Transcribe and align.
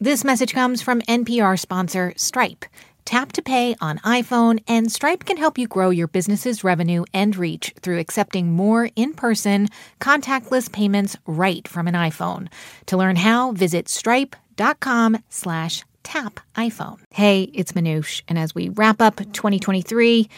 This 0.00 0.22
message 0.22 0.54
comes 0.54 0.80
from 0.80 1.00
NPR 1.02 1.58
sponsor 1.58 2.12
Stripe. 2.16 2.64
Tap 3.04 3.32
to 3.32 3.42
pay 3.42 3.74
on 3.80 3.98
iPhone, 3.98 4.62
and 4.68 4.92
Stripe 4.92 5.24
can 5.24 5.36
help 5.36 5.58
you 5.58 5.66
grow 5.66 5.90
your 5.90 6.06
business's 6.06 6.62
revenue 6.62 7.02
and 7.12 7.34
reach 7.34 7.74
through 7.82 7.98
accepting 7.98 8.52
more 8.52 8.90
in 8.94 9.12
person, 9.12 9.66
contactless 9.98 10.70
payments 10.70 11.16
right 11.26 11.66
from 11.66 11.88
an 11.88 11.94
iPhone. 11.94 12.46
To 12.86 12.96
learn 12.96 13.16
how, 13.16 13.50
visit 13.50 13.88
stripe.com 13.88 15.18
slash 15.30 15.84
tap 16.04 16.38
iPhone. 16.54 17.00
Hey, 17.10 17.50
it's 17.52 17.72
Manoush, 17.72 18.22
and 18.28 18.38
as 18.38 18.54
we 18.54 18.68
wrap 18.68 19.02
up 19.02 19.16
2023 19.16 20.28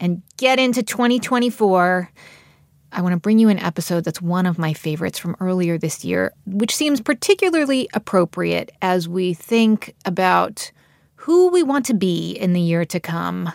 and 0.00 0.22
get 0.38 0.58
into 0.58 0.82
2024, 0.82 2.10
I 2.92 3.02
want 3.02 3.12
to 3.12 3.20
bring 3.20 3.38
you 3.38 3.48
an 3.48 3.58
episode 3.58 4.04
that's 4.04 4.20
one 4.20 4.46
of 4.46 4.58
my 4.58 4.72
favorites 4.72 5.18
from 5.18 5.36
earlier 5.38 5.78
this 5.78 6.04
year, 6.04 6.32
which 6.44 6.74
seems 6.74 7.00
particularly 7.00 7.88
appropriate 7.94 8.72
as 8.82 9.08
we 9.08 9.32
think 9.32 9.94
about 10.04 10.72
who 11.14 11.50
we 11.50 11.62
want 11.62 11.86
to 11.86 11.94
be 11.94 12.32
in 12.32 12.52
the 12.52 12.60
year 12.60 12.84
to 12.86 12.98
come. 12.98 13.52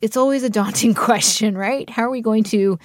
It's 0.00 0.16
always 0.16 0.42
a 0.42 0.50
daunting 0.50 0.94
question, 0.94 1.58
right? 1.58 1.88
How 1.90 2.04
are 2.04 2.10
we 2.10 2.20
going 2.20 2.44
to 2.44 2.78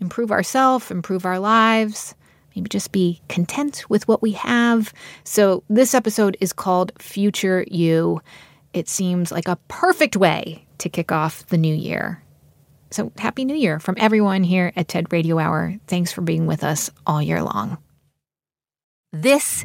improve 0.00 0.30
ourselves, 0.30 0.90
improve 0.90 1.24
our 1.24 1.38
lives? 1.40 2.14
Maybe 2.54 2.68
just 2.68 2.92
be 2.92 3.20
content 3.28 3.84
with 3.88 4.06
what 4.08 4.22
we 4.22 4.32
have. 4.32 4.92
So, 5.24 5.62
this 5.68 5.94
episode 5.94 6.36
is 6.40 6.52
called 6.52 6.92
Future 6.98 7.66
You. 7.70 8.22
It 8.72 8.88
seems 8.88 9.30
like 9.30 9.48
a 9.48 9.58
perfect 9.68 10.16
way 10.16 10.66
to 10.78 10.88
kick 10.88 11.12
off 11.12 11.46
the 11.46 11.58
new 11.58 11.74
year. 11.74 12.22
So, 12.96 13.12
Happy 13.18 13.44
New 13.44 13.54
Year 13.54 13.78
from 13.78 13.96
everyone 13.98 14.42
here 14.42 14.72
at 14.74 14.88
TED 14.88 15.12
Radio 15.12 15.38
Hour. 15.38 15.74
Thanks 15.86 16.12
for 16.12 16.22
being 16.22 16.46
with 16.46 16.64
us 16.64 16.90
all 17.06 17.20
year 17.20 17.42
long. 17.42 17.76
This 19.12 19.62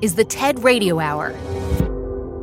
is 0.00 0.14
the 0.14 0.24
TED 0.24 0.64
Radio 0.64 0.98
Hour. 0.98 1.36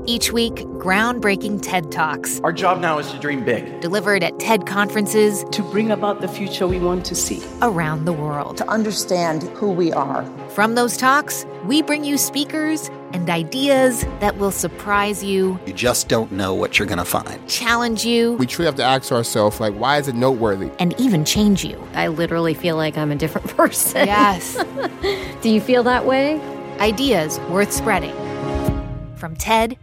Each 0.05 0.31
week, 0.31 0.53
groundbreaking 0.53 1.63
TED 1.63 1.91
Talks. 1.91 2.39
Our 2.41 2.53
job 2.53 2.79
now 2.79 2.99
is 2.99 3.11
to 3.11 3.19
dream 3.19 3.43
big. 3.43 3.81
Delivered 3.81 4.21
at 4.21 4.37
TED 4.37 4.67
conferences 4.67 5.43
to 5.51 5.63
bring 5.63 5.89
about 5.89 6.21
the 6.21 6.27
future 6.27 6.67
we 6.67 6.77
want 6.77 7.03
to 7.07 7.15
see 7.15 7.41
around 7.63 8.05
the 8.05 8.13
world. 8.13 8.57
To 8.57 8.69
understand 8.69 9.41
who 9.57 9.71
we 9.71 9.91
are. 9.91 10.23
From 10.57 10.73
those 10.73 10.97
talks, 10.97 11.45
we 11.65 11.83
bring 11.83 12.03
you 12.03 12.17
speakers 12.17 12.89
and 13.13 13.29
ideas 13.29 14.07
that 14.21 14.39
will 14.39 14.49
surprise 14.49 15.23
you. 15.23 15.59
You 15.67 15.73
just 15.73 16.07
don't 16.07 16.31
know 16.31 16.55
what 16.55 16.79
you're 16.79 16.87
going 16.87 16.97
to 16.97 17.05
find. 17.05 17.47
Challenge 17.47 18.03
you. 18.03 18.33
We 18.37 18.47
truly 18.47 18.65
have 18.65 18.73
to 18.77 18.83
ask 18.83 19.11
ourselves, 19.11 19.59
like, 19.59 19.75
why 19.75 19.99
is 19.99 20.07
it 20.07 20.15
noteworthy? 20.15 20.71
And 20.79 20.99
even 20.99 21.25
change 21.25 21.63
you. 21.63 21.79
I 21.93 22.07
literally 22.07 22.55
feel 22.55 22.75
like 22.75 22.97
I'm 22.97 23.11
a 23.11 23.15
different 23.15 23.47
person. 23.55 24.07
Yes. 24.07 24.57
Do 25.43 25.49
you 25.51 25.61
feel 25.61 25.83
that 25.83 26.07
way? 26.07 26.41
Ideas 26.79 27.39
worth 27.51 27.71
spreading. 27.71 28.15
From 29.15 29.35
TED 29.35 29.77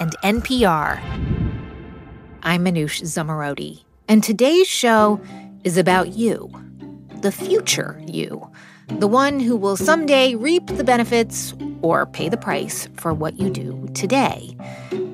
and 0.00 0.16
NPR. 0.24 1.00
I'm 2.42 2.64
Manoush 2.64 3.02
Zomorodi, 3.02 3.84
and 4.08 4.24
today's 4.24 4.66
show 4.66 5.20
is 5.62 5.78
about 5.78 6.08
you, 6.08 6.50
the 7.20 7.30
future 7.30 8.02
you, 8.04 8.50
the 8.88 9.08
one 9.08 9.40
who 9.40 9.56
will 9.56 9.76
someday 9.76 10.34
reap 10.34 10.66
the 10.66 10.84
benefits 10.84 11.54
or 11.82 12.06
pay 12.06 12.28
the 12.28 12.36
price 12.36 12.88
for 12.94 13.12
what 13.12 13.38
you 13.38 13.50
do 13.50 13.88
today. 13.94 14.56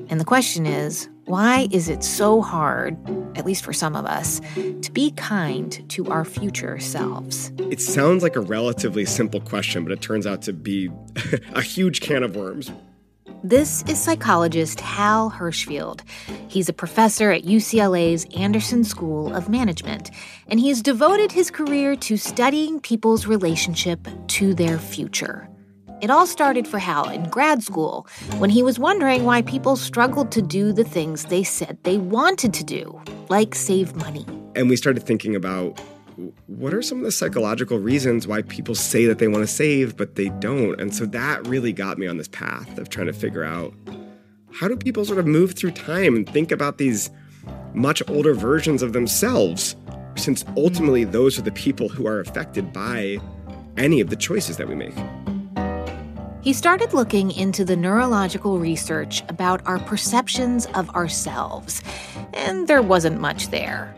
And 0.09 0.19
the 0.19 0.25
question 0.25 0.65
is, 0.65 1.09
why 1.25 1.67
is 1.71 1.89
it 1.89 2.03
so 2.03 2.41
hard, 2.41 2.97
at 3.37 3.45
least 3.45 3.63
for 3.63 3.73
some 3.73 3.95
of 3.95 4.05
us, 4.05 4.41
to 4.55 4.91
be 4.91 5.11
kind 5.11 5.83
to 5.89 6.05
our 6.09 6.25
future 6.25 6.79
selves? 6.79 7.51
It 7.71 7.81
sounds 7.81 8.23
like 8.23 8.35
a 8.35 8.41
relatively 8.41 9.05
simple 9.05 9.39
question, 9.39 9.83
but 9.83 9.91
it 9.91 10.01
turns 10.01 10.27
out 10.27 10.41
to 10.43 10.53
be 10.53 10.91
a 11.53 11.61
huge 11.61 12.01
can 12.01 12.23
of 12.23 12.35
worms. 12.35 12.71
This 13.45 13.83
is 13.89 13.99
psychologist 13.99 14.79
Hal 14.79 15.29
Hershfield. 15.29 15.99
He's 16.47 16.69
a 16.69 16.73
professor 16.73 17.29
at 17.29 17.43
UCLA's 17.43 18.25
Anderson 18.37 18.85
School 18.85 19.35
of 19.35 19.49
Management, 19.49 20.11
and 20.47 20.61
he 20.61 20.69
has 20.69 20.81
devoted 20.81 21.29
his 21.29 21.51
career 21.51 21.97
to 21.97 22.15
studying 22.15 22.79
people's 22.79 23.27
relationship 23.27 24.07
to 24.27 24.53
their 24.53 24.79
future. 24.79 25.49
It 26.01 26.09
all 26.09 26.25
started 26.25 26.65
for 26.65 26.79
Hal 26.79 27.09
in 27.09 27.29
grad 27.29 27.61
school 27.61 28.07
when 28.37 28.49
he 28.49 28.63
was 28.63 28.79
wondering 28.79 29.25
why 29.25 29.41
people 29.41 29.75
struggled 29.75 30.31
to 30.31 30.41
do 30.41 30.71
the 30.71 30.85
things 30.85 31.25
they 31.25 31.43
said 31.43 31.77
they 31.83 31.97
wanted 31.97 32.53
to 32.53 32.63
do, 32.63 33.01
like 33.27 33.55
save 33.55 33.93
money. 33.97 34.25
And 34.55 34.69
we 34.69 34.77
started 34.77 35.03
thinking 35.03 35.35
about 35.35 35.81
what 36.47 36.73
are 36.73 36.81
some 36.81 36.99
of 36.99 37.03
the 37.03 37.11
psychological 37.11 37.79
reasons 37.79 38.27
why 38.27 38.41
people 38.43 38.75
say 38.75 39.05
that 39.05 39.19
they 39.19 39.27
want 39.27 39.43
to 39.43 39.47
save 39.47 39.97
but 39.97 40.15
they 40.15 40.29
don't 40.39 40.79
and 40.79 40.93
so 40.93 41.05
that 41.05 41.45
really 41.47 41.73
got 41.73 41.97
me 41.97 42.07
on 42.07 42.17
this 42.17 42.27
path 42.27 42.77
of 42.77 42.89
trying 42.89 43.07
to 43.07 43.13
figure 43.13 43.43
out 43.43 43.73
how 44.51 44.67
do 44.67 44.75
people 44.75 45.03
sort 45.03 45.19
of 45.19 45.25
move 45.25 45.53
through 45.53 45.71
time 45.71 46.15
and 46.15 46.29
think 46.29 46.51
about 46.51 46.77
these 46.77 47.09
much 47.73 48.01
older 48.09 48.33
versions 48.33 48.81
of 48.81 48.93
themselves 48.93 49.75
since 50.15 50.45
ultimately 50.55 51.03
those 51.03 51.39
are 51.39 51.43
the 51.43 51.51
people 51.51 51.89
who 51.89 52.07
are 52.07 52.19
affected 52.19 52.71
by 52.71 53.17
any 53.77 53.99
of 53.99 54.09
the 54.09 54.15
choices 54.15 54.57
that 54.57 54.67
we 54.67 54.75
make 54.75 54.93
he 56.43 56.51
started 56.51 56.93
looking 56.93 57.31
into 57.31 57.63
the 57.63 57.77
neurological 57.77 58.59
research 58.59 59.23
about 59.29 59.65
our 59.65 59.79
perceptions 59.79 60.65
of 60.73 60.89
ourselves, 60.89 61.81
and 62.33 62.67
there 62.67 62.81
wasn't 62.81 63.21
much 63.21 63.47
there. 63.47 63.95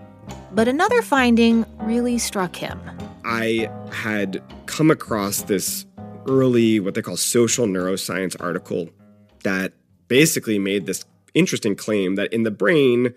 But 0.56 0.70
another 0.70 1.02
finding 1.02 1.66
really 1.80 2.18
struck 2.18 2.56
him. 2.56 2.80
I 3.26 3.70
had 3.92 4.42
come 4.68 4.90
across 4.90 5.42
this 5.42 5.86
early, 6.28 6.80
what 6.80 6.94
they 6.96 7.02
call 7.02 7.18
social 7.18 7.68
neuroscience 7.68 8.38
article 8.40 8.90
that 9.44 9.74
basically 10.08 10.58
made 10.58 10.86
this 10.86 11.04
interesting 11.34 11.76
claim 11.76 12.16
that 12.16 12.32
in 12.32 12.44
the 12.44 12.52
brain, 12.52 13.14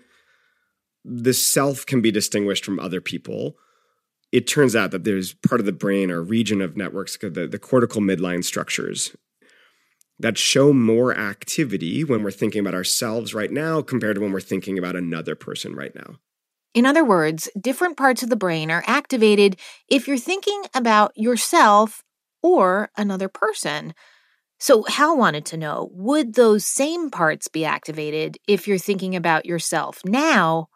the 1.05 1.33
self 1.33 1.85
can 1.85 2.01
be 2.01 2.11
distinguished 2.11 2.65
from 2.65 2.77
other 2.77 2.99
people. 2.99 3.55
It 4.33 4.45
turns 4.45 4.75
out 4.75 4.91
that 4.91 5.05
there's 5.05 5.33
part 5.33 5.61
of 5.61 5.65
the 5.65 5.71
brain 5.71 6.11
or 6.11 6.21
region 6.21 6.61
of 6.61 6.75
networks, 6.75 7.17
the, 7.17 7.47
the 7.49 7.57
cortical 7.57 8.01
midline 8.01 8.43
structures, 8.43 9.15
that 10.19 10.37
show 10.37 10.73
more 10.73 11.15
activity 11.15 12.03
when 12.03 12.21
we're 12.21 12.31
thinking 12.31 12.59
about 12.59 12.73
ourselves 12.73 13.33
right 13.33 13.49
now 13.49 13.81
compared 13.81 14.15
to 14.15 14.21
when 14.21 14.33
we're 14.33 14.41
thinking 14.41 14.77
about 14.77 14.97
another 14.97 15.35
person 15.35 15.73
right 15.73 15.95
now. 15.95 16.19
In 16.73 16.85
other 16.85 17.03
words, 17.03 17.49
different 17.59 17.97
parts 17.97 18.21
of 18.21 18.29
the 18.29 18.35
brain 18.35 18.69
are 18.69 18.83
activated 18.85 19.59
if 19.87 20.07
you're 20.07 20.17
thinking 20.17 20.63
about 20.73 21.11
yourself 21.15 22.03
or 22.43 22.89
another 22.95 23.27
person. 23.27 23.93
So, 24.59 24.83
Hal 24.83 25.17
wanted 25.17 25.45
to 25.47 25.57
know 25.57 25.89
would 25.93 26.35
those 26.35 26.65
same 26.65 27.09
parts 27.09 27.47
be 27.47 27.65
activated 27.65 28.37
if 28.47 28.67
you're 28.67 28.77
thinking 28.77 29.15
about 29.15 29.45
yourself 29.45 30.01
now 30.05 30.67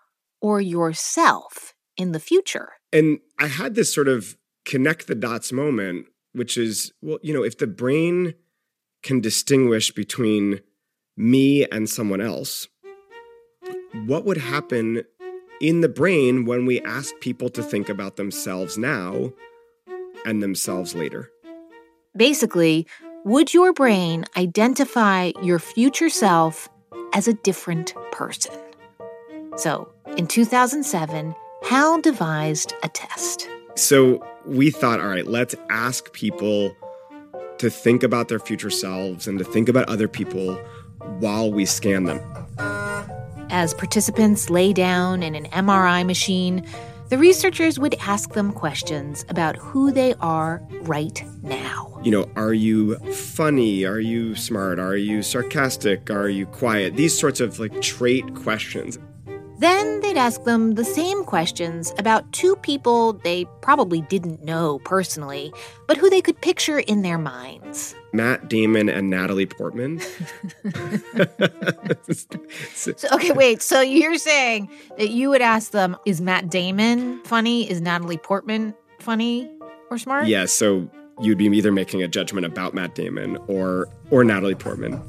or 0.42 0.62
yourself 0.62 1.74
in 1.98 2.12
the 2.14 2.20
future? 2.20 2.74
And 2.92 3.20
I 3.40 3.48
had 3.48 3.76
this 3.76 3.94
sort 3.94 4.08
of 4.08 4.38
connect 4.66 5.08
the 5.08 5.16
dots 5.16 5.52
moment, 5.52 6.08
which 6.32 6.58
is 6.58 6.94
well, 7.02 7.20
you 7.22 7.34
know, 7.34 7.44
if 7.44 7.58
the 7.58 7.68
brain 7.68 8.36
can 9.04 9.20
distinguish 9.20 9.92
between 9.92 10.62
me 11.18 11.66
and 11.66 11.90
someone 11.90 12.22
else, 12.22 12.68
what 14.06 14.26
would 14.26 14.38
happen 14.38 15.04
in 15.64 15.80
the 15.80 15.88
brain 15.88 16.44
when 16.44 16.66
we 16.66 16.82
ask 16.82 17.18
people 17.22 17.48
to 17.48 17.64
think 17.64 17.88
about 17.88 18.18
themselves 18.18 18.78
now 18.78 19.32
and 20.26 20.44
themselves 20.44 20.94
later. 20.94 21.32
Basically, 22.18 22.86
would 23.24 23.54
your 23.54 23.72
brain 23.72 24.26
identify 24.36 25.32
your 25.42 25.60
future 25.60 26.10
self 26.10 26.68
as 27.14 27.30
a 27.30 27.34
different 27.34 27.96
person? 28.12 28.54
So, 29.56 29.90
in 30.18 30.28
2007, 30.28 31.34
Hal 31.64 32.02
devised 32.02 32.74
a 32.84 32.90
test. 32.90 33.48
So, 33.76 34.22
we 34.46 34.70
thought, 34.70 35.00
all 35.00 35.08
right, 35.08 35.26
let's 35.26 35.56
ask 35.70 36.12
people 36.12 36.76
to 37.60 37.70
think 37.70 38.04
about 38.04 38.28
their 38.28 38.40
future 38.40 38.70
selves 38.70 39.28
and 39.28 39.40
to 39.40 39.46
think 39.46 39.70
about 39.70 39.88
other 39.88 40.10
people 40.10 40.56
while 41.20 41.50
we 41.50 41.66
scan 41.66 42.04
them. 42.04 42.20
As 43.54 43.76
participants 43.76 44.50
lay 44.50 44.74
down 44.74 45.22
in 45.22 45.36
an 45.36 45.46
MRI 45.52 46.04
machine, 46.04 46.66
the 47.10 47.20
researchers 47.20 47.78
would 47.78 47.94
ask 48.02 48.34
them 48.34 48.52
questions 48.52 49.26
about 49.30 49.58
who 49.58 49.92
they 49.92 50.16
are 50.22 50.60
right 50.82 51.24
now. 51.44 52.02
You 52.04 52.10
know, 52.10 52.30
are 52.36 52.56
you 52.56 52.96
funny? 53.14 53.86
Are 53.86 54.00
you 54.00 54.34
smart? 54.34 54.80
Are 54.80 54.98
you 54.98 55.22
sarcastic? 55.22 56.10
Are 56.10 56.30
you 56.30 56.48
quiet? 56.48 56.96
These 56.96 57.16
sorts 57.16 57.40
of 57.42 57.60
like 57.60 57.80
trait 57.80 58.34
questions. 58.34 58.98
Then 59.64 60.02
they'd 60.02 60.18
ask 60.18 60.44
them 60.44 60.76
the 60.76 60.84
same 60.84 61.24
questions 61.24 61.94
about 61.98 62.30
two 62.34 62.58
people 62.58 63.14
they 63.14 63.46
probably 63.62 64.02
didn't 64.02 64.44
know 64.44 64.80
personally, 64.80 65.54
but 65.88 65.96
who 65.96 66.10
they 66.10 66.20
could 66.20 66.42
picture 66.42 66.80
in 66.80 67.02
their 67.02 67.18
minds. 67.18 67.96
Matt 68.12 68.50
Damon 68.50 68.90
and 68.90 69.10
Natalie 69.10 69.46
Portman. 69.46 70.02
so, 72.74 72.94
okay, 73.14 73.32
wait. 73.32 73.62
So 73.62 73.80
you're 73.80 74.18
saying 74.18 74.70
that 74.98 75.12
you 75.12 75.30
would 75.30 75.42
ask 75.42 75.72
them, 75.72 75.96
is 76.06 76.20
Matt 76.20 76.50
Damon 76.50 77.24
funny? 77.24 77.70
Is 77.70 77.80
Natalie 77.80 78.18
Portman 78.18 78.76
funny 79.00 79.50
or 79.90 79.98
smart? 79.98 80.28
Yeah. 80.28 80.44
So 80.44 80.90
you'd 81.22 81.38
be 81.38 81.46
either 81.46 81.72
making 81.72 82.04
a 82.04 82.08
judgment 82.08 82.46
about 82.46 82.74
Matt 82.74 82.96
Damon 82.96 83.38
or 83.48 83.88
or 84.10 84.24
Natalie 84.24 84.56
Portman. 84.56 85.02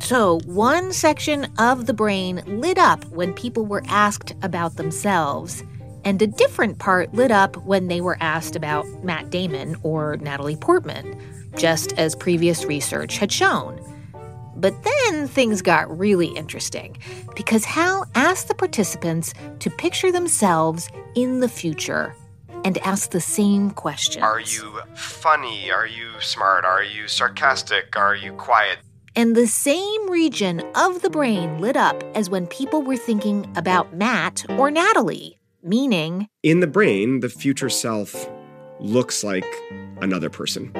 So, 0.00 0.40
one 0.46 0.92
section 0.92 1.46
of 1.58 1.86
the 1.86 1.94
brain 1.94 2.42
lit 2.46 2.78
up 2.78 3.04
when 3.06 3.32
people 3.32 3.64
were 3.64 3.82
asked 3.86 4.34
about 4.42 4.76
themselves, 4.76 5.62
and 6.04 6.20
a 6.20 6.26
different 6.26 6.78
part 6.78 7.14
lit 7.14 7.30
up 7.30 7.56
when 7.58 7.88
they 7.88 8.00
were 8.00 8.18
asked 8.20 8.56
about 8.56 8.86
Matt 9.04 9.30
Damon 9.30 9.76
or 9.82 10.16
Natalie 10.16 10.56
Portman, 10.56 11.20
just 11.56 11.92
as 11.94 12.16
previous 12.16 12.64
research 12.64 13.18
had 13.18 13.30
shown. 13.30 13.80
But 14.56 14.74
then 14.82 15.28
things 15.28 15.62
got 15.62 15.96
really 15.96 16.28
interesting 16.28 16.96
because 17.34 17.64
Hal 17.64 18.06
asked 18.14 18.48
the 18.48 18.54
participants 18.54 19.34
to 19.60 19.70
picture 19.70 20.12
themselves 20.12 20.88
in 21.14 21.40
the 21.40 21.48
future 21.48 22.14
and 22.64 22.78
ask 22.78 23.10
the 23.10 23.20
same 23.20 23.70
question 23.70 24.22
Are 24.22 24.40
you 24.40 24.80
funny? 24.94 25.70
Are 25.70 25.86
you 25.86 26.08
smart? 26.20 26.64
Are 26.64 26.82
you 26.82 27.08
sarcastic? 27.08 27.96
Are 27.96 28.14
you 28.14 28.32
quiet? 28.32 28.78
And 29.14 29.36
the 29.36 29.46
same 29.46 30.10
region 30.10 30.62
of 30.74 31.02
the 31.02 31.10
brain 31.10 31.60
lit 31.60 31.76
up 31.76 32.02
as 32.14 32.30
when 32.30 32.46
people 32.46 32.82
were 32.82 32.96
thinking 32.96 33.50
about 33.56 33.94
Matt 33.94 34.44
or 34.50 34.70
Natalie, 34.70 35.38
meaning 35.62 36.28
In 36.42 36.60
the 36.60 36.66
brain, 36.66 37.20
the 37.20 37.28
future 37.28 37.68
self 37.68 38.28
looks 38.80 39.22
like 39.22 39.46
another 40.00 40.30
person. 40.30 40.72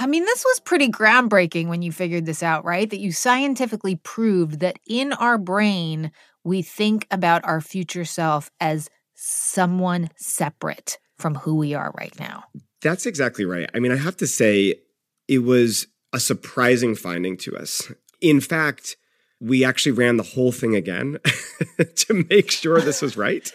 I 0.00 0.06
mean, 0.06 0.24
this 0.24 0.44
was 0.44 0.60
pretty 0.60 0.88
groundbreaking 0.88 1.68
when 1.68 1.82
you 1.82 1.92
figured 1.92 2.24
this 2.24 2.42
out, 2.42 2.64
right? 2.64 2.88
That 2.88 3.00
you 3.00 3.12
scientifically 3.12 3.96
proved 3.96 4.60
that 4.60 4.78
in 4.88 5.12
our 5.12 5.36
brain, 5.36 6.10
we 6.42 6.62
think 6.62 7.06
about 7.10 7.44
our 7.44 7.60
future 7.60 8.06
self 8.06 8.50
as 8.60 8.88
someone 9.22 10.08
separate 10.16 10.98
from 11.18 11.34
who 11.34 11.54
we 11.54 11.74
are 11.74 11.92
right 11.98 12.18
now. 12.18 12.44
That's 12.80 13.04
exactly 13.04 13.44
right. 13.44 13.68
I 13.74 13.78
mean, 13.78 13.92
I 13.92 13.96
have 13.96 14.16
to 14.18 14.26
say, 14.26 14.76
it 15.28 15.40
was 15.40 15.86
a 16.12 16.18
surprising 16.18 16.94
finding 16.94 17.36
to 17.38 17.56
us. 17.56 17.92
In 18.22 18.40
fact, 18.40 18.96
we 19.38 19.62
actually 19.64 19.92
ran 19.92 20.16
the 20.16 20.22
whole 20.22 20.52
thing 20.52 20.74
again 20.74 21.18
to 21.96 22.26
make 22.30 22.50
sure 22.50 22.80
this 22.80 23.02
was 23.02 23.16
right. 23.16 23.52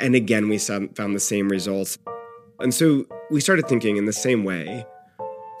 And 0.00 0.14
again, 0.14 0.48
we 0.48 0.58
found 0.58 0.96
the 0.96 1.20
same 1.20 1.48
results. 1.48 1.98
And 2.58 2.74
so 2.74 3.06
we 3.30 3.40
started 3.40 3.68
thinking 3.68 3.96
in 3.96 4.04
the 4.06 4.12
same 4.12 4.44
way 4.44 4.84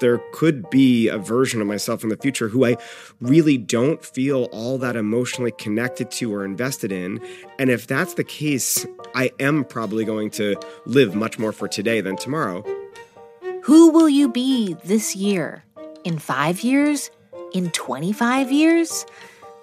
there 0.00 0.18
could 0.32 0.68
be 0.70 1.08
a 1.08 1.18
version 1.18 1.60
of 1.60 1.66
myself 1.66 2.02
in 2.02 2.08
the 2.08 2.16
future 2.16 2.48
who 2.48 2.64
I 2.64 2.76
really 3.20 3.58
don't 3.58 4.04
feel 4.04 4.44
all 4.52 4.78
that 4.78 4.96
emotionally 4.96 5.52
connected 5.52 6.10
to 6.12 6.32
or 6.32 6.44
invested 6.44 6.92
in. 6.92 7.20
And 7.58 7.70
if 7.70 7.86
that's 7.86 8.14
the 8.14 8.24
case, 8.24 8.86
I 9.14 9.30
am 9.40 9.64
probably 9.64 10.04
going 10.04 10.30
to 10.32 10.56
live 10.86 11.14
much 11.14 11.38
more 11.38 11.52
for 11.52 11.68
today 11.68 12.00
than 12.00 12.16
tomorrow. 12.16 12.64
Who 13.62 13.90
will 13.90 14.08
you 14.08 14.28
be 14.28 14.74
this 14.84 15.14
year? 15.14 15.64
In 16.04 16.18
five 16.18 16.60
years? 16.62 17.10
In 17.52 17.70
25 17.70 18.50
years? 18.50 19.04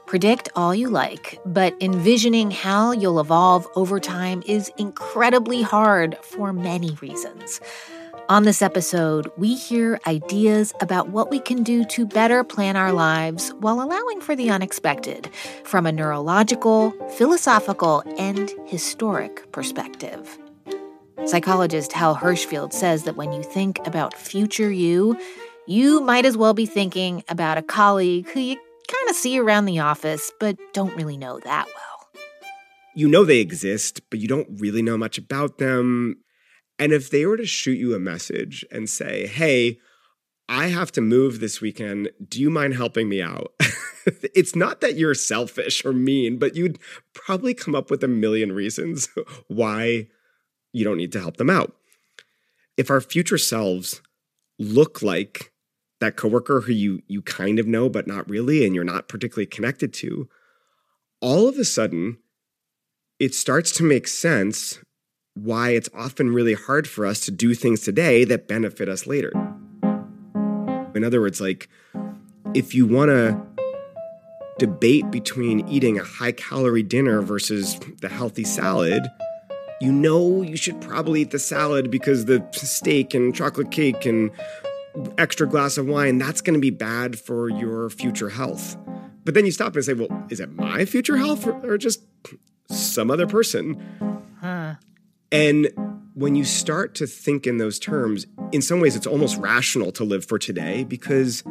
Predict 0.06 0.50
all 0.56 0.76
you 0.76 0.90
like, 0.90 1.40
but 1.48 1.76
envisioning 1.82 2.52
how 2.52 2.92
you'll 2.92 3.20
evolve 3.20 3.68
over 3.76 4.00
time 4.00 4.44
is 4.46 4.72
incredibly 4.78 5.64
hard 5.64 6.16
for 6.22 6.54
many 6.54 6.92
reasons. 7.02 7.60
On 8.28 8.42
this 8.42 8.64
episode, 8.64 9.32
we 9.38 9.54
hear 9.54 10.00
ideas 10.08 10.74
about 10.82 11.10
what 11.10 11.30
we 11.30 11.40
can 11.40 11.62
do 11.62 11.86
to 11.86 12.08
better 12.08 12.44
plan 12.44 12.76
our 12.76 12.92
lives 12.92 13.54
while 13.60 13.80
allowing 13.80 14.20
for 14.20 14.36
the 14.36 14.50
unexpected 14.50 15.30
from 15.64 15.86
a 15.86 15.92
neurological, 15.92 16.90
philosophical, 17.18 18.02
and 18.18 18.52
historic 18.66 19.52
perspective. 19.52 20.40
Psychologist 21.26 21.94
Hal 21.94 22.16
Hershfield 22.16 22.74
says 22.74 23.04
that 23.04 23.16
when 23.16 23.32
you 23.32 23.44
think 23.44 23.86
about 23.86 24.16
future 24.16 24.72
you, 24.72 25.16
you 25.68 26.02
might 26.02 26.26
as 26.26 26.36
well 26.36 26.56
be 26.56 26.66
thinking 26.66 27.24
about 27.30 27.60
a 27.60 27.62
colleague 27.62 28.28
who 28.30 28.40
you 28.40 28.56
kind 28.88 29.10
of 29.10 29.16
see 29.16 29.38
around 29.38 29.66
the 29.66 29.78
office 29.78 30.32
but 30.40 30.58
don't 30.74 30.96
really 30.96 31.18
know 31.18 31.40
that 31.42 31.68
well. 31.68 32.22
You 32.96 33.08
know 33.08 33.24
they 33.24 33.40
exist, 33.40 34.02
but 34.10 34.20
you 34.20 34.28
don't 34.28 34.48
really 34.60 34.82
know 34.82 34.98
much 34.98 35.20
about 35.20 35.60
them. 35.60 36.16
And 36.78 36.92
if 36.92 37.10
they 37.10 37.26
were 37.26 37.38
to 37.38 37.46
shoot 37.46 37.78
you 37.78 37.96
a 37.96 38.00
message 38.00 38.66
and 38.72 38.90
say, 38.90 39.28
hey, 39.28 39.80
I 40.48 40.68
have 40.68 40.92
to 40.94 41.02
move 41.02 41.40
this 41.40 41.62
weekend. 41.62 42.10
Do 42.28 42.40
you 42.40 42.50
mind 42.50 42.76
helping 42.76 43.10
me 43.10 43.22
out? 43.22 43.54
it's 44.06 44.56
not 44.56 44.82
that 44.82 44.96
you're 44.96 45.16
selfish 45.16 45.84
or 45.84 45.94
mean, 45.94 46.38
but 46.38 46.56
you'd 46.56 46.80
probably 47.14 47.54
come 47.54 47.74
up 47.74 47.90
with 47.90 48.04
a 48.04 48.08
million 48.08 48.52
reasons 48.52 49.10
why 49.48 50.08
you 50.72 50.84
don't 50.84 50.98
need 50.98 51.12
to 51.14 51.20
help 51.20 51.38
them 51.38 51.50
out. 51.50 51.76
If 52.78 52.90
our 52.90 53.02
future 53.02 53.38
selves 53.38 54.02
look 54.60 55.02
like 55.02 55.54
that 56.02 56.18
coworker 56.18 56.62
who 56.62 56.74
you 56.74 57.02
you 57.08 57.22
kind 57.22 57.58
of 57.58 57.68
know 57.68 57.90
but 57.90 58.08
not 58.08 58.30
really 58.30 58.66
and 58.66 58.76
you're 58.76 58.84
not 58.84 59.08
particularly 59.08 59.46
connected 59.46 59.94
to, 59.94 60.30
all 61.22 61.48
of 61.48 61.58
a 61.58 61.66
sudden 61.66 62.18
it 63.20 63.34
starts 63.34 63.72
to 63.72 63.84
make 63.84 64.08
sense 64.08 64.80
why 65.36 65.72
it's 65.72 65.90
often 65.94 66.34
really 66.34 66.54
hard 66.54 66.88
for 66.88 67.06
us 67.06 67.20
to 67.22 67.32
do 67.32 67.54
things 67.54 67.82
today 67.82 68.24
that 68.24 68.48
benefit 68.48 68.90
us 68.90 69.06
later. 69.06 69.32
In 70.96 71.04
other 71.04 71.20
words, 71.20 71.42
like 71.42 71.70
if 72.54 72.74
you 72.74 72.86
want 72.86 73.10
to 73.10 73.40
debate 74.58 75.12
between 75.12 75.68
eating 75.68 76.00
a 76.00 76.04
high 76.04 76.32
calorie 76.32 76.84
dinner 76.84 77.22
versus 77.22 77.78
the 78.02 78.08
healthy 78.08 78.46
salad, 78.46 79.04
you 79.82 79.92
know 79.92 80.42
you 80.42 80.56
should 80.56 80.80
probably 80.80 81.22
eat 81.22 81.32
the 81.32 81.40
salad 81.40 81.92
because 81.92 82.26
the 82.26 82.46
steak 82.54 83.14
and 83.14 83.36
chocolate 83.36 83.72
cake 83.72 84.06
and 84.06 84.32
extra 85.18 85.48
glass 85.48 85.78
of 85.78 85.86
wine, 85.86 86.18
that's 86.18 86.40
going 86.40 86.54
to 86.54 86.62
be 86.62 86.70
bad 86.70 87.20
for 87.20 87.50
your 87.50 87.90
future 87.90 88.30
health. 88.30 88.78
But 89.26 89.34
then 89.34 89.46
you 89.46 89.52
stop 89.52 89.76
and 89.76 89.84
say, 89.84 89.94
well, 89.94 90.26
is 90.30 90.40
it 90.40 90.54
my 90.54 90.86
future 90.86 91.18
health 91.18 91.46
or, 91.46 91.74
or 91.74 91.78
just 91.78 92.02
some 92.70 93.12
other 93.12 93.28
person? 93.28 94.15
And 95.36 95.68
when 96.14 96.36
you 96.36 96.46
start 96.46 96.96
to 96.96 97.06
think 97.06 97.46
in 97.46 97.58
those 97.58 97.78
terms, 97.78 98.26
in 98.54 98.62
some 98.62 98.80
ways 98.80 98.96
it's 98.96 99.06
almost 99.06 99.38
rational 99.38 99.92
to 99.92 100.06
live 100.06 100.24
for 100.24 100.40
today 100.40 100.86
because 100.86 101.44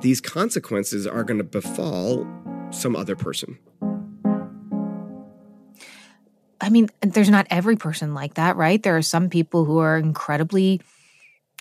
these 0.00 0.20
consequences 0.20 1.08
are 1.08 1.24
going 1.24 1.38
to 1.38 1.44
befall 1.44 2.24
some 2.70 2.94
other 2.94 3.16
person. 3.16 3.58
I 6.60 6.68
mean, 6.70 6.88
there's 7.00 7.30
not 7.30 7.48
every 7.50 7.74
person 7.74 8.14
like 8.14 8.34
that, 8.34 8.54
right? 8.54 8.80
There 8.80 8.96
are 8.96 9.02
some 9.02 9.28
people 9.28 9.64
who 9.64 9.78
are 9.78 9.98
incredibly 9.98 10.80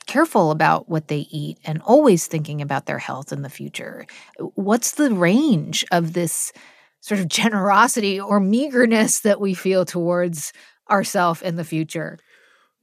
careful 0.06 0.52
about 0.52 0.88
what 0.88 1.08
they 1.08 1.26
eat 1.32 1.58
and 1.66 1.82
always 1.82 2.28
thinking 2.28 2.62
about 2.62 2.86
their 2.86 3.00
health 3.00 3.32
in 3.34 3.42
the 3.42 3.50
future. 3.50 4.06
What's 4.54 4.92
the 4.92 5.12
range 5.12 5.84
of 5.92 6.14
this 6.14 6.54
sort 7.00 7.20
of 7.20 7.28
generosity 7.42 8.22
or 8.22 8.40
meagerness 8.40 9.22
that 9.22 9.42
we 9.42 9.56
feel 9.56 9.84
towards 9.84 10.54
ourself 10.90 11.42
in 11.42 11.56
the 11.56 11.64
future? 11.64 12.20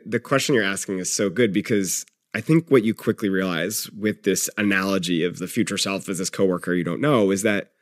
The 0.04 0.20
question 0.20 0.54
you're 0.54 0.64
asking 0.64 0.98
is 0.98 1.12
so 1.12 1.28
good 1.28 1.52
because 1.52 2.06
I 2.34 2.40
think 2.40 2.68
what 2.68 2.84
you 2.84 2.94
quickly 2.94 3.28
realize 3.28 3.90
with 3.90 4.22
this 4.22 4.48
analogy 4.56 5.24
of 5.24 5.38
the 5.38 5.48
future 5.48 5.78
self 5.78 6.08
as 6.08 6.18
this 6.18 6.30
coworker 6.30 6.74
you 6.74 6.84
don't 6.84 7.00
know 7.00 7.30
is 7.30 7.42
that 7.42 7.72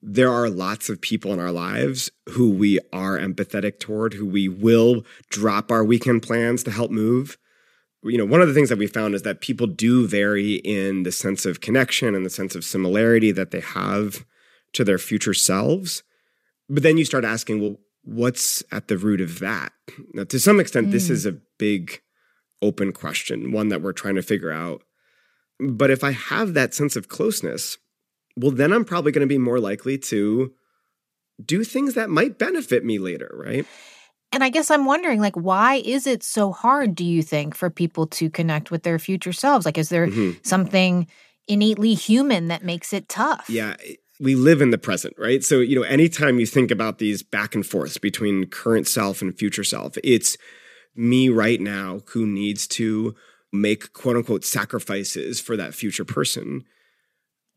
there 0.00 0.32
are 0.32 0.50
lots 0.50 0.88
of 0.88 1.00
people 1.00 1.32
in 1.32 1.38
our 1.38 1.52
lives 1.52 2.10
who 2.30 2.50
we 2.50 2.80
are 2.92 3.18
empathetic 3.18 3.78
toward, 3.78 4.14
who 4.14 4.26
we 4.26 4.48
will 4.48 5.04
drop 5.30 5.70
our 5.70 5.84
weekend 5.84 6.22
plans 6.22 6.64
to 6.64 6.72
help 6.72 6.90
move. 6.90 7.38
You 8.02 8.18
know, 8.18 8.24
one 8.24 8.40
of 8.40 8.48
the 8.48 8.54
things 8.54 8.68
that 8.68 8.78
we 8.78 8.88
found 8.88 9.14
is 9.14 9.22
that 9.22 9.40
people 9.40 9.68
do 9.68 10.08
vary 10.08 10.54
in 10.56 11.04
the 11.04 11.12
sense 11.12 11.46
of 11.46 11.60
connection 11.60 12.16
and 12.16 12.26
the 12.26 12.30
sense 12.30 12.56
of 12.56 12.64
similarity 12.64 13.30
that 13.30 13.52
they 13.52 13.60
have 13.60 14.24
to 14.72 14.82
their 14.82 14.98
future 14.98 15.34
selves. 15.34 16.02
But 16.68 16.82
then 16.82 16.98
you 16.98 17.04
start 17.04 17.24
asking, 17.24 17.60
well, 17.60 17.76
what's 18.04 18.62
at 18.72 18.88
the 18.88 18.98
root 18.98 19.20
of 19.20 19.38
that? 19.40 19.72
Now, 20.14 20.24
to 20.24 20.38
some 20.38 20.60
extent, 20.60 20.88
mm. 20.88 20.92
this 20.92 21.10
is 21.10 21.26
a 21.26 21.38
big 21.58 22.00
open 22.60 22.92
question, 22.92 23.52
one 23.52 23.68
that 23.68 23.82
we're 23.82 23.92
trying 23.92 24.14
to 24.16 24.22
figure 24.22 24.52
out. 24.52 24.82
But 25.60 25.90
if 25.90 26.02
I 26.02 26.12
have 26.12 26.54
that 26.54 26.74
sense 26.74 26.96
of 26.96 27.08
closeness, 27.08 27.78
well, 28.36 28.50
then 28.50 28.72
I'm 28.72 28.84
probably 28.84 29.12
going 29.12 29.26
to 29.26 29.32
be 29.32 29.38
more 29.38 29.60
likely 29.60 29.98
to 29.98 30.52
do 31.44 31.64
things 31.64 31.94
that 31.94 32.10
might 32.10 32.38
benefit 32.38 32.84
me 32.84 32.98
later, 32.98 33.30
right? 33.34 33.66
And 34.32 34.42
I 34.42 34.48
guess 34.48 34.70
I'm 34.70 34.86
wondering, 34.86 35.20
like, 35.20 35.36
why 35.36 35.82
is 35.84 36.06
it 36.06 36.22
so 36.22 36.52
hard, 36.52 36.94
do 36.94 37.04
you 37.04 37.22
think, 37.22 37.54
for 37.54 37.68
people 37.68 38.06
to 38.08 38.30
connect 38.30 38.70
with 38.70 38.82
their 38.82 38.98
future 38.98 39.32
selves? 39.32 39.66
Like, 39.66 39.76
is 39.76 39.90
there 39.90 40.06
mm-hmm. 40.06 40.38
something 40.42 41.06
innately 41.48 41.94
human 41.94 42.48
that 42.48 42.64
makes 42.64 42.92
it 42.92 43.08
tough? 43.08 43.50
Yeah 43.50 43.76
we 44.22 44.36
live 44.36 44.62
in 44.62 44.70
the 44.70 44.78
present, 44.78 45.14
right? 45.18 45.42
So, 45.42 45.58
you 45.58 45.74
know, 45.74 45.82
anytime 45.82 46.38
you 46.38 46.46
think 46.46 46.70
about 46.70 46.98
these 46.98 47.24
back 47.24 47.56
and 47.56 47.66
forths 47.66 47.98
between 47.98 48.46
current 48.46 48.86
self 48.86 49.20
and 49.20 49.36
future 49.36 49.64
self, 49.64 49.98
it's 50.04 50.36
me 50.94 51.28
right 51.28 51.60
now 51.60 52.00
who 52.06 52.26
needs 52.26 52.66
to 52.68 53.14
make 53.52 53.92
quote 53.92 54.16
unquote 54.16 54.44
sacrifices 54.44 55.40
for 55.40 55.56
that 55.56 55.74
future 55.74 56.04
person. 56.04 56.64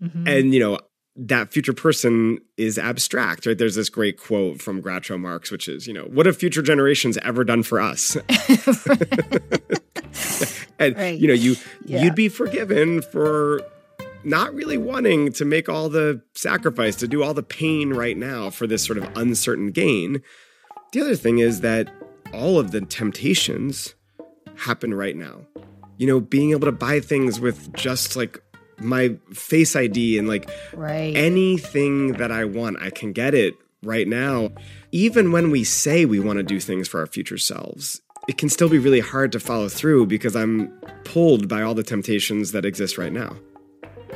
Mm-hmm. 0.01 0.27
And, 0.27 0.53
you 0.53 0.59
know, 0.59 0.79
that 1.17 1.53
future 1.53 1.73
person 1.73 2.39
is 2.57 2.77
abstract, 2.77 3.45
right? 3.45 3.57
There's 3.57 3.75
this 3.75 3.89
great 3.89 4.19
quote 4.19 4.61
from 4.61 4.81
Groucho 4.81 5.19
Marx, 5.19 5.51
which 5.51 5.69
is, 5.69 5.87
you 5.87 5.93
know, 5.93 6.05
what 6.05 6.25
have 6.25 6.35
future 6.35 6.61
generations 6.63 7.17
ever 7.19 7.43
done 7.43 7.63
for 7.63 7.79
us? 7.79 8.15
and 10.79 10.95
Right. 10.97 11.17
you 11.17 11.27
know, 11.27 11.33
you 11.33 11.55
Yeah. 11.85 12.03
you'd 12.03 12.15
be 12.15 12.29
forgiven 12.29 13.01
for 13.01 13.61
not 14.25 14.53
really 14.53 14.77
wanting 14.77 15.31
to 15.33 15.45
make 15.45 15.69
all 15.69 15.87
the 15.87 16.21
sacrifice, 16.33 16.95
to 16.97 17.07
do 17.07 17.23
all 17.23 17.33
the 17.33 17.43
pain 17.43 17.93
right 17.93 18.17
now 18.17 18.49
for 18.49 18.67
this 18.67 18.83
sort 18.83 18.97
of 18.97 19.07
uncertain 19.15 19.71
gain. 19.71 20.21
The 20.91 21.01
other 21.01 21.15
thing 21.15 21.39
is 21.39 21.61
that 21.61 21.93
all 22.33 22.57
of 22.57 22.71
the 22.71 22.81
temptations 22.81 23.95
happen 24.55 24.93
right 24.93 25.15
now. 25.15 25.41
You 25.97 26.07
know, 26.07 26.19
being 26.19 26.51
able 26.51 26.65
to 26.65 26.71
buy 26.71 26.99
things 26.99 27.39
with 27.39 27.71
just 27.73 28.15
like 28.15 28.41
my 28.79 29.15
face 29.33 29.75
ID 29.75 30.17
and 30.17 30.27
like 30.27 30.49
Right. 30.73 31.15
anything 31.15 32.13
that 32.13 32.31
I 32.31 32.45
want, 32.45 32.81
I 32.81 32.89
can 32.89 33.13
get 33.13 33.33
it 33.33 33.53
right 33.83 34.07
now. 34.07 34.51
Even 34.91 35.31
when 35.31 35.51
we 35.51 35.63
say 35.63 36.05
we 36.05 36.19
want 36.19 36.37
to 36.37 36.43
do 36.43 36.59
things 36.59 36.87
for 36.87 36.99
our 36.99 37.07
future 37.07 37.37
selves, 37.37 38.01
it 38.27 38.37
can 38.37 38.49
still 38.49 38.69
be 38.69 38.79
really 38.79 38.99
hard 38.99 39.31
to 39.33 39.39
follow 39.39 39.69
through 39.69 40.07
because 40.07 40.35
I'm 40.35 40.67
pulled 41.03 41.47
by 41.47 41.61
all 41.61 41.75
the 41.75 41.83
temptations 41.83 42.51
that 42.53 42.65
exist 42.65 42.97
right 42.97 43.13
now. 43.13 43.37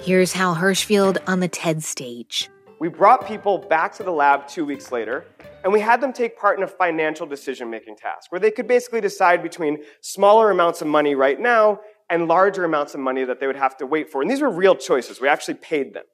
Here's 0.01 0.32
Hal 0.32 0.56
Hershfield 0.56 1.18
on 1.27 1.41
the 1.41 1.50
TED 1.50 1.84
stage. 1.84 2.50
We 2.79 2.88
brought 2.88 3.27
people 3.27 3.58
back 3.58 3.94
to 3.96 4.03
the 4.03 4.12
lab 4.12 4.48
two 4.48 4.65
weeks 4.65 4.94
later, 4.94 5.25
and 5.63 5.74
we 5.74 5.82
had 5.82 6.00
them 6.00 6.13
take 6.13 6.39
part 6.39 6.58
in 6.58 6.63
a 6.63 6.68
financial 6.68 7.27
decision 7.27 7.70
making 7.70 7.98
task 7.98 8.32
where 8.32 8.39
they 8.39 8.50
could 8.50 8.65
basically 8.65 9.01
decide 9.01 9.44
between 9.44 9.84
smaller 10.00 10.51
amounts 10.51 10.82
of 10.82 10.88
money 10.88 11.15
right 11.15 11.39
now 11.39 11.82
and 12.10 12.29
larger 12.29 12.63
amounts 12.63 12.94
of 12.94 13.01
money 13.01 13.25
that 13.25 13.41
they 13.41 13.46
would 13.46 13.58
have 13.58 13.75
to 13.77 13.86
wait 13.86 14.10
for. 14.10 14.22
And 14.22 14.32
these 14.32 14.41
were 14.41 14.50
real 14.50 14.75
choices. 14.75 15.20
We 15.20 15.27
actually 15.27 15.56
paid 15.56 15.94
them. 15.94 16.06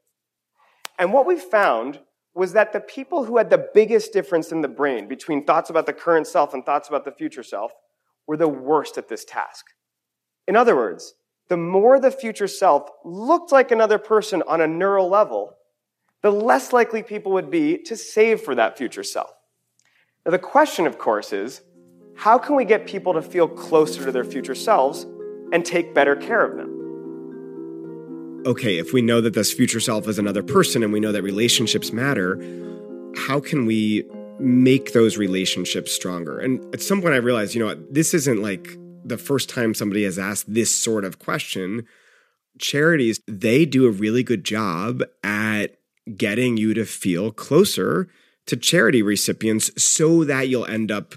And 0.97 1.13
what 1.13 1.27
we 1.27 1.37
found 1.37 1.99
was 2.33 2.53
that 2.53 2.73
the 2.73 2.79
people 2.79 3.23
who 3.23 3.37
had 3.37 3.51
the 3.51 3.69
biggest 3.73 4.11
difference 4.11 4.51
in 4.51 4.61
the 4.61 4.67
brain 4.67 5.07
between 5.07 5.45
thoughts 5.45 5.69
about 5.69 5.85
the 5.85 5.93
current 5.93 6.25
self 6.25 6.55
and 6.55 6.65
thoughts 6.65 6.89
about 6.89 7.05
the 7.05 7.11
future 7.11 7.43
self 7.43 7.71
were 8.27 8.35
the 8.35 8.47
worst 8.47 8.97
at 8.97 9.07
this 9.07 9.23
task. 9.23 9.65
In 10.47 10.55
other 10.55 10.75
words, 10.75 11.13
the 11.47 11.57
more 11.57 11.99
the 11.99 12.11
future 12.11 12.47
self 12.47 12.89
looked 13.03 13.51
like 13.51 13.71
another 13.71 13.97
person 13.97 14.43
on 14.47 14.61
a 14.61 14.67
neural 14.67 15.09
level, 15.09 15.55
the 16.21 16.31
less 16.31 16.73
likely 16.73 17.03
people 17.03 17.31
would 17.33 17.51
be 17.51 17.77
to 17.83 17.95
save 17.95 18.41
for 18.41 18.55
that 18.55 18.77
future 18.77 19.03
self. 19.03 19.31
Now, 20.25 20.31
the 20.31 20.39
question, 20.39 20.87
of 20.87 20.97
course, 20.97 21.31
is 21.31 21.61
how 22.15 22.39
can 22.39 22.55
we 22.55 22.65
get 22.65 22.87
people 22.87 23.13
to 23.13 23.21
feel 23.21 23.47
closer 23.47 24.05
to 24.05 24.11
their 24.11 24.23
future 24.23 24.55
selves 24.55 25.05
and 25.51 25.63
take 25.63 25.93
better 25.93 26.15
care 26.15 26.43
of 26.43 26.57
them? 26.57 26.71
Okay, 28.47 28.77
if 28.77 28.93
we 28.93 29.01
know 29.01 29.21
that 29.21 29.33
this 29.33 29.51
future 29.53 29.79
self 29.79 30.07
is 30.07 30.17
another 30.17 30.43
person 30.43 30.83
and 30.83 30.91
we 30.93 30.99
know 30.99 31.11
that 31.11 31.23
relationships 31.23 31.91
matter, 31.91 32.39
how 33.15 33.39
can 33.39 33.65
we 33.65 34.03
make 34.39 34.93
those 34.93 35.17
relationships 35.17 35.91
stronger? 35.91 36.39
And 36.39 36.73
at 36.73 36.81
some 36.81 37.01
point, 37.01 37.13
I 37.13 37.17
realized, 37.17 37.53
you 37.53 37.59
know, 37.59 37.67
what, 37.67 37.93
this 37.93 38.13
isn't 38.13 38.41
like 38.41 38.77
the 39.05 39.17
first 39.17 39.49
time 39.49 39.73
somebody 39.73 40.03
has 40.03 40.17
asked 40.17 40.53
this 40.53 40.75
sort 40.75 41.05
of 41.05 41.19
question. 41.19 41.85
Charities, 42.59 43.19
they 43.27 43.65
do 43.65 43.85
a 43.85 43.91
really 43.91 44.23
good 44.23 44.43
job 44.43 45.03
at 45.23 45.77
getting 46.15 46.57
you 46.57 46.73
to 46.73 46.85
feel 46.85 47.31
closer 47.31 48.07
to 48.45 48.55
charity 48.55 49.01
recipients 49.01 49.71
so 49.81 50.23
that 50.23 50.47
you'll 50.49 50.65
end 50.65 50.91
up 50.91 51.15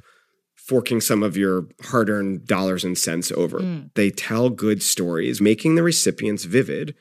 forking 0.54 1.00
some 1.00 1.22
of 1.22 1.36
your 1.36 1.66
hard 1.84 2.10
earned 2.10 2.46
dollars 2.46 2.84
and 2.84 2.98
cents 2.98 3.32
over. 3.32 3.60
Mm. 3.60 3.90
They 3.94 4.10
tell 4.10 4.50
good 4.50 4.82
stories, 4.82 5.40
making 5.40 5.74
the 5.74 5.82
recipients 5.82 6.44
vivid. 6.44 6.94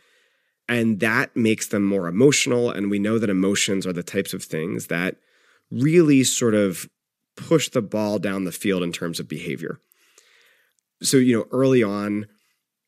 And 0.69 0.99
that 0.99 1.35
makes 1.35 1.67
them 1.67 1.83
more 1.83 2.07
emotional. 2.07 2.69
And 2.69 2.89
we 2.89 2.99
know 2.99 3.19
that 3.19 3.29
emotions 3.29 3.85
are 3.85 3.93
the 3.93 4.03
types 4.03 4.33
of 4.33 4.43
things 4.43 4.87
that 4.87 5.15
really 5.71 6.23
sort 6.23 6.55
of 6.55 6.89
push 7.35 7.69
the 7.69 7.81
ball 7.81 8.19
down 8.19 8.45
the 8.45 8.51
field 8.51 8.83
in 8.83 8.91
terms 8.91 9.19
of 9.19 9.27
behavior. 9.27 9.79
So, 11.01 11.17
you 11.17 11.37
know, 11.37 11.45
early 11.51 11.83
on, 11.83 12.27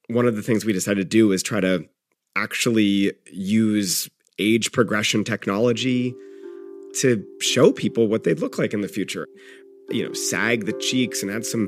one 0.08 0.26
of 0.26 0.36
the 0.36 0.42
things 0.42 0.66
we 0.66 0.74
decided 0.74 1.02
to 1.02 1.18
do 1.18 1.32
is 1.32 1.44
try 1.44 1.60
to 1.60 1.86
actually 2.36 3.14
use 3.32 4.10
age 4.40 4.72
progression 4.72 5.24
technology 5.24 6.14
to 7.02 7.24
show 7.42 7.72
people 7.72 8.08
what 8.08 8.24
they'd 8.24 8.40
look 8.40 8.58
like 8.58 8.74
in 8.74 8.82
the 8.82 8.88
future. 8.88 9.28
You 9.90 10.08
know, 10.08 10.14
sag 10.14 10.66
the 10.66 10.74
cheeks 10.74 11.24
and 11.24 11.32
add 11.32 11.46
some 11.46 11.68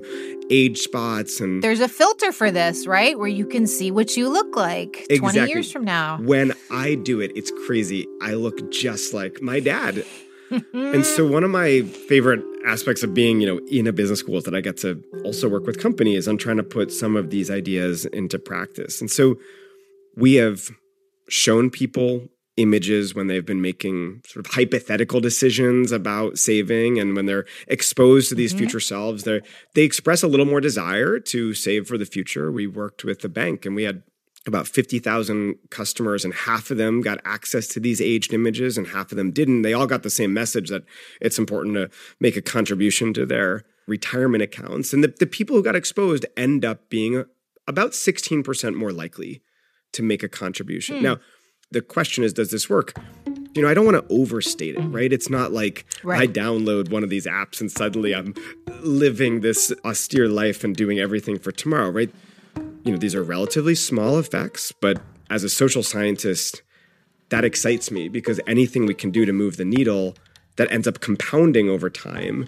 age 0.51 0.77
spots 0.77 1.39
and 1.39 1.63
There's 1.63 1.79
a 1.79 1.87
filter 1.87 2.31
for 2.31 2.51
this, 2.51 2.85
right? 2.85 3.17
Where 3.17 3.27
you 3.27 3.47
can 3.47 3.65
see 3.65 3.89
what 3.89 4.15
you 4.15 4.29
look 4.29 4.55
like 4.55 5.05
20 5.09 5.15
Exactly. 5.15 5.49
years 5.49 5.71
from 5.71 5.85
now. 5.85 6.17
When 6.17 6.53
I 6.69 6.95
do 6.95 7.19
it, 7.19 7.31
it's 7.35 7.51
crazy. 7.65 8.07
I 8.21 8.33
look 8.33 8.71
just 8.71 9.13
like 9.13 9.41
my 9.41 9.59
dad. 9.59 10.05
And 10.73 11.05
so 11.05 11.25
one 11.25 11.43
of 11.43 11.49
my 11.49 11.81
favorite 11.81 12.43
aspects 12.65 13.03
of 13.03 13.13
being, 13.13 13.41
you 13.41 13.47
know, 13.47 13.59
in 13.67 13.87
a 13.87 13.93
business 13.93 14.19
school 14.19 14.37
is 14.37 14.43
that 14.43 14.55
I 14.55 14.61
get 14.61 14.77
to 14.77 15.03
also 15.23 15.49
work 15.49 15.65
with 15.65 15.79
companies 15.79 16.27
on 16.27 16.37
trying 16.37 16.57
to 16.57 16.63
put 16.63 16.91
some 16.91 17.15
of 17.15 17.29
these 17.29 17.49
ideas 17.49 18.05
into 18.05 18.37
practice. 18.37 19.01
And 19.01 19.09
so 19.09 19.37
we 20.15 20.35
have 20.35 20.69
shown 21.29 21.69
people 21.69 22.27
images 22.57 23.15
when 23.15 23.27
they've 23.27 23.45
been 23.45 23.61
making 23.61 24.21
sort 24.25 24.45
of 24.45 24.53
hypothetical 24.53 25.21
decisions 25.21 25.91
about 25.91 26.37
saving 26.37 26.99
and 26.99 27.15
when 27.15 27.25
they're 27.25 27.45
exposed 27.67 28.29
to 28.29 28.35
these 28.35 28.51
mm-hmm. 28.51 28.59
future 28.59 28.79
selves 28.79 29.23
they 29.23 29.39
they 29.73 29.83
express 29.83 30.21
a 30.21 30.27
little 30.27 30.45
more 30.45 30.59
desire 30.59 31.17
to 31.17 31.53
save 31.53 31.87
for 31.87 31.97
the 31.97 32.05
future 32.05 32.51
we 32.51 32.67
worked 32.67 33.05
with 33.05 33.21
the 33.21 33.29
bank 33.29 33.65
and 33.65 33.73
we 33.73 33.83
had 33.83 34.03
about 34.47 34.67
50,000 34.67 35.55
customers 35.69 36.25
and 36.25 36.33
half 36.33 36.71
of 36.71 36.77
them 36.77 37.01
got 37.01 37.19
access 37.25 37.67
to 37.67 37.79
these 37.79 38.01
aged 38.01 38.33
images 38.33 38.77
and 38.77 38.87
half 38.87 39.11
of 39.11 39.17
them 39.17 39.31
didn't 39.31 39.61
they 39.61 39.73
all 39.73 39.85
got 39.85 40.03
the 40.03 40.09
same 40.09 40.33
message 40.33 40.69
that 40.69 40.83
it's 41.19 41.37
important 41.37 41.75
to 41.75 41.89
make 42.19 42.35
a 42.35 42.41
contribution 42.41 43.13
to 43.13 43.25
their 43.25 43.63
retirement 43.87 44.41
accounts 44.41 44.93
and 44.93 45.03
the, 45.03 45.13
the 45.19 45.27
people 45.27 45.55
who 45.55 45.63
got 45.63 45.75
exposed 45.75 46.25
end 46.35 46.65
up 46.65 46.89
being 46.89 47.23
about 47.67 47.91
16% 47.91 48.75
more 48.75 48.91
likely 48.91 49.43
to 49.91 50.01
make 50.01 50.23
a 50.23 50.29
contribution 50.29 50.97
hmm. 50.97 51.03
now 51.03 51.17
the 51.71 51.81
question 51.81 52.23
is, 52.23 52.33
does 52.33 52.51
this 52.51 52.69
work? 52.69 52.93
You 53.53 53.61
know, 53.61 53.67
I 53.67 53.73
don't 53.73 53.85
want 53.85 53.97
to 54.07 54.13
overstate 54.13 54.75
it, 54.75 54.81
right? 54.81 55.11
It's 55.11 55.29
not 55.29 55.51
like 55.51 55.85
I 56.05 56.27
download 56.27 56.91
one 56.91 57.03
of 57.03 57.09
these 57.09 57.25
apps 57.25 57.59
and 57.59 57.71
suddenly 57.71 58.13
I'm 58.13 58.33
living 58.81 59.41
this 59.41 59.73
austere 59.83 60.27
life 60.27 60.63
and 60.63 60.75
doing 60.75 60.99
everything 60.99 61.39
for 61.39 61.51
tomorrow, 61.51 61.89
right? 61.89 62.13
You 62.83 62.93
know, 62.93 62.97
these 62.97 63.15
are 63.15 63.23
relatively 63.23 63.75
small 63.75 64.17
effects, 64.17 64.71
but 64.71 65.01
as 65.29 65.43
a 65.43 65.49
social 65.49 65.83
scientist, 65.83 66.61
that 67.29 67.45
excites 67.45 67.91
me 67.91 68.09
because 68.09 68.39
anything 68.47 68.85
we 68.85 68.93
can 68.93 69.11
do 69.11 69.25
to 69.25 69.31
move 69.31 69.57
the 69.57 69.65
needle 69.65 70.15
that 70.57 70.71
ends 70.71 70.87
up 70.87 70.99
compounding 70.99 71.69
over 71.69 71.89
time 71.89 72.45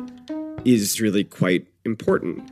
is 0.65 0.99
really 0.99 1.23
quite 1.23 1.67
important. 1.85 2.43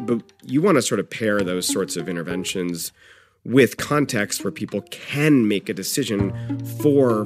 But 0.00 0.22
you 0.42 0.60
want 0.60 0.76
to 0.76 0.82
sort 0.82 1.00
of 1.00 1.08
pair 1.08 1.40
those 1.40 1.66
sorts 1.66 1.96
of 1.96 2.08
interventions 2.08 2.92
with 3.44 3.76
context 3.76 4.44
where 4.44 4.50
people 4.50 4.82
can 4.90 5.46
make 5.48 5.68
a 5.68 5.74
decision 5.74 6.32
for 6.80 7.24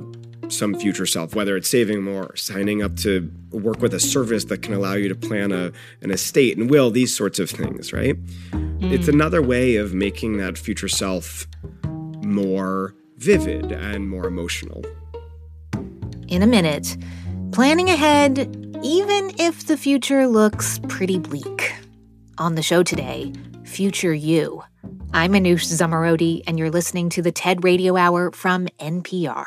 some 0.48 0.74
future 0.74 1.06
self, 1.06 1.34
whether 1.34 1.56
it's 1.56 1.68
saving 1.68 2.02
more, 2.02 2.34
signing 2.36 2.82
up 2.82 2.96
to 2.96 3.30
work 3.50 3.80
with 3.80 3.92
a 3.94 4.00
service 4.00 4.44
that 4.46 4.62
can 4.62 4.74
allow 4.74 4.94
you 4.94 5.08
to 5.08 5.14
plan 5.14 5.52
a, 5.52 5.72
an 6.00 6.10
estate 6.10 6.56
and 6.56 6.70
will, 6.70 6.90
these 6.90 7.14
sorts 7.16 7.38
of 7.38 7.50
things, 7.50 7.92
right? 7.92 8.16
It's 8.80 9.06
mm. 9.06 9.12
another 9.12 9.42
way 9.42 9.76
of 9.76 9.94
making 9.94 10.38
that 10.38 10.56
future 10.56 10.88
self 10.88 11.46
more 12.22 12.94
vivid 13.16 13.72
and 13.72 14.08
more 14.08 14.26
emotional. 14.26 14.84
In 16.28 16.42
a 16.42 16.46
minute, 16.46 16.96
planning 17.52 17.90
ahead, 17.90 18.38
even 18.82 19.32
if 19.38 19.66
the 19.66 19.76
future 19.76 20.26
looks 20.26 20.78
pretty 20.88 21.18
bleak. 21.18 21.74
On 22.38 22.54
the 22.54 22.62
show 22.62 22.82
today, 22.82 23.32
Future 23.64 24.14
You. 24.14 24.62
I'm 25.12 25.32
Manoush 25.32 25.66
Zomorodi, 25.66 26.42
and 26.46 26.58
you're 26.58 26.70
listening 26.70 27.08
to 27.10 27.22
the 27.22 27.32
TED 27.32 27.64
Radio 27.64 27.96
Hour 27.96 28.30
from 28.30 28.68
NPR. 28.78 29.46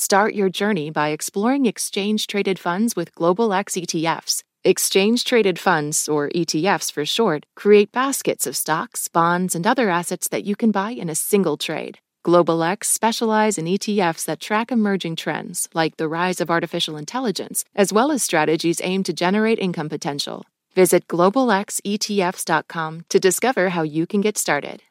Start 0.00 0.32
your 0.36 0.48
journey 0.48 0.90
by 0.90 1.08
exploring 1.08 1.66
exchange 1.66 2.28
traded 2.28 2.56
funds 2.56 2.94
with 2.94 3.12
Global 3.16 3.52
X 3.52 3.72
ETFs. 3.72 4.44
Exchange 4.62 5.24
traded 5.24 5.58
funds, 5.58 6.08
or 6.08 6.28
ETFs 6.28 6.92
for 6.92 7.04
short, 7.04 7.46
create 7.56 7.90
baskets 7.90 8.46
of 8.46 8.56
stocks, 8.56 9.08
bonds, 9.08 9.56
and 9.56 9.66
other 9.66 9.90
assets 9.90 10.28
that 10.28 10.44
you 10.44 10.54
can 10.54 10.70
buy 10.70 10.92
in 10.92 11.10
a 11.10 11.16
single 11.16 11.56
trade. 11.56 11.98
Global 12.22 12.62
X 12.62 12.88
specialize 12.88 13.58
in 13.58 13.64
ETFs 13.64 14.24
that 14.26 14.38
track 14.38 14.70
emerging 14.70 15.16
trends, 15.16 15.68
like 15.74 15.96
the 15.96 16.06
rise 16.06 16.40
of 16.40 16.48
artificial 16.48 16.96
intelligence, 16.96 17.64
as 17.74 17.92
well 17.92 18.12
as 18.12 18.22
strategies 18.22 18.80
aimed 18.84 19.06
to 19.06 19.12
generate 19.12 19.58
income 19.58 19.88
potential. 19.88 20.44
Visit 20.76 21.08
globalxetfs.com 21.08 23.04
to 23.08 23.18
discover 23.18 23.70
how 23.70 23.82
you 23.82 24.06
can 24.06 24.20
get 24.20 24.38
started. 24.38 24.84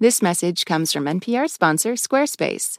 This 0.00 0.22
message 0.22 0.64
comes 0.64 0.94
from 0.94 1.04
NPR 1.04 1.50
sponsor 1.50 1.92
Squarespace. 1.92 2.78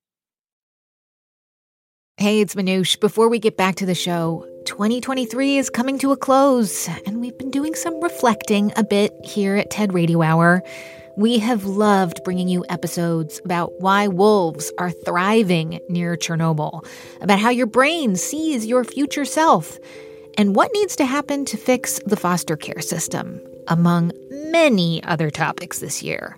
Hey, 2.21 2.39
it's 2.39 2.53
Manoush. 2.53 2.99
Before 2.99 3.29
we 3.29 3.39
get 3.39 3.57
back 3.57 3.77
to 3.77 3.85
the 3.87 3.95
show, 3.95 4.45
2023 4.65 5.57
is 5.57 5.71
coming 5.71 5.97
to 5.97 6.11
a 6.11 6.15
close, 6.15 6.87
and 7.07 7.19
we've 7.19 7.35
been 7.35 7.49
doing 7.49 7.73
some 7.73 7.99
reflecting 7.99 8.71
a 8.75 8.83
bit 8.83 9.11
here 9.23 9.55
at 9.55 9.71
TED 9.71 9.91
Radio 9.91 10.21
Hour. 10.21 10.61
We 11.17 11.39
have 11.39 11.65
loved 11.65 12.23
bringing 12.23 12.47
you 12.47 12.63
episodes 12.69 13.41
about 13.43 13.81
why 13.81 14.07
wolves 14.07 14.71
are 14.77 14.91
thriving 14.91 15.79
near 15.89 16.15
Chernobyl, 16.15 16.85
about 17.21 17.39
how 17.39 17.49
your 17.49 17.65
brain 17.65 18.15
sees 18.15 18.67
your 18.67 18.83
future 18.83 19.25
self, 19.25 19.79
and 20.37 20.55
what 20.55 20.69
needs 20.75 20.95
to 20.97 21.05
happen 21.05 21.43
to 21.45 21.57
fix 21.57 21.99
the 22.05 22.15
foster 22.15 22.55
care 22.55 22.81
system, 22.81 23.41
among 23.67 24.11
many 24.29 25.03
other 25.05 25.31
topics 25.31 25.79
this 25.79 26.03
year. 26.03 26.37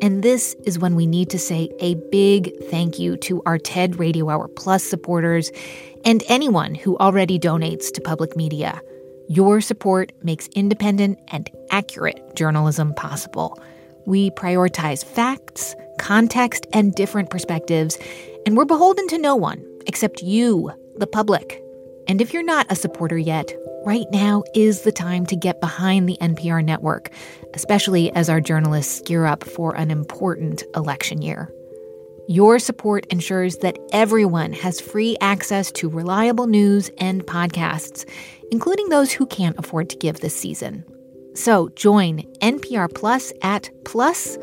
And 0.00 0.22
this 0.22 0.56
is 0.64 0.78
when 0.78 0.94
we 0.94 1.06
need 1.06 1.30
to 1.30 1.38
say 1.38 1.70
a 1.78 1.94
big 2.10 2.52
thank 2.70 2.98
you 2.98 3.16
to 3.18 3.42
our 3.44 3.58
TED 3.58 3.98
Radio 3.98 4.30
Hour 4.30 4.48
Plus 4.48 4.82
supporters 4.82 5.52
and 6.04 6.22
anyone 6.28 6.74
who 6.74 6.96
already 6.98 7.38
donates 7.38 7.92
to 7.92 8.00
public 8.00 8.36
media. 8.36 8.80
Your 9.28 9.60
support 9.60 10.12
makes 10.22 10.48
independent 10.48 11.18
and 11.28 11.48
accurate 11.70 12.34
journalism 12.34 12.94
possible. 12.94 13.58
We 14.06 14.30
prioritize 14.32 15.04
facts, 15.04 15.74
context, 15.98 16.66
and 16.72 16.94
different 16.94 17.30
perspectives, 17.30 17.96
and 18.44 18.56
we're 18.56 18.64
beholden 18.64 19.06
to 19.08 19.18
no 19.18 19.36
one 19.36 19.64
except 19.86 20.22
you, 20.22 20.70
the 20.96 21.06
public. 21.06 21.62
And 22.08 22.20
if 22.20 22.32
you're 22.32 22.42
not 22.42 22.70
a 22.70 22.76
supporter 22.76 23.16
yet, 23.16 23.54
right 23.84 24.06
now 24.10 24.42
is 24.54 24.82
the 24.82 24.92
time 24.92 25.26
to 25.26 25.36
get 25.36 25.60
behind 25.60 26.08
the 26.08 26.16
NPR 26.20 26.64
network, 26.64 27.10
especially 27.54 28.10
as 28.12 28.28
our 28.28 28.40
journalists 28.40 29.00
gear 29.02 29.26
up 29.26 29.44
for 29.44 29.76
an 29.76 29.90
important 29.90 30.62
election 30.74 31.22
year. 31.22 31.52
Your 32.28 32.58
support 32.58 33.06
ensures 33.06 33.56
that 33.58 33.78
everyone 33.92 34.52
has 34.52 34.80
free 34.80 35.16
access 35.20 35.70
to 35.72 35.88
reliable 35.88 36.46
news 36.46 36.90
and 36.98 37.26
podcasts, 37.26 38.08
including 38.50 38.88
those 38.88 39.12
who 39.12 39.26
can't 39.26 39.58
afford 39.58 39.90
to 39.90 39.96
give 39.96 40.20
this 40.20 40.36
season. 40.36 40.84
So 41.34 41.68
join 41.70 42.20
NPR 42.40 42.94
Plus 42.94 43.32
at 43.42 43.70
plus.npr.org 43.84 44.38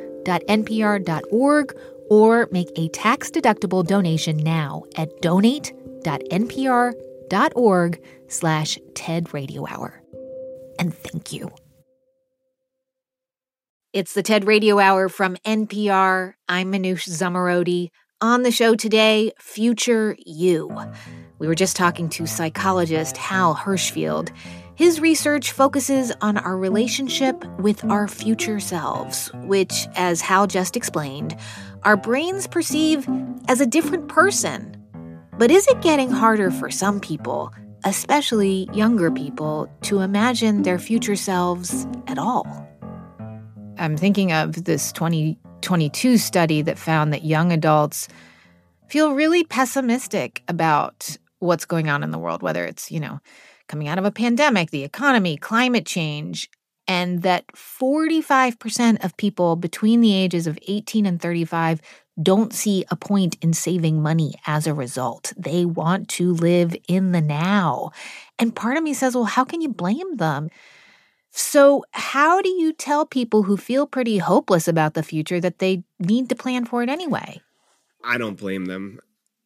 or 2.10 2.50
make 2.52 2.70
a 2.76 2.90
tax-deductible 2.90 3.86
donation 3.86 4.38
now 4.38 4.84
at 4.96 5.22
donate.npr.org 5.22 8.02
slash 8.30 8.78
TED 8.94 9.34
Radio 9.34 9.66
Hour. 9.68 10.02
And 10.80 10.94
thank 10.94 11.34
you. 11.34 11.52
It's 13.92 14.14
the 14.14 14.24
TED 14.24 14.46
Radio 14.46 14.80
Hour 14.80 15.10
from 15.10 15.36
NPR. 15.38 16.34
I'm 16.48 16.72
Manoush 16.72 17.10
Zomorodi. 17.10 17.90
On 18.22 18.44
the 18.44 18.52
show 18.52 18.76
today, 18.76 19.32
Future 19.40 20.16
You. 20.26 20.70
We 21.40 21.48
were 21.48 21.56
just 21.56 21.76
talking 21.76 22.10
to 22.10 22.28
psychologist 22.28 23.18
Hal 23.18 23.56
Hershfield. 23.56 24.30
His 24.76 25.00
research 25.00 25.52
focuses 25.52 26.12
on 26.22 26.38
our 26.38 26.58
relationship 26.58 27.44
with 27.60 27.84
our 27.86 28.08
future 28.08 28.60
selves, 28.60 29.32
which, 29.46 29.88
as 29.96 30.22
Hal 30.22 30.48
just 30.48 30.78
explained, 30.78 31.36
our 31.84 31.98
brains 31.98 32.46
perceive 32.46 33.08
as 33.48 33.60
a 33.60 33.66
different 33.66 34.08
person. 34.08 34.76
But 35.38 35.50
is 35.50 35.66
it 35.68 35.82
getting 35.82 36.12
harder 36.12 36.52
for 36.52 36.70
some 36.70 37.00
people 37.00 37.54
especially 37.84 38.70
younger 38.74 39.12
people, 39.12 39.70
to 39.82 40.00
imagine 40.00 40.64
their 40.64 40.80
future 40.80 41.16
selves 41.16 41.88
at 42.08 42.18
all. 42.18 42.46
I'm 43.78 43.96
thinking 43.96 44.32
of 44.32 44.66
this 44.66 44.92
2022 44.92 46.18
study 46.18 46.62
that 46.62 46.78
found 46.78 47.14
that 47.14 47.24
young 47.24 47.52
adults 47.52 48.08
feel 48.88 49.14
really 49.14 49.44
pessimistic 49.44 50.44
about 50.48 51.18
what's 51.40 51.66
going 51.66 51.90
on 51.90 52.04
in 52.04 52.12
the 52.12 52.20
world, 52.20 52.42
whether 52.42 52.66
it's, 52.66 52.92
you 52.92 53.00
know, 53.00 53.20
coming 53.68 53.88
out 53.88 53.98
of 53.98 54.06
a 54.06 54.12
pandemic, 54.12 54.72
the 54.72 54.84
economy, 54.84 55.38
climate 55.38 55.86
change, 55.86 56.50
and 56.88 57.22
that 57.22 57.46
45% 57.56 59.06
of 59.06 59.16
people 59.16 59.56
between 59.56 60.02
the 60.02 60.14
ages 60.14 60.48
of 60.48 60.58
18 60.68 61.06
and 61.06 61.22
35 61.22 61.80
don't 62.22 62.54
see 62.54 62.86
a 62.90 62.96
point 62.96 63.38
in 63.42 63.54
saving 63.54 64.02
money 64.02 64.34
as 64.46 64.68
a 64.68 64.74
result. 64.74 65.34
They 65.38 65.66
want 65.66 66.10
to 66.10 66.34
live 66.34 66.76
in 66.88 67.12
the 67.12 67.22
now. 67.22 67.92
And 68.38 68.56
part 68.56 68.78
of 68.78 68.84
me 68.84 68.94
says, 68.94 69.16
well, 69.16 69.26
how 69.26 69.44
can 69.44 69.62
you 69.62 69.70
blame 69.70 70.18
them? 70.18 70.50
So, 71.32 71.86
how 71.92 72.42
do 72.42 72.50
you 72.50 72.74
tell 72.74 73.06
people 73.06 73.44
who 73.44 73.56
feel 73.56 73.86
pretty 73.86 74.18
hopeless 74.18 74.68
about 74.68 74.96
the 74.96 75.04
future 75.04 75.40
that 75.40 75.60
they 75.60 75.84
need 76.00 76.28
to 76.30 76.36
plan 76.36 76.66
for 76.66 76.82
it 76.82 76.90
anyway? 76.90 77.42
I 78.04 78.18
don't 78.18 78.38
blame 78.38 78.66
them. 78.66 79.00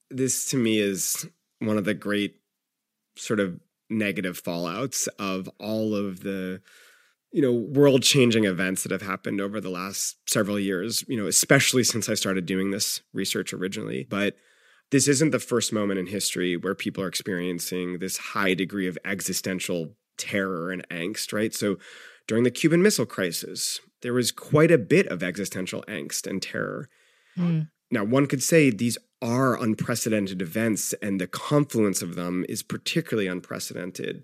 This 0.09 0.45
to 0.51 0.57
me 0.57 0.79
is 0.79 1.27
one 1.59 1.77
of 1.77 1.83
the 1.83 1.93
great 1.93 2.35
sort 3.15 3.39
of 3.39 3.59
negative 3.89 4.41
fallouts 4.41 5.07
of 5.19 5.49
all 5.59 5.93
of 5.95 6.21
the 6.21 6.61
you 7.33 7.41
know 7.41 7.51
world 7.51 8.03
changing 8.03 8.45
events 8.45 8.83
that 8.83 8.91
have 8.91 9.01
happened 9.01 9.41
over 9.41 9.59
the 9.59 9.69
last 9.69 10.17
several 10.27 10.59
years 10.59 11.03
you 11.07 11.17
know 11.19 11.27
especially 11.27 11.83
since 11.83 12.07
i 12.07 12.13
started 12.13 12.45
doing 12.45 12.71
this 12.71 13.01
research 13.11 13.51
originally. 13.51 14.07
But 14.09 14.35
this 14.91 15.07
isn't 15.07 15.31
the 15.31 15.39
first 15.39 15.73
moment 15.73 15.99
in 15.99 16.05
history 16.05 16.55
where 16.55 16.75
people 16.75 17.03
are 17.03 17.07
experiencing 17.07 17.97
this 17.97 18.17
high 18.17 18.53
degree 18.53 18.87
of 18.87 18.97
existential 19.03 19.95
terror 20.17 20.71
and 20.71 20.87
angst 20.89 21.33
right? 21.33 21.53
So 21.53 21.77
during 22.27 22.43
the 22.43 22.51
cuban 22.51 22.81
missile 22.81 23.07
crisis 23.07 23.81
there 24.01 24.13
was 24.13 24.31
quite 24.31 24.71
a 24.71 24.77
bit 24.77 25.07
of 25.07 25.23
existential 25.23 25.83
angst 25.87 26.27
and 26.27 26.41
terror. 26.41 26.89
Mm. 27.35 27.69
now 27.89 28.03
one 28.03 28.27
could 28.27 28.43
say 28.43 28.69
these 28.69 28.99
are 29.23 29.59
unprecedented 29.59 30.39
events 30.39 30.93
and 31.01 31.19
the 31.19 31.25
confluence 31.25 32.03
of 32.03 32.13
them 32.13 32.45
is 32.47 32.61
particularly 32.61 33.27
unprecedented. 33.27 34.23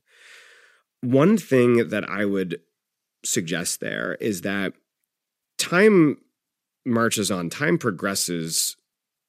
One 1.01 1.37
thing 1.37 1.89
that 1.89 2.07
I 2.07 2.25
would 2.25 2.59
suggest 3.23 3.79
there 3.79 4.15
is 4.15 4.41
that 4.41 4.73
time 5.57 6.17
marches 6.85 7.29
on, 7.29 7.49
time 7.49 7.77
progresses 7.77 8.75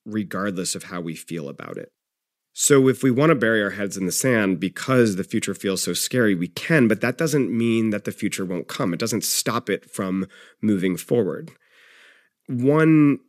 regardless 0.06 0.74
of 0.74 0.84
how 0.84 1.00
we 1.00 1.14
feel 1.14 1.48
about 1.48 1.76
it. 1.76 1.92
So, 2.52 2.88
if 2.88 3.02
we 3.02 3.10
want 3.10 3.30
to 3.30 3.36
bury 3.36 3.62
our 3.62 3.70
heads 3.70 3.96
in 3.96 4.06
the 4.06 4.12
sand 4.12 4.58
because 4.58 5.14
the 5.16 5.24
future 5.24 5.54
feels 5.54 5.82
so 5.82 5.92
scary, 5.92 6.34
we 6.34 6.48
can, 6.48 6.88
but 6.88 7.00
that 7.00 7.16
doesn't 7.16 7.56
mean 7.56 7.90
that 7.90 8.04
the 8.04 8.12
future 8.12 8.44
won't 8.44 8.66
come. 8.66 8.92
It 8.92 8.98
doesn't 8.98 9.24
stop 9.24 9.70
it 9.70 9.88
from 9.88 10.26
moving 10.60 10.96
forward. 10.96 11.52
One 12.48 13.20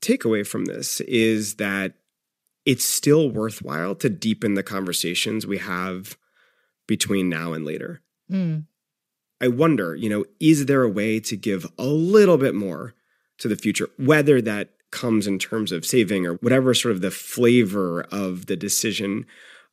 takeaway 0.00 0.46
from 0.46 0.64
this 0.64 1.00
is 1.02 1.56
that 1.56 1.94
it's 2.64 2.84
still 2.84 3.30
worthwhile 3.30 3.94
to 3.96 4.08
deepen 4.08 4.54
the 4.54 4.62
conversations 4.62 5.46
we 5.46 5.58
have 5.58 6.16
between 6.86 7.28
now 7.28 7.52
and 7.52 7.64
later. 7.64 8.00
Mm. 8.30 8.64
I 9.42 9.48
wonder, 9.48 9.94
you 9.94 10.08
know, 10.08 10.24
is 10.40 10.66
there 10.66 10.82
a 10.82 10.88
way 10.88 11.20
to 11.20 11.36
give 11.36 11.66
a 11.76 11.86
little 11.86 12.38
bit 12.38 12.54
more 12.54 12.94
to 13.38 13.48
the 13.48 13.56
future, 13.56 13.88
whether 13.98 14.40
that 14.40 14.70
comes 14.92 15.26
in 15.26 15.38
terms 15.38 15.72
of 15.72 15.84
saving 15.84 16.26
or 16.26 16.34
whatever 16.34 16.72
sort 16.74 16.94
of 16.94 17.00
the 17.00 17.10
flavor 17.10 18.02
of 18.12 18.46
the 18.46 18.56
decision 18.56 19.26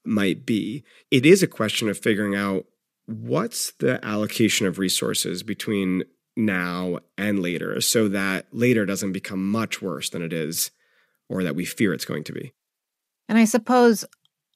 might 0.03 0.45
be. 0.45 0.84
It 1.12 1.25
is 1.25 1.43
a 1.43 1.47
question 1.47 1.88
of 1.89 1.99
figuring 1.99 2.36
out 2.36 2.65
what's 3.05 3.71
the 3.73 4.03
allocation 4.03 4.65
of 4.65 4.79
resources 4.79 5.43
between 5.43 6.03
now 6.36 6.99
and 7.17 7.41
later 7.41 7.82
so 7.82 8.08
that 8.08 8.47
later 8.51 8.86
doesn't 8.86 9.12
become 9.12 9.51
much 9.51 9.82
worse 9.82 10.10
than 10.10 10.21
it 10.21 10.34
is 10.34 10.71
or 11.27 11.43
that 11.43 11.55
we 11.55 11.65
fear 11.65 11.93
it's 11.93 12.05
going 12.05 12.23
to 12.23 12.34
be. 12.34 12.53
And 13.27 13.38
I 13.38 13.45
suppose 13.45 14.05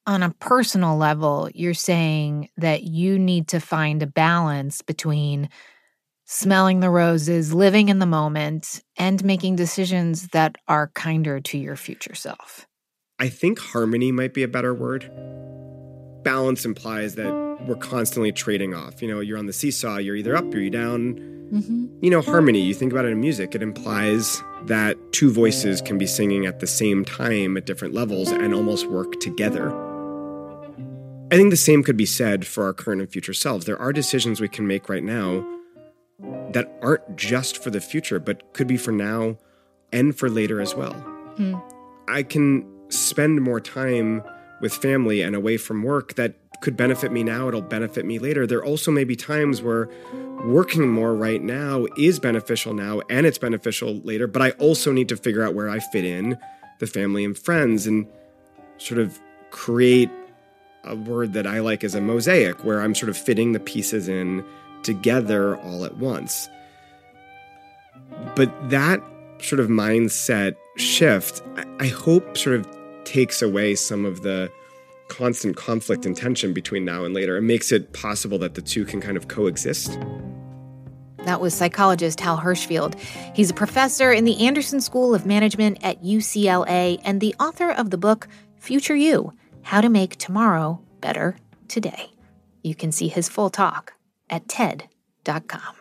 on 0.05 0.23
a 0.23 0.33
personal 0.39 0.97
level, 0.97 1.49
you're 1.53 1.73
saying 1.73 2.49
that 2.57 2.83
you 2.83 3.17
need 3.17 3.47
to 3.49 3.59
find 3.59 4.03
a 4.03 4.07
balance 4.07 4.81
between 4.81 5.49
smelling 6.25 6.79
the 6.79 6.89
roses, 6.89 7.53
living 7.53 7.89
in 7.89 7.99
the 7.99 8.05
moment, 8.05 8.81
and 8.97 9.23
making 9.23 9.55
decisions 9.55 10.27
that 10.29 10.55
are 10.67 10.87
kinder 10.93 11.39
to 11.39 11.57
your 11.57 11.75
future 11.75 12.15
self. 12.15 12.65
I 13.19 13.29
think 13.29 13.59
harmony 13.59 14.11
might 14.11 14.33
be 14.33 14.43
a 14.43 14.47
better 14.47 14.73
word. 14.73 15.09
Balance 16.23 16.65
implies 16.65 17.15
that 17.15 17.31
we're 17.67 17.75
constantly 17.75 18.31
trading 18.31 18.73
off. 18.73 19.01
You 19.01 19.07
know, 19.09 19.19
you're 19.19 19.37
on 19.37 19.45
the 19.45 19.53
seesaw, 19.53 19.97
you're 19.97 20.15
either 20.15 20.35
up 20.35 20.45
or 20.53 20.59
you're 20.59 20.69
down. 20.69 21.15
Mm-hmm. 21.51 21.87
You 22.01 22.09
know, 22.09 22.21
harmony, 22.21 22.61
you 22.61 22.73
think 22.73 22.91
about 22.91 23.05
it 23.05 23.09
in 23.09 23.19
music, 23.19 23.53
it 23.53 23.61
implies 23.61 24.41
that 24.65 24.97
two 25.11 25.31
voices 25.31 25.81
can 25.81 25.97
be 25.97 26.07
singing 26.07 26.45
at 26.45 26.61
the 26.61 26.67
same 26.67 27.05
time 27.05 27.57
at 27.57 27.65
different 27.65 27.93
levels 27.93 28.31
and 28.31 28.53
almost 28.53 28.87
work 28.87 29.19
together. 29.19 29.71
I 31.33 31.35
think 31.35 31.49
the 31.49 31.57
same 31.57 31.81
could 31.81 31.97
be 31.97 32.05
said 32.05 32.45
for 32.45 32.63
our 32.63 32.73
current 32.73 33.01
and 33.01 33.09
future 33.09 33.33
selves. 33.33 33.65
There 33.65 33.79
are 33.79 33.91
decisions 33.91 34.39
we 34.39 34.47
can 34.47 34.67
make 34.67 34.87
right 34.87 35.03
now 35.03 35.43
that 36.51 36.71
aren't 36.83 37.15
just 37.15 37.57
for 37.57 37.71
the 37.71 37.81
future, 37.81 38.19
but 38.19 38.53
could 38.53 38.67
be 38.67 38.77
for 38.77 38.91
now 38.91 39.39
and 39.91 40.15
for 40.15 40.29
later 40.29 40.61
as 40.61 40.75
well. 40.75 40.93
Mm. 41.37 41.59
I 42.07 42.21
can 42.21 42.69
spend 42.91 43.41
more 43.41 43.59
time 43.59 44.21
with 44.61 44.75
family 44.75 45.23
and 45.23 45.35
away 45.35 45.57
from 45.57 45.81
work 45.81 46.13
that 46.13 46.35
could 46.61 46.77
benefit 46.77 47.11
me 47.11 47.23
now, 47.23 47.47
it'll 47.47 47.63
benefit 47.63 48.05
me 48.05 48.19
later. 48.19 48.45
There 48.45 48.63
also 48.63 48.91
may 48.91 49.03
be 49.03 49.15
times 49.15 49.59
where 49.59 49.89
working 50.45 50.87
more 50.87 51.15
right 51.15 51.41
now 51.41 51.87
is 51.97 52.19
beneficial 52.19 52.75
now 52.75 53.01
and 53.09 53.25
it's 53.25 53.39
beneficial 53.39 53.95
later, 54.01 54.27
but 54.27 54.43
I 54.43 54.51
also 54.51 54.91
need 54.91 55.09
to 55.09 55.17
figure 55.17 55.43
out 55.43 55.55
where 55.55 55.67
I 55.67 55.79
fit 55.79 56.05
in 56.05 56.37
the 56.77 56.85
family 56.85 57.25
and 57.25 57.35
friends 57.35 57.87
and 57.87 58.05
sort 58.77 58.99
of 58.99 59.19
create 59.49 60.11
a 60.83 60.95
word 60.95 61.33
that 61.33 61.47
I 61.47 61.59
like 61.59 61.83
is 61.83 61.95
a 61.95 62.01
mosaic 62.01 62.63
where 62.63 62.81
I'm 62.81 62.95
sort 62.95 63.09
of 63.09 63.17
fitting 63.17 63.53
the 63.53 63.59
pieces 63.59 64.07
in 64.07 64.43
together 64.83 65.57
all 65.57 65.85
at 65.85 65.97
once. 65.97 66.49
But 68.35 68.51
that 68.69 69.01
sort 69.39 69.59
of 69.59 69.67
mindset 69.67 70.55
shift, 70.77 71.41
I 71.79 71.87
hope, 71.87 72.37
sort 72.37 72.57
of 72.57 72.67
takes 73.05 73.41
away 73.41 73.75
some 73.75 74.05
of 74.05 74.23
the 74.23 74.51
constant 75.09 75.55
conflict 75.55 76.05
and 76.05 76.15
tension 76.15 76.53
between 76.53 76.85
now 76.85 77.05
and 77.05 77.13
later 77.13 77.37
and 77.37 77.45
makes 77.45 77.71
it 77.71 77.93
possible 77.93 78.37
that 78.39 78.55
the 78.55 78.61
two 78.61 78.85
can 78.85 79.01
kind 79.01 79.17
of 79.17 79.27
coexist. 79.27 79.97
That 81.25 81.39
was 81.39 81.53
psychologist 81.53 82.19
Hal 82.19 82.37
Hershfield. 82.37 82.99
He's 83.33 83.51
a 83.51 83.53
professor 83.53 84.11
in 84.11 84.25
the 84.25 84.45
Anderson 84.45 84.81
School 84.81 85.15
of 85.15 85.25
Management 85.25 85.77
at 85.83 86.03
UCLA 86.03 86.99
and 87.05 87.21
the 87.21 87.33
author 87.39 87.71
of 87.71 87.91
the 87.91 87.97
book 87.97 88.27
Future 88.57 88.95
You 88.95 89.33
How 89.63 89.81
to 89.81 89.89
Make 89.89 90.17
Tomorrow 90.17 90.79
Better 91.01 91.37
Today. 91.67 92.11
You 92.63 92.75
can 92.75 92.91
see 92.91 93.07
his 93.07 93.27
full 93.27 93.49
talk 93.49 93.93
at 94.29 94.47
TED.com. 94.47 95.75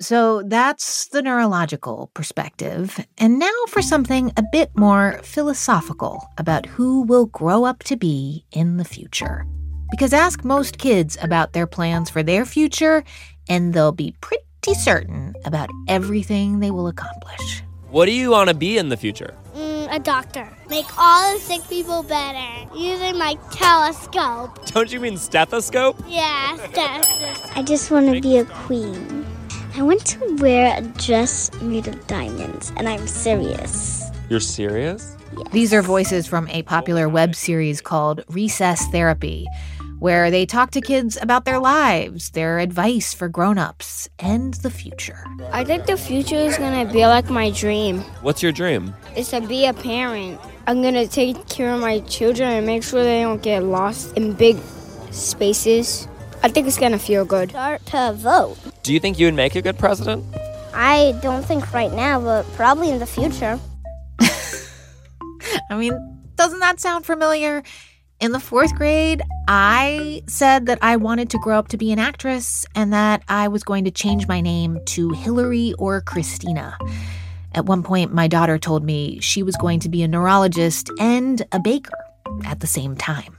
So 0.00 0.42
that's 0.42 1.08
the 1.08 1.22
neurological 1.22 2.10
perspective. 2.14 3.04
And 3.18 3.38
now 3.38 3.52
for 3.68 3.82
something 3.82 4.32
a 4.36 4.42
bit 4.50 4.70
more 4.76 5.20
philosophical 5.22 6.26
about 6.38 6.66
who 6.66 7.02
will 7.02 7.26
grow 7.26 7.64
up 7.64 7.82
to 7.84 7.96
be 7.96 8.44
in 8.52 8.76
the 8.76 8.84
future. 8.84 9.46
Because 9.90 10.12
ask 10.12 10.44
most 10.44 10.78
kids 10.78 11.18
about 11.20 11.52
their 11.52 11.66
plans 11.66 12.08
for 12.08 12.22
their 12.22 12.44
future, 12.44 13.04
and 13.48 13.74
they'll 13.74 13.92
be 13.92 14.14
pretty 14.20 14.74
certain 14.74 15.34
about 15.44 15.68
everything 15.88 16.60
they 16.60 16.70
will 16.70 16.86
accomplish. 16.86 17.62
What 17.90 18.06
do 18.06 18.12
you 18.12 18.30
want 18.30 18.48
to 18.48 18.54
be 18.54 18.78
in 18.78 18.88
the 18.88 18.96
future? 18.96 19.34
A 19.92 19.98
doctor. 19.98 20.48
Make 20.68 20.86
all 20.96 21.34
the 21.34 21.40
sick 21.40 21.66
people 21.68 22.04
better 22.04 22.68
using 22.76 23.18
my 23.18 23.34
telescope. 23.50 24.64
Don't 24.72 24.92
you 24.92 25.00
mean 25.00 25.16
stethoscope? 25.16 26.00
Yeah, 26.06 26.56
stethoscope. 26.68 27.56
I 27.56 27.62
just 27.64 27.90
want 27.90 28.14
to 28.14 28.20
be 28.20 28.38
a 28.38 28.44
queen. 28.44 29.26
I 29.74 29.82
want 29.82 30.06
to 30.06 30.36
wear 30.36 30.78
a 30.78 30.82
dress 30.82 31.50
made 31.60 31.88
of 31.88 32.06
diamonds, 32.06 32.72
and 32.76 32.88
I'm 32.88 33.08
serious. 33.08 34.04
You're 34.28 34.38
serious? 34.38 35.16
Yes. 35.36 35.48
These 35.50 35.74
are 35.74 35.82
voices 35.82 36.24
from 36.24 36.46
a 36.50 36.62
popular 36.62 37.08
web 37.08 37.34
series 37.34 37.80
called 37.80 38.22
Recess 38.28 38.86
Therapy 38.92 39.48
where 40.00 40.30
they 40.30 40.46
talk 40.46 40.70
to 40.72 40.80
kids 40.80 41.18
about 41.20 41.44
their 41.44 41.58
lives, 41.58 42.30
their 42.30 42.58
advice 42.58 43.14
for 43.14 43.28
grown-ups, 43.28 44.08
and 44.18 44.54
the 44.54 44.70
future. 44.70 45.24
I 45.52 45.62
think 45.62 45.86
the 45.86 45.96
future 45.96 46.36
is 46.36 46.56
going 46.56 46.86
to 46.86 46.92
be 46.92 47.06
like 47.06 47.30
my 47.30 47.50
dream. 47.50 48.00
What's 48.22 48.42
your 48.42 48.50
dream? 48.50 48.94
It's 49.14 49.30
to 49.30 49.42
be 49.42 49.66
a 49.66 49.74
parent. 49.74 50.40
I'm 50.66 50.80
going 50.82 50.94
to 50.94 51.06
take 51.06 51.48
care 51.48 51.72
of 51.74 51.80
my 51.80 52.00
children 52.00 52.48
and 52.50 52.66
make 52.66 52.82
sure 52.82 53.04
they 53.04 53.20
don't 53.20 53.42
get 53.42 53.62
lost 53.62 54.16
in 54.16 54.32
big 54.32 54.56
spaces. 55.10 56.08
I 56.42 56.48
think 56.48 56.66
it's 56.66 56.78
going 56.78 56.92
to 56.92 56.98
feel 56.98 57.26
good. 57.26 57.50
Start 57.50 57.84
to 57.86 58.14
vote. 58.16 58.56
Do 58.82 58.94
you 58.94 59.00
think 59.00 59.18
you 59.18 59.26
would 59.26 59.34
make 59.34 59.54
a 59.54 59.62
good 59.62 59.78
president? 59.78 60.24
I 60.72 61.18
don't 61.20 61.44
think 61.44 61.74
right 61.74 61.92
now, 61.92 62.20
but 62.20 62.50
probably 62.54 62.88
in 62.88 63.00
the 63.00 63.06
future. 63.06 63.60
I 65.70 65.76
mean, 65.76 65.92
doesn't 66.36 66.60
that 66.60 66.80
sound 66.80 67.04
familiar? 67.04 67.62
In 68.20 68.32
the 68.32 68.40
fourth 68.40 68.74
grade, 68.74 69.22
I 69.48 70.22
said 70.26 70.66
that 70.66 70.78
I 70.82 70.96
wanted 70.96 71.30
to 71.30 71.38
grow 71.38 71.58
up 71.58 71.68
to 71.68 71.78
be 71.78 71.90
an 71.90 71.98
actress 71.98 72.66
and 72.74 72.92
that 72.92 73.22
I 73.28 73.48
was 73.48 73.62
going 73.62 73.84
to 73.86 73.90
change 73.90 74.28
my 74.28 74.42
name 74.42 74.78
to 74.88 75.08
Hillary 75.12 75.72
or 75.78 76.02
Christina. 76.02 76.76
At 77.54 77.64
one 77.64 77.82
point, 77.82 78.12
my 78.12 78.28
daughter 78.28 78.58
told 78.58 78.84
me 78.84 79.20
she 79.20 79.42
was 79.42 79.56
going 79.56 79.80
to 79.80 79.88
be 79.88 80.02
a 80.02 80.08
neurologist 80.08 80.90
and 81.00 81.40
a 81.52 81.58
baker 81.58 81.96
at 82.44 82.60
the 82.60 82.66
same 82.66 82.94
time. 82.94 83.38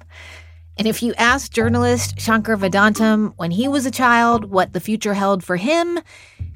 And 0.80 0.88
if 0.88 1.04
you 1.04 1.13
asked 1.13 1.54
journalist 1.54 2.20
Shankar 2.20 2.58
Vedantam 2.58 3.34
when 3.38 3.52
he 3.52 3.67
was 3.67 3.86
a 3.86 3.91
child 3.91 4.46
what 4.46 4.74
the 4.74 4.80
future 4.80 5.13
held 5.13 5.44
for 5.44 5.58
him, 5.58 6.00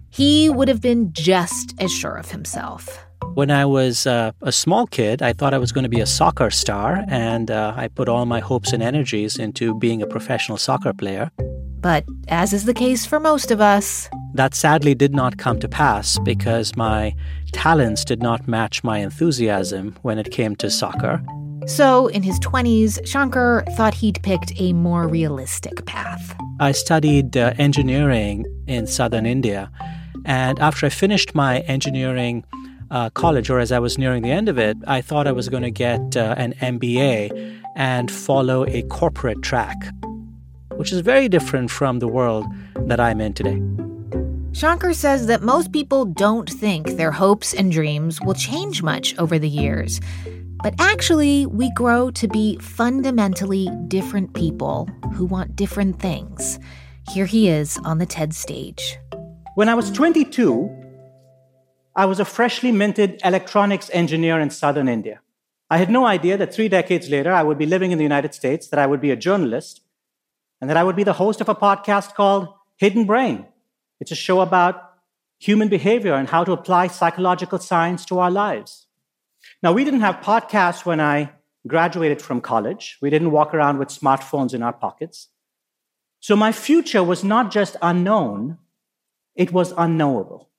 he 0.09 0.49
would 0.49 0.67
have 0.67 0.81
been 0.81 1.13
just 1.13 1.75
as 1.77 1.93
sure 1.93 2.15
of 2.15 2.31
himself. 2.31 3.05
When 3.35 3.51
I 3.51 3.65
was 3.65 4.07
uh, 4.07 4.31
a 4.41 4.51
small 4.53 4.87
kid, 4.87 5.21
I 5.21 5.33
thought 5.33 5.53
I 5.53 5.57
was 5.57 5.73
going 5.73 5.83
to 5.83 5.89
be 5.89 5.99
a 5.99 6.05
soccer 6.05 6.49
star, 6.49 7.03
and 7.09 7.51
uh, 7.51 7.73
I 7.75 7.89
put 7.89 8.07
all 8.07 8.25
my 8.25 8.39
hopes 8.39 8.71
and 8.71 8.81
energies 8.81 9.35
into 9.37 9.77
being 9.77 10.01
a 10.01 10.07
professional 10.07 10.57
soccer 10.57 10.93
player. 10.93 11.29
But 11.81 12.05
as 12.29 12.53
is 12.53 12.63
the 12.63 12.73
case 12.73 13.05
for 13.05 13.19
most 13.19 13.51
of 13.51 13.59
us, 13.59 14.09
that 14.35 14.55
sadly 14.55 14.95
did 14.95 15.13
not 15.13 15.37
come 15.37 15.59
to 15.59 15.67
pass 15.67 16.17
because 16.19 16.77
my 16.77 17.13
talents 17.51 18.05
did 18.05 18.23
not 18.23 18.47
match 18.47 18.85
my 18.85 18.99
enthusiasm 18.99 19.97
when 20.01 20.17
it 20.17 20.31
came 20.31 20.55
to 20.55 20.71
soccer. 20.71 21.21
So, 21.67 22.07
in 22.07 22.23
his 22.23 22.39
20s, 22.39 23.05
Shankar 23.05 23.65
thought 23.71 23.95
he'd 23.95 24.23
picked 24.23 24.53
a 24.61 24.71
more 24.71 25.09
realistic 25.09 25.85
path. 25.85 26.37
I 26.61 26.71
studied 26.71 27.35
uh, 27.35 27.51
engineering 27.57 28.45
in 28.65 28.87
southern 28.87 29.25
India, 29.25 29.69
and 30.23 30.57
after 30.59 30.85
I 30.85 30.89
finished 30.89 31.35
my 31.35 31.59
engineering 31.67 32.45
uh, 32.91 33.09
college, 33.11 33.49
or 33.49 33.59
as 33.59 33.71
I 33.71 33.79
was 33.79 33.97
nearing 33.97 34.23
the 34.23 34.31
end 34.31 34.49
of 34.49 34.57
it, 34.57 34.77
I 34.87 35.01
thought 35.01 35.27
I 35.27 35.31
was 35.31 35.49
going 35.49 35.63
to 35.63 35.71
get 35.71 36.15
uh, 36.15 36.35
an 36.37 36.53
MBA 36.53 37.61
and 37.75 38.09
follow 38.09 38.65
a 38.67 38.83
corporate 38.83 39.41
track, 39.41 39.77
which 40.75 40.91
is 40.91 41.01
very 41.01 41.27
different 41.27 41.71
from 41.71 41.99
the 41.99 42.07
world 42.07 42.45
that 42.87 42.99
I'm 42.99 43.21
in 43.21 43.33
today. 43.33 43.61
Shankar 44.53 44.93
says 44.93 45.27
that 45.27 45.41
most 45.41 45.73
people 45.73 46.05
don't 46.05 46.49
think 46.49 46.91
their 46.91 47.11
hopes 47.11 47.53
and 47.53 47.71
dreams 47.71 48.21
will 48.21 48.33
change 48.33 48.81
much 48.81 49.17
over 49.17 49.37
the 49.37 49.49
years. 49.49 49.99
But 50.63 50.75
actually, 50.79 51.45
we 51.45 51.71
grow 51.73 52.09
to 52.11 52.27
be 52.27 52.57
fundamentally 52.59 53.69
different 53.87 54.33
people 54.33 54.89
who 55.13 55.25
want 55.25 55.55
different 55.55 55.99
things. 55.99 56.57
Here 57.11 57.25
he 57.25 57.49
is 57.49 57.77
on 57.83 57.97
the 57.97 58.05
TED 58.05 58.33
stage. 58.33 58.97
When 59.55 59.69
I 59.69 59.75
was 59.75 59.91
22, 59.91 60.84
I 61.95 62.05
was 62.05 62.19
a 62.19 62.25
freshly 62.25 62.71
minted 62.71 63.21
electronics 63.23 63.89
engineer 63.93 64.39
in 64.39 64.49
southern 64.49 64.89
India. 64.89 65.21
I 65.69 65.77
had 65.77 65.89
no 65.89 66.05
idea 66.05 66.37
that 66.37 66.53
three 66.53 66.67
decades 66.67 67.09
later 67.09 67.31
I 67.31 67.43
would 67.43 67.57
be 67.57 67.65
living 67.65 67.91
in 67.91 67.97
the 67.97 68.03
United 68.03 68.33
States, 68.33 68.67
that 68.67 68.79
I 68.79 68.85
would 68.85 69.01
be 69.01 69.11
a 69.11 69.15
journalist, 69.15 69.81
and 70.59 70.69
that 70.69 70.77
I 70.77 70.83
would 70.83 70.95
be 70.95 71.03
the 71.03 71.13
host 71.13 71.41
of 71.41 71.49
a 71.49 71.55
podcast 71.55 72.13
called 72.13 72.49
Hidden 72.77 73.05
Brain. 73.05 73.45
It's 73.99 74.11
a 74.11 74.15
show 74.15 74.41
about 74.41 74.91
human 75.39 75.69
behavior 75.69 76.13
and 76.13 76.29
how 76.29 76.43
to 76.43 76.51
apply 76.51 76.87
psychological 76.87 77.59
science 77.59 78.05
to 78.05 78.19
our 78.19 78.31
lives. 78.31 78.87
Now, 79.63 79.73
we 79.73 79.83
didn't 79.83 80.01
have 80.01 80.17
podcasts 80.17 80.85
when 80.85 80.99
I 80.99 81.31
graduated 81.67 82.21
from 82.21 82.41
college. 82.41 82.97
We 83.01 83.09
didn't 83.09 83.31
walk 83.31 83.53
around 83.53 83.79
with 83.79 83.89
smartphones 83.89 84.53
in 84.53 84.61
our 84.61 84.73
pockets. 84.73 85.29
So 86.19 86.35
my 86.35 86.51
future 86.51 87.03
was 87.03 87.23
not 87.23 87.51
just 87.51 87.75
unknown, 87.81 88.57
it 89.35 89.51
was 89.51 89.73
unknowable. 89.77 90.49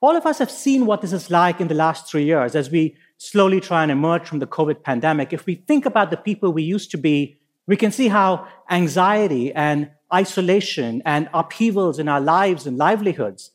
All 0.00 0.16
of 0.16 0.26
us 0.26 0.38
have 0.38 0.50
seen 0.50 0.86
what 0.86 1.00
this 1.00 1.12
is 1.12 1.30
like 1.30 1.60
in 1.60 1.68
the 1.68 1.74
last 1.74 2.08
three 2.08 2.24
years 2.24 2.54
as 2.54 2.70
we 2.70 2.96
slowly 3.16 3.60
try 3.60 3.82
and 3.82 3.90
emerge 3.90 4.26
from 4.26 4.38
the 4.38 4.46
COVID 4.46 4.82
pandemic. 4.82 5.32
If 5.32 5.44
we 5.44 5.56
think 5.56 5.86
about 5.86 6.10
the 6.10 6.16
people 6.16 6.52
we 6.52 6.62
used 6.62 6.90
to 6.92 6.98
be, 6.98 7.38
we 7.66 7.76
can 7.76 7.90
see 7.90 8.08
how 8.08 8.46
anxiety 8.70 9.52
and 9.52 9.90
isolation 10.14 11.02
and 11.04 11.28
upheavals 11.34 11.98
in 11.98 12.08
our 12.08 12.20
lives 12.20 12.66
and 12.66 12.78
livelihoods, 12.78 13.50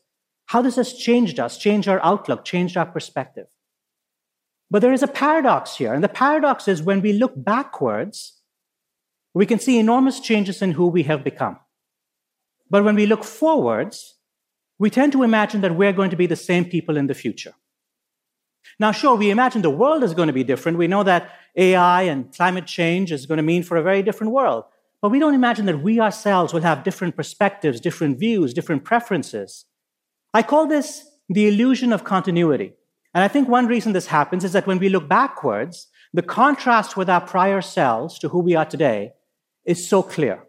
how 0.46 0.62
this 0.62 0.76
has 0.76 0.92
changed 0.92 1.40
us, 1.40 1.56
changed 1.56 1.88
our 1.88 2.00
outlook, 2.04 2.44
changed 2.44 2.76
our 2.76 2.86
perspective. 2.86 3.46
But 4.70 4.82
there 4.82 4.92
is 4.92 5.02
a 5.02 5.08
paradox 5.08 5.76
here. 5.76 5.94
And 5.94 6.04
the 6.04 6.08
paradox 6.08 6.68
is 6.68 6.82
when 6.82 7.00
we 7.00 7.12
look 7.12 7.32
backwards, 7.36 8.40
we 9.32 9.46
can 9.46 9.58
see 9.58 9.78
enormous 9.78 10.20
changes 10.20 10.62
in 10.62 10.72
who 10.72 10.86
we 10.86 11.04
have 11.04 11.24
become. 11.24 11.58
But 12.70 12.84
when 12.84 12.94
we 12.94 13.06
look 13.06 13.24
forwards, 13.24 14.13
we 14.78 14.90
tend 14.90 15.12
to 15.12 15.22
imagine 15.22 15.60
that 15.60 15.76
we're 15.76 15.92
going 15.92 16.10
to 16.10 16.16
be 16.16 16.26
the 16.26 16.36
same 16.36 16.64
people 16.64 16.96
in 16.96 17.06
the 17.06 17.14
future. 17.14 17.54
Now, 18.78 18.92
sure, 18.92 19.14
we 19.14 19.30
imagine 19.30 19.62
the 19.62 19.70
world 19.70 20.02
is 20.02 20.14
going 20.14 20.26
to 20.26 20.32
be 20.32 20.44
different. 20.44 20.78
We 20.78 20.88
know 20.88 21.04
that 21.04 21.30
AI 21.56 22.02
and 22.02 22.34
climate 22.34 22.66
change 22.66 23.12
is 23.12 23.26
going 23.26 23.36
to 23.36 23.42
mean 23.42 23.62
for 23.62 23.76
a 23.76 23.82
very 23.82 24.02
different 24.02 24.32
world. 24.32 24.64
But 25.00 25.10
we 25.10 25.18
don't 25.18 25.34
imagine 25.34 25.66
that 25.66 25.82
we 25.82 26.00
ourselves 26.00 26.52
will 26.52 26.62
have 26.62 26.82
different 26.82 27.14
perspectives, 27.14 27.80
different 27.80 28.18
views, 28.18 28.54
different 28.54 28.84
preferences. 28.84 29.66
I 30.32 30.42
call 30.42 30.66
this 30.66 31.06
the 31.28 31.46
illusion 31.46 31.92
of 31.92 32.04
continuity. 32.04 32.72
And 33.12 33.22
I 33.22 33.28
think 33.28 33.48
one 33.48 33.66
reason 33.66 33.92
this 33.92 34.06
happens 34.06 34.44
is 34.44 34.52
that 34.52 34.66
when 34.66 34.78
we 34.78 34.88
look 34.88 35.08
backwards, 35.08 35.88
the 36.12 36.22
contrast 36.22 36.96
with 36.96 37.08
our 37.08 37.20
prior 37.20 37.60
selves 37.60 38.18
to 38.20 38.28
who 38.28 38.40
we 38.40 38.56
are 38.56 38.64
today 38.64 39.12
is 39.64 39.88
so 39.88 40.02
clear. 40.02 40.42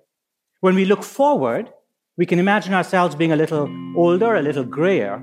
When 0.62 0.76
we 0.76 0.86
look 0.86 1.04
forward, 1.04 1.72
we 2.18 2.26
can 2.26 2.40
imagine 2.40 2.74
ourselves 2.74 3.14
being 3.16 3.32
a 3.32 3.36
little 3.36 3.70
older, 3.96 4.36
a 4.36 4.42
little 4.42 4.64
grayer, 4.64 5.22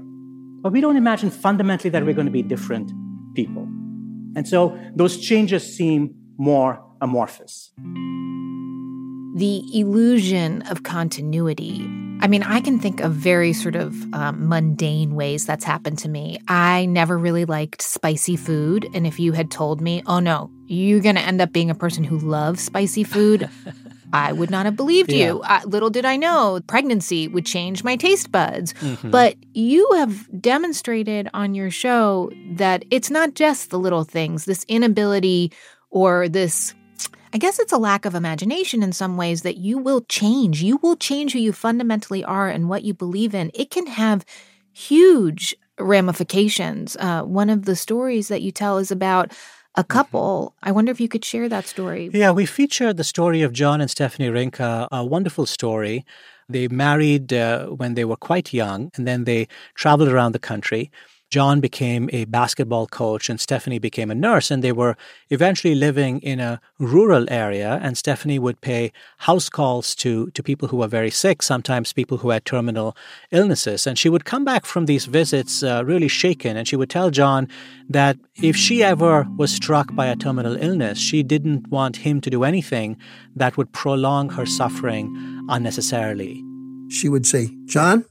but 0.60 0.72
we 0.72 0.80
don't 0.80 0.96
imagine 0.96 1.30
fundamentally 1.30 1.90
that 1.90 2.04
we're 2.04 2.14
going 2.14 2.26
to 2.26 2.32
be 2.32 2.42
different 2.42 2.92
people. 3.34 3.62
And 4.36 4.46
so 4.46 4.78
those 4.94 5.18
changes 5.18 5.76
seem 5.76 6.14
more 6.36 6.84
amorphous. 7.00 7.72
The 9.36 9.62
illusion 9.72 10.62
of 10.62 10.82
continuity. 10.82 11.88
I 12.20 12.28
mean, 12.28 12.42
I 12.42 12.60
can 12.60 12.78
think 12.78 13.00
of 13.00 13.12
very 13.12 13.54
sort 13.54 13.74
of 13.74 13.94
um, 14.14 14.48
mundane 14.48 15.14
ways 15.14 15.46
that's 15.46 15.64
happened 15.64 15.98
to 16.00 16.08
me. 16.08 16.38
I 16.46 16.84
never 16.86 17.18
really 17.18 17.46
liked 17.46 17.80
spicy 17.80 18.36
food. 18.36 18.86
And 18.94 19.06
if 19.06 19.18
you 19.18 19.32
had 19.32 19.50
told 19.50 19.80
me, 19.80 20.02
oh 20.06 20.20
no, 20.20 20.50
you're 20.66 21.00
going 21.00 21.16
to 21.16 21.22
end 21.22 21.40
up 21.40 21.52
being 21.52 21.70
a 21.70 21.74
person 21.74 22.04
who 22.04 22.18
loves 22.18 22.62
spicy 22.62 23.02
food, 23.02 23.48
I 24.12 24.32
would 24.32 24.50
not 24.50 24.66
have 24.66 24.76
believed 24.76 25.12
yeah. 25.12 25.26
you. 25.26 25.40
Uh, 25.40 25.60
little 25.64 25.90
did 25.90 26.04
I 26.04 26.16
know 26.16 26.60
pregnancy 26.66 27.28
would 27.28 27.46
change 27.46 27.82
my 27.84 27.96
taste 27.96 28.30
buds. 28.30 28.72
Mm-hmm. 28.74 29.10
But 29.10 29.36
you 29.52 29.90
have 29.94 30.40
demonstrated 30.40 31.28
on 31.34 31.54
your 31.54 31.70
show 31.70 32.30
that 32.52 32.84
it's 32.90 33.10
not 33.10 33.34
just 33.34 33.70
the 33.70 33.78
little 33.78 34.04
things, 34.04 34.44
this 34.44 34.64
inability 34.68 35.52
or 35.90 36.28
this. 36.28 36.74
I 37.34 37.38
guess 37.38 37.58
it's 37.58 37.72
a 37.72 37.78
lack 37.78 38.04
of 38.04 38.14
imagination 38.14 38.82
in 38.82 38.92
some 38.92 39.16
ways 39.16 39.42
that 39.42 39.56
you 39.56 39.78
will 39.78 40.02
change. 40.02 40.62
You 40.62 40.78
will 40.82 40.96
change 40.96 41.32
who 41.32 41.38
you 41.38 41.52
fundamentally 41.52 42.22
are 42.22 42.48
and 42.48 42.68
what 42.68 42.82
you 42.82 42.92
believe 42.92 43.34
in. 43.34 43.50
It 43.54 43.70
can 43.70 43.86
have 43.86 44.24
huge 44.72 45.54
ramifications. 45.78 46.96
Uh, 46.96 47.22
one 47.22 47.48
of 47.50 47.64
the 47.64 47.76
stories 47.76 48.28
that 48.28 48.42
you 48.42 48.52
tell 48.52 48.78
is 48.78 48.90
about 48.90 49.32
a 49.74 49.82
mm-hmm. 49.82 49.92
couple. 49.92 50.54
I 50.62 50.72
wonder 50.72 50.92
if 50.92 51.00
you 51.00 51.08
could 51.08 51.24
share 51.24 51.48
that 51.48 51.66
story. 51.66 52.10
Yeah, 52.12 52.30
we 52.30 52.46
featured 52.46 52.96
the 52.96 53.04
story 53.04 53.42
of 53.42 53.52
John 53.52 53.80
and 53.80 53.90
Stephanie 53.90 54.28
Rinka, 54.28 54.88
a 54.90 55.04
wonderful 55.04 55.46
story. 55.46 56.04
They 56.48 56.68
married 56.68 57.32
uh, 57.32 57.66
when 57.66 57.94
they 57.94 58.04
were 58.04 58.16
quite 58.16 58.52
young, 58.52 58.90
and 58.96 59.06
then 59.06 59.24
they 59.24 59.48
traveled 59.74 60.08
around 60.08 60.32
the 60.32 60.38
country. 60.38 60.90
John 61.32 61.60
became 61.60 62.10
a 62.12 62.26
basketball 62.26 62.86
coach 62.86 63.30
and 63.30 63.40
Stephanie 63.40 63.78
became 63.78 64.10
a 64.10 64.14
nurse. 64.14 64.50
And 64.50 64.62
they 64.62 64.70
were 64.70 64.98
eventually 65.30 65.74
living 65.74 66.20
in 66.20 66.40
a 66.40 66.60
rural 66.78 67.24
area. 67.30 67.80
And 67.82 67.96
Stephanie 67.96 68.38
would 68.38 68.60
pay 68.60 68.92
house 69.16 69.48
calls 69.48 69.94
to, 69.94 70.30
to 70.32 70.42
people 70.42 70.68
who 70.68 70.76
were 70.76 70.88
very 70.88 71.08
sick, 71.10 71.42
sometimes 71.42 71.94
people 71.94 72.18
who 72.18 72.28
had 72.28 72.44
terminal 72.44 72.94
illnesses. 73.30 73.86
And 73.86 73.98
she 73.98 74.10
would 74.10 74.26
come 74.26 74.44
back 74.44 74.66
from 74.66 74.84
these 74.84 75.06
visits 75.06 75.62
uh, 75.62 75.82
really 75.86 76.06
shaken. 76.06 76.58
And 76.58 76.68
she 76.68 76.76
would 76.76 76.90
tell 76.90 77.10
John 77.10 77.48
that 77.88 78.18
if 78.42 78.54
she 78.54 78.84
ever 78.84 79.26
was 79.38 79.50
struck 79.50 79.94
by 79.94 80.08
a 80.08 80.16
terminal 80.16 80.56
illness, 80.56 80.98
she 80.98 81.22
didn't 81.22 81.68
want 81.68 81.96
him 81.96 82.20
to 82.20 82.28
do 82.28 82.44
anything 82.44 82.98
that 83.34 83.56
would 83.56 83.72
prolong 83.72 84.28
her 84.28 84.44
suffering 84.44 85.08
unnecessarily. 85.48 86.44
She 86.90 87.08
would 87.08 87.24
say, 87.24 87.48
John, 87.64 88.04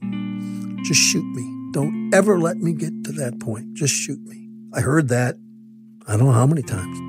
just 0.84 1.00
shoot 1.00 1.26
me. 1.36 1.61
Don't 1.72 2.14
ever 2.14 2.40
let 2.40 2.58
me 2.58 2.74
get 2.74 3.04
to 3.06 3.12
that 3.14 3.40
point. 3.40 3.74
Just 3.74 3.94
shoot 3.94 4.20
me. 4.26 4.50
I 4.74 4.82
heard 4.82 5.08
that 5.10 5.36
I 6.08 6.18
don't 6.18 6.26
know 6.26 6.34
how 6.34 6.48
many 6.48 6.62
times. 6.62 7.00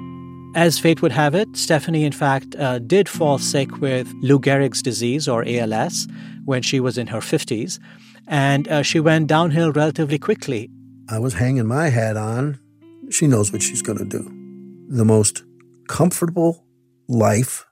As 0.54 0.78
fate 0.78 1.02
would 1.02 1.12
have 1.12 1.34
it, 1.34 1.48
Stephanie, 1.56 2.04
in 2.04 2.12
fact, 2.12 2.54
uh, 2.56 2.78
did 2.78 3.08
fall 3.08 3.38
sick 3.38 3.80
with 3.80 4.12
Lou 4.20 4.38
Gehrig's 4.38 4.82
disease, 4.82 5.26
or 5.26 5.44
ALS, 5.46 6.06
when 6.44 6.62
she 6.62 6.78
was 6.78 6.98
in 6.98 7.06
her 7.06 7.20
50s. 7.20 7.80
And 8.28 8.68
uh, 8.68 8.82
she 8.82 9.00
went 9.00 9.26
downhill 9.28 9.72
relatively 9.72 10.18
quickly. 10.18 10.70
I 11.08 11.18
was 11.18 11.34
hanging 11.34 11.66
my 11.66 11.88
hat 11.88 12.16
on. 12.16 12.60
She 13.10 13.26
knows 13.26 13.50
what 13.50 13.62
she's 13.62 13.82
going 13.82 13.98
to 13.98 14.04
do. 14.04 14.22
The 14.88 15.04
most 15.04 15.42
comfortable 15.88 16.64
life 17.08 17.64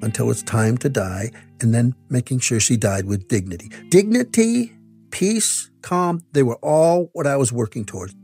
until 0.00 0.30
it's 0.30 0.42
time 0.44 0.78
to 0.78 0.88
die, 0.88 1.30
and 1.60 1.74
then 1.74 1.94
making 2.08 2.38
sure 2.38 2.60
she 2.60 2.76
died 2.76 3.04
with 3.04 3.26
dignity. 3.28 3.70
Dignity 3.90 4.72
peace, 5.10 5.70
calm, 5.82 6.22
they 6.32 6.42
were 6.42 6.56
all 6.56 7.10
what 7.12 7.26
I 7.26 7.36
was 7.36 7.52
working 7.52 7.84
towards. 7.84 8.14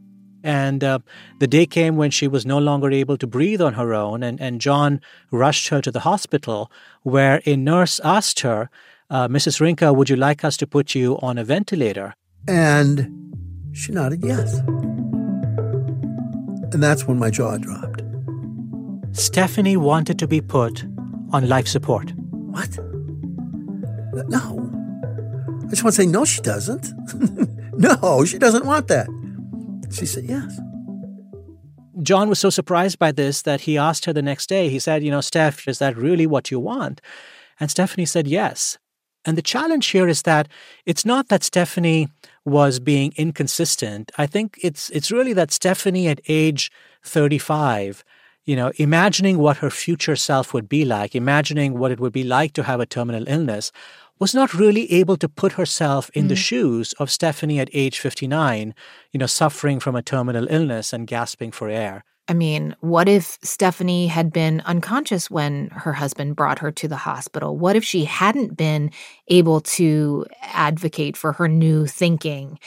And 0.43 0.85
uh, 0.85 0.99
the 1.41 1.47
day 1.47 1.65
came 1.65 1.97
when 1.97 2.11
she 2.11 2.29
was 2.29 2.45
no 2.45 2.59
longer 2.59 2.91
able 2.91 3.17
to 3.17 3.27
breathe 3.27 3.63
on 3.63 3.75
her 3.75 3.95
own, 3.95 4.23
and, 4.23 4.39
and 4.41 4.61
John 4.61 5.01
rushed 5.31 5.69
her 5.69 5.81
to 5.81 5.91
the 5.91 6.01
hospital, 6.01 6.71
where 7.03 7.41
a 7.47 7.57
nurse 7.57 7.99
asked 8.05 8.41
her, 8.41 8.69
uh, 9.09 9.27
Mrs. 9.29 9.61
Rinka, 9.61 9.95
would 9.95 10.11
you 10.11 10.17
like 10.17 10.45
us 10.45 10.59
to 10.59 10.67
put 10.67 10.95
you 10.95 11.19
on 11.21 11.39
a 11.39 11.45
ventilator? 11.45 12.15
And 12.47 13.11
she 13.73 13.93
nodded 13.93 14.23
yes. 14.23 14.59
And 16.73 16.83
that's 16.83 17.07
when 17.07 17.19
my 17.19 17.31
jaw 17.31 17.57
dropped. 17.57 18.03
Stephanie 19.13 19.77
wanted 19.77 20.19
to 20.19 20.27
be 20.27 20.41
put 20.41 20.85
on 21.33 21.49
life 21.49 21.69
support. 21.69 22.13
What? 22.17 22.79
No. 24.29 24.74
I 25.75 25.77
just 25.77 25.83
want 25.83 25.97
to 25.97 26.03
say, 26.03 26.07
no, 26.07 26.25
she 26.25 26.41
doesn't. 26.41 26.87
no, 27.77 28.25
she 28.25 28.39
doesn't 28.39 28.65
want 28.65 28.87
that. 28.87 29.09
She 29.91 30.07
said, 30.07 30.23
yes. 30.23 30.61
John 32.01 32.29
was 32.29 32.39
so 32.39 32.49
surprised 32.49 33.01
by 33.01 33.11
this 33.11 33.43
that 33.43 33.63
he 33.63 33.77
asked 33.77 34.05
her 34.05 34.13
the 34.13 34.23
next 34.23 34.49
day, 34.49 34.69
he 34.69 34.79
said, 34.79 35.03
You 35.03 35.11
know, 35.11 35.21
Steph, 35.21 35.67
is 35.67 35.81
that 35.81 35.97
really 35.97 36.29
what 36.29 36.53
you 36.53 36.61
want? 36.61 37.01
And 37.59 37.73
Stephanie 37.73 38.07
said, 38.07 38.29
Yes. 38.29 38.79
And 39.25 39.37
the 39.37 39.43
challenge 39.43 39.89
here 39.89 40.07
is 40.07 40.23
that 40.23 40.47
it's 40.87 41.05
not 41.05 41.29
that 41.29 41.43
Stephanie 41.43 42.07
was 42.45 42.79
being 42.79 43.13
inconsistent. 43.17 44.13
I 44.17 44.27
think 44.29 44.61
it's 44.63 44.91
it's 44.91 45.11
really 45.11 45.33
that 45.33 45.51
Stephanie 45.51 46.07
at 46.07 46.21
age 46.29 46.71
35, 47.03 48.05
you 48.45 48.55
know, 48.55 48.71
imagining 48.77 49.39
what 49.39 49.57
her 49.57 49.71
future 49.71 50.15
self 50.15 50.55
would 50.55 50.69
be 50.69 50.85
like, 50.85 51.17
imagining 51.17 51.79
what 51.79 51.91
it 51.91 51.99
would 51.99 52.13
be 52.13 52.25
like 52.25 52.53
to 52.53 52.63
have 52.63 52.79
a 52.79 52.87
terminal 52.87 53.25
illness, 53.27 53.73
was 54.19 54.35
not 54.35 54.55
really 54.55 54.91
able 54.93 55.17
to 55.17 55.29
put 55.29 55.53
herself 55.53 56.11
in 56.15 56.27
mm. 56.27 56.29
the 56.29 56.37
shoes 56.37 56.93
of 56.95 57.11
Stephanie 57.11 57.59
at 57.59 57.69
age 57.73 57.99
59, 57.99 58.75
you 59.13 59.19
know, 59.19 59.27
suffering 59.27 59.81
from 59.81 59.97
a 59.97 60.03
terminal 60.03 60.47
illness 60.49 60.93
and 60.93 61.07
gasping 61.07 61.51
for 61.53 61.69
air. 61.69 62.05
I 62.27 62.33
mean, 62.33 62.75
what 62.81 63.07
if 63.07 63.39
Stephanie 63.43 64.07
had 64.07 64.33
been 64.33 64.63
unconscious 64.63 65.31
when 65.31 65.69
her 65.69 65.93
husband 65.93 66.37
brought 66.37 66.59
her 66.61 66.71
to 66.73 66.89
the 66.89 66.97
hospital? 66.97 67.59
What 67.59 67.77
if 67.77 67.85
she 67.85 68.05
hadn't 68.05 68.57
been 68.57 68.91
able 69.29 69.61
to 69.61 70.25
advocate 70.41 71.19
for 71.19 71.33
her 71.33 71.49
new 71.49 71.87
thinking? 71.87 72.59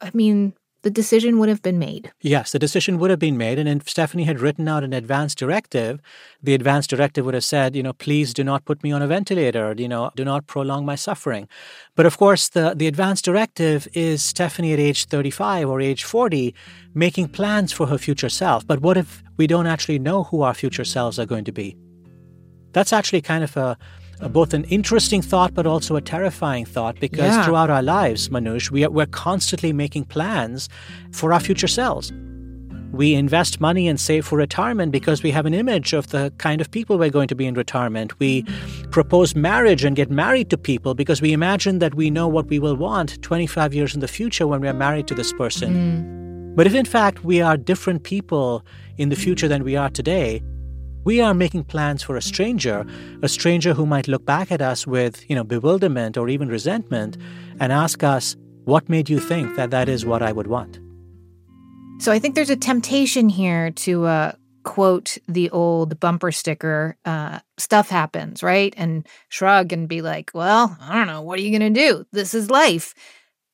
I 0.00 0.10
mean, 0.14 0.54
the 0.82 0.90
decision 0.90 1.38
would 1.38 1.48
have 1.48 1.62
been 1.62 1.78
made. 1.78 2.12
Yes, 2.20 2.52
the 2.52 2.58
decision 2.58 2.98
would 2.98 3.10
have 3.10 3.18
been 3.18 3.36
made. 3.36 3.58
And 3.58 3.68
if 3.68 3.88
Stephanie 3.88 4.24
had 4.24 4.40
written 4.40 4.68
out 4.68 4.84
an 4.84 4.92
advance 4.92 5.34
directive, 5.34 6.00
the 6.42 6.54
advance 6.54 6.86
directive 6.86 7.24
would 7.24 7.34
have 7.34 7.44
said, 7.44 7.74
you 7.74 7.82
know, 7.82 7.92
please 7.92 8.32
do 8.32 8.44
not 8.44 8.64
put 8.64 8.82
me 8.84 8.92
on 8.92 9.02
a 9.02 9.08
ventilator, 9.08 9.74
you 9.76 9.88
know, 9.88 10.10
do 10.14 10.24
not 10.24 10.46
prolong 10.46 10.86
my 10.86 10.94
suffering. 10.94 11.48
But 11.96 12.06
of 12.06 12.16
course, 12.16 12.48
the, 12.48 12.74
the 12.76 12.86
advance 12.86 13.20
directive 13.20 13.88
is 13.92 14.22
Stephanie 14.22 14.72
at 14.72 14.78
age 14.78 15.06
35 15.06 15.68
or 15.68 15.80
age 15.80 16.04
40 16.04 16.54
making 16.94 17.28
plans 17.28 17.72
for 17.72 17.86
her 17.88 17.98
future 17.98 18.28
self. 18.28 18.66
But 18.66 18.80
what 18.80 18.96
if 18.96 19.22
we 19.36 19.48
don't 19.48 19.66
actually 19.66 19.98
know 19.98 20.24
who 20.24 20.42
our 20.42 20.54
future 20.54 20.84
selves 20.84 21.18
are 21.18 21.26
going 21.26 21.44
to 21.44 21.52
be? 21.52 21.76
That's 22.72 22.92
actually 22.92 23.22
kind 23.22 23.42
of 23.42 23.56
a 23.56 23.76
both 24.26 24.52
an 24.54 24.64
interesting 24.64 25.22
thought 25.22 25.54
but 25.54 25.66
also 25.66 25.96
a 25.96 26.00
terrifying 26.00 26.64
thought 26.64 26.98
because 26.98 27.32
yeah. 27.32 27.44
throughout 27.44 27.70
our 27.70 27.82
lives, 27.82 28.28
Manoush, 28.28 28.70
we 28.70 28.84
are, 28.84 28.90
we're 28.90 29.06
constantly 29.06 29.72
making 29.72 30.04
plans 30.04 30.68
for 31.12 31.32
our 31.32 31.40
future 31.40 31.68
selves. 31.68 32.12
We 32.90 33.14
invest 33.14 33.60
money 33.60 33.86
and 33.86 34.00
save 34.00 34.26
for 34.26 34.38
retirement 34.38 34.92
because 34.92 35.22
we 35.22 35.30
have 35.30 35.44
an 35.44 35.52
image 35.52 35.92
of 35.92 36.08
the 36.08 36.32
kind 36.38 36.60
of 36.60 36.70
people 36.70 36.98
we're 36.98 37.10
going 37.10 37.28
to 37.28 37.34
be 37.34 37.46
in 37.46 37.54
retirement. 37.54 38.18
We 38.18 38.44
propose 38.90 39.36
marriage 39.36 39.84
and 39.84 39.94
get 39.94 40.10
married 40.10 40.48
to 40.50 40.58
people 40.58 40.94
because 40.94 41.20
we 41.20 41.32
imagine 41.32 41.80
that 41.80 41.94
we 41.94 42.10
know 42.10 42.26
what 42.26 42.46
we 42.46 42.58
will 42.58 42.76
want 42.76 43.22
25 43.22 43.74
years 43.74 43.94
in 43.94 44.00
the 44.00 44.08
future 44.08 44.46
when 44.46 44.62
we 44.62 44.68
are 44.68 44.74
married 44.74 45.06
to 45.08 45.14
this 45.14 45.34
person. 45.34 45.74
Mm. 45.74 46.56
But 46.56 46.66
if 46.66 46.74
in 46.74 46.86
fact 46.86 47.24
we 47.24 47.40
are 47.42 47.56
different 47.56 48.04
people 48.04 48.64
in 48.96 49.10
the 49.10 49.16
future 49.16 49.48
than 49.48 49.64
we 49.64 49.76
are 49.76 49.90
today, 49.90 50.42
we 51.04 51.20
are 51.20 51.34
making 51.34 51.64
plans 51.64 52.02
for 52.02 52.16
a 52.16 52.22
stranger, 52.22 52.86
a 53.22 53.28
stranger 53.28 53.74
who 53.74 53.86
might 53.86 54.08
look 54.08 54.24
back 54.24 54.52
at 54.52 54.60
us 54.60 54.86
with, 54.86 55.28
you 55.28 55.36
know, 55.36 55.44
bewilderment 55.44 56.16
or 56.16 56.28
even 56.28 56.48
resentment 56.48 57.16
and 57.60 57.72
ask 57.72 58.02
us, 58.02 58.36
what 58.64 58.88
made 58.88 59.08
you 59.08 59.18
think 59.18 59.56
that 59.56 59.70
that 59.70 59.88
is 59.88 60.04
what 60.04 60.22
I 60.22 60.32
would 60.32 60.46
want? 60.46 60.78
So 62.00 62.12
I 62.12 62.18
think 62.18 62.34
there's 62.34 62.50
a 62.50 62.56
temptation 62.56 63.28
here 63.28 63.70
to 63.70 64.04
uh, 64.04 64.32
quote 64.64 65.16
the 65.26 65.48
old 65.50 65.98
bumper 65.98 66.30
sticker 66.30 66.96
uh, 67.04 67.40
stuff 67.56 67.88
happens, 67.88 68.42
right? 68.42 68.74
And 68.76 69.06
shrug 69.28 69.72
and 69.72 69.88
be 69.88 70.02
like, 70.02 70.30
well, 70.34 70.76
I 70.80 70.94
don't 70.94 71.06
know. 71.06 71.22
What 71.22 71.38
are 71.38 71.42
you 71.42 71.58
going 71.58 71.72
to 71.72 71.80
do? 71.80 72.04
This 72.12 72.34
is 72.34 72.50
life. 72.50 72.94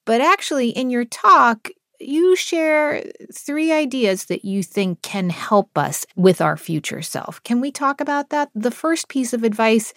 But 0.04 0.20
actually, 0.20 0.70
in 0.70 0.90
your 0.90 1.04
talk, 1.04 1.70
you 2.08 2.36
share 2.36 3.02
three 3.32 3.72
ideas 3.72 4.26
that 4.26 4.44
you 4.44 4.62
think 4.62 5.02
can 5.02 5.30
help 5.30 5.76
us 5.76 6.06
with 6.16 6.40
our 6.40 6.56
future 6.56 7.02
self. 7.02 7.42
Can 7.42 7.60
we 7.60 7.70
talk 7.70 8.00
about 8.00 8.30
that? 8.30 8.50
The 8.54 8.70
first 8.70 9.08
piece 9.08 9.32
of 9.32 9.42
advice 9.44 9.92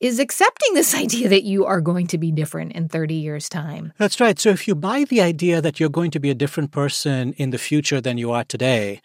is 0.00 0.18
accepting 0.18 0.74
this 0.74 0.94
idea 1.04 1.28
that 1.28 1.44
you 1.44 1.64
are 1.64 1.80
going 1.80 2.06
to 2.08 2.18
be 2.18 2.30
different 2.30 2.72
in 2.72 2.88
30 2.88 3.14
years' 3.14 3.48
time. 3.48 3.92
That's 3.98 4.20
right. 4.20 4.38
So 4.38 4.50
if 4.50 4.68
you 4.68 4.74
buy 4.74 5.04
the 5.04 5.20
idea 5.20 5.60
that 5.60 5.80
you're 5.80 5.88
going 5.88 6.10
to 6.12 6.20
be 6.20 6.30
a 6.30 6.34
different 6.34 6.72
person 6.72 7.32
in 7.34 7.50
the 7.50 7.58
future 7.58 8.00
than 8.00 8.18
you 8.18 8.30
are 8.32 8.44
today, 8.44 9.00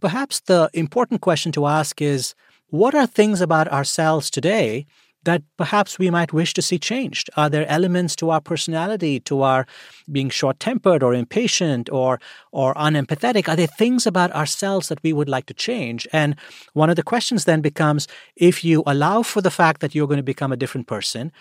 perhaps 0.00 0.40
the 0.40 0.70
important 0.74 1.20
question 1.20 1.52
to 1.52 1.66
ask 1.66 2.02
is 2.02 2.34
what 2.68 2.94
are 2.94 3.06
things 3.06 3.40
about 3.40 3.68
ourselves 3.68 4.30
today 4.30 4.86
that 5.24 5.42
perhaps 5.56 5.98
we 5.98 6.10
might 6.10 6.32
wish 6.32 6.54
to 6.54 6.62
see 6.62 6.78
changed? 6.78 7.30
Are 7.36 7.48
there 7.48 7.66
elements 7.68 8.16
to 8.16 8.30
our 8.30 8.40
personality, 8.40 9.20
to 9.20 9.42
our 9.42 9.66
being 10.10 10.30
short 10.30 10.58
tempered 10.60 11.02
or 11.02 11.14
impatient 11.14 11.90
or, 11.90 12.20
or 12.50 12.74
unempathetic? 12.74 13.48
Are 13.48 13.56
there 13.56 13.66
things 13.66 14.06
about 14.06 14.32
ourselves 14.32 14.88
that 14.88 15.02
we 15.02 15.12
would 15.12 15.28
like 15.28 15.46
to 15.46 15.54
change? 15.54 16.06
And 16.12 16.36
one 16.72 16.90
of 16.90 16.96
the 16.96 17.02
questions 17.02 17.44
then 17.44 17.60
becomes 17.60 18.08
if 18.36 18.64
you 18.64 18.82
allow 18.86 19.22
for 19.22 19.40
the 19.40 19.50
fact 19.50 19.80
that 19.80 19.94
you're 19.94 20.08
going 20.08 20.16
to 20.18 20.22
become 20.22 20.52
a 20.52 20.56
different 20.56 20.86
person, 20.86 21.32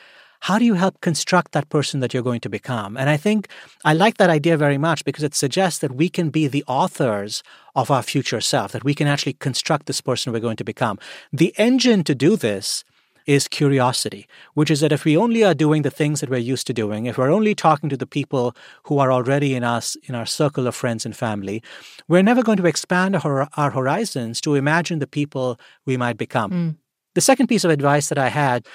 how 0.41 0.58
do 0.58 0.65
you 0.65 0.74
help 0.74 1.00
construct 1.02 1.52
that 1.52 1.70
person 1.70 2.00
that 2.00 2.13
you're 2.13 2.24
going 2.24 2.39
to 2.39 2.50
become? 2.50 2.98
And 2.98 3.10
I 3.10 3.17
think 3.17 3.48
I 3.86 3.94
like 3.94 4.17
that 4.17 4.32
idea 4.32 4.58
very 4.58 4.78
much 4.78 5.06
because 5.06 5.24
it 5.24 5.36
suggests 5.36 5.80
that 5.80 5.96
we 5.96 6.10
can 6.10 6.32
be 6.32 6.48
the 6.48 6.63
authors 6.67 7.44
of 7.76 7.91
our 7.91 8.02
future 8.02 8.41
self, 8.41 8.72
that 8.72 8.84
we 8.84 8.96
can 8.96 9.08
actually 9.08 9.34
construct 9.34 9.86
this 9.86 10.02
person 10.02 10.34
we're 10.34 10.39
going 10.39 10.58
to 10.58 10.63
become. 10.63 10.98
The 11.32 11.54
engine 11.58 12.04
to 12.06 12.15
do 12.15 12.36
this 12.36 12.84
is 13.26 13.48
curiosity, 13.48 14.28
which 14.54 14.72
is 14.72 14.80
that 14.80 14.92
if 14.92 15.06
we 15.06 15.18
only 15.18 15.44
are 15.44 15.54
doing 15.54 15.82
the 15.82 15.92
things 15.92 16.20
that 16.20 16.30
we're 16.30 16.38
used 16.38 16.68
to 16.68 16.74
doing, 16.74 17.06
if 17.06 17.18
we're 17.18 17.32
only 17.32 17.56
talking 17.56 17.90
to 17.90 17.98
the 17.98 18.08
people 18.08 18.56
who 18.84 19.00
are 19.00 19.12
already 19.12 19.56
in 19.56 19.64
us, 19.64 19.96
in 20.04 20.16
our 20.16 20.26
circle 20.26 20.68
of 20.68 20.76
friends 20.76 21.06
and 21.06 21.16
family, 21.16 21.62
we're 22.08 22.24
never 22.24 22.44
going 22.44 22.58
to 22.58 22.66
expand 22.66 23.16
our, 23.18 23.48
our 23.58 23.72
horizons 23.72 24.42
to 24.42 24.56
imagine 24.56 25.00
the 25.00 25.08
people 25.08 25.60
we 25.86 25.98
might 25.98 26.18
become. 26.18 26.52
Mm. 26.52 26.76
The 27.13 27.21
second 27.21 27.47
piece 27.47 27.65
of 27.65 27.71
advice 27.71 28.08
that 28.08 28.17
I 28.17 28.30
had 28.30 28.65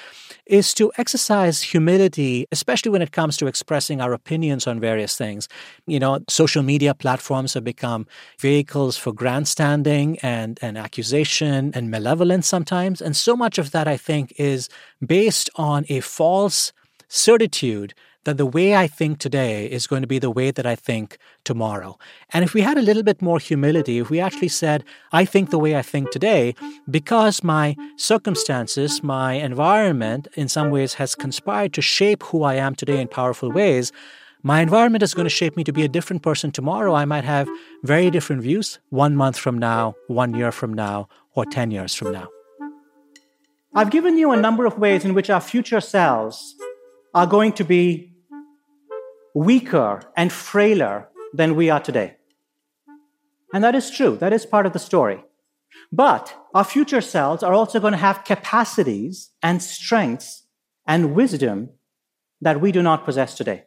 is 0.45 0.75
to 0.75 0.93
exercise 0.99 1.63
humility, 1.63 2.47
especially 2.53 2.91
when 2.91 3.01
it 3.01 3.11
comes 3.11 3.39
to 3.39 3.47
expressing 3.47 4.01
our 4.01 4.13
opinions 4.13 4.67
on 4.67 4.79
various 4.79 5.17
things. 5.17 5.49
You 5.87 5.99
know, 5.99 6.21
social 6.29 6.63
media 6.63 6.93
platforms 6.95 7.55
have 7.55 7.65
become 7.65 8.07
vehicles 8.39 8.99
for 8.99 9.13
grandstanding 9.13 10.19
and, 10.19 10.59
and 10.61 10.77
accusation 10.77 11.73
and 11.75 11.91
malevolence 11.91 12.47
sometimes. 12.47 13.01
And 13.01 13.17
so 13.17 13.37
much 13.37 13.57
of 13.57 13.71
that, 13.71 13.89
I 13.89 13.97
think, 13.97 14.35
is 14.37 14.69
based 15.05 15.49
on 15.57 15.87
a 15.89 16.01
false 16.01 16.75
certitude 17.09 17.95
that 18.27 18.37
the 18.37 18.45
way 18.45 18.75
I 18.75 18.87
think 18.89 19.19
today 19.19 19.67
is 19.67 19.87
going 19.87 20.03
to 20.03 20.09
be 20.09 20.19
the 20.19 20.31
way 20.31 20.51
that 20.51 20.67
I 20.67 20.75
think 20.75 21.17
tomorrow. 21.45 21.97
And 22.33 22.45
if 22.45 22.55
we 22.55 22.61
had 22.61 22.77
a 22.77 22.83
little 22.83 23.05
bit 23.05 23.23
more 23.23 23.39
humility, 23.39 23.99
if 23.99 24.11
we 24.11 24.21
actually 24.21 24.49
said, 24.49 24.85
I 25.13 25.25
think 25.25 25.51
the 25.51 25.59
way 25.59 25.77
I 25.77 25.83
think 25.83 26.11
today, 26.11 26.55
because 26.91 27.45
my 27.45 27.77
circumstances, 27.97 29.03
my 29.03 29.35
environment 29.35 30.27
in 30.35 30.49
some 30.49 30.71
ways 30.71 30.95
has 30.95 31.15
conspired 31.15 31.73
to 31.75 31.83
shape 31.83 32.25
who 32.25 32.43
I 32.43 32.55
am 32.55 32.75
today 32.75 33.01
in 33.01 33.07
powerful 33.07 33.51
ways, 33.51 33.93
my 34.43 34.61
environment 34.61 35.05
is 35.05 35.15
going 35.15 35.27
to 35.27 35.31
shape 35.31 35.57
me 35.57 35.63
to 35.63 35.73
be 35.73 35.85
a 35.85 35.89
different 35.89 36.23
person 36.23 36.51
tomorrow. 36.51 36.95
I 36.95 37.05
might 37.05 37.25
have 37.25 37.49
very 37.85 38.11
different 38.11 38.43
views 38.43 38.81
one 38.91 39.15
month 39.15 39.39
from 39.39 39.57
now, 39.57 39.95
one 40.09 40.35
year 40.35 40.51
from 40.51 40.75
now, 40.75 41.09
or 41.35 41.45
10 41.47 41.71
years 41.71 41.95
from 41.95 42.13
now. 42.13 42.29
I've 43.73 43.91
given 43.91 44.19
you 44.19 44.33
a 44.33 44.37
number 44.37 44.67
of 44.67 44.79
ways 44.79 45.05
in 45.05 45.15
which 45.15 45.31
our 45.31 45.41
future 45.41 45.81
selves 45.81 46.57
are 47.15 47.27
going 47.27 47.53
to 47.53 47.65
be 47.65 48.16
weaker 49.37 50.01
and 50.17 50.33
frailer 50.33 51.09
than 51.35 51.55
we 51.55 51.69
are 51.69 51.79
today. 51.79 52.17
And 53.53 53.63
that 53.63 53.75
is 53.75 53.91
true. 53.91 54.17
That 54.17 54.33
is 54.33 54.47
part 54.47 54.65
of 54.65 54.73
the 54.73 54.79
story. 54.79 55.23
But 55.93 56.35
our 56.55 56.65
future 56.65 57.03
selves 57.03 57.43
are 57.43 57.53
also 57.53 57.79
going 57.79 57.93
to 57.93 57.99
have 57.99 58.25
capacities 58.25 59.33
and 59.43 59.63
strengths 59.63 60.47
and 60.87 61.15
wisdom 61.15 61.69
that 62.41 62.63
we 62.63 62.73
do 62.73 62.83
not 62.83 63.05
possess 63.05 63.35
today. 63.35 63.65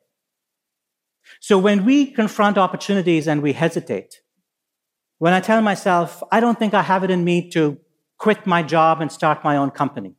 So 1.39 1.59
when 1.59 1.85
we 1.85 2.07
confront 2.07 2.57
opportunities 2.57 3.27
and 3.27 3.43
we 3.43 3.53
hesitate, 3.53 4.21
when 5.19 5.33
I 5.33 5.39
tell 5.39 5.61
myself, 5.61 6.23
I 6.31 6.39
don't 6.39 6.57
think 6.57 6.73
I 6.73 6.81
have 6.81 7.03
it 7.03 7.11
in 7.11 7.23
me 7.23 7.47
to 7.51 7.77
quit 8.17 8.47
my 8.47 8.63
job 8.63 9.01
and 9.01 9.11
start 9.11 9.43
my 9.43 9.55
own 9.55 9.69
company, 9.69 10.15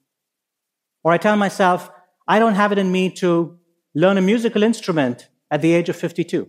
or 1.03 1.11
I 1.13 1.19
tell 1.19 1.37
myself, 1.37 1.91
I 2.29 2.39
don't 2.39 2.55
have 2.55 2.71
it 2.71 2.79
in 2.79 2.93
me 2.93 3.11
to 3.17 3.59
learn 3.95 4.17
a 4.17 4.23
musical 4.23 4.63
instrument 4.63 5.29
at 5.51 5.63
the 5.63 5.73
age 5.73 5.89
of 5.89 5.97
52. 5.97 6.49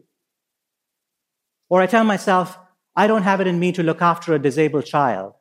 Or 1.69 1.81
I 1.81 1.87
tell 1.87 2.03
myself, 2.03 2.57
I 2.95 3.07
don't 3.07 3.23
have 3.23 3.41
it 3.41 3.47
in 3.47 3.59
me 3.59 3.71
to 3.73 3.83
look 3.83 4.01
after 4.01 4.33
a 4.33 4.39
disabled 4.39 4.85
child. 4.85 5.33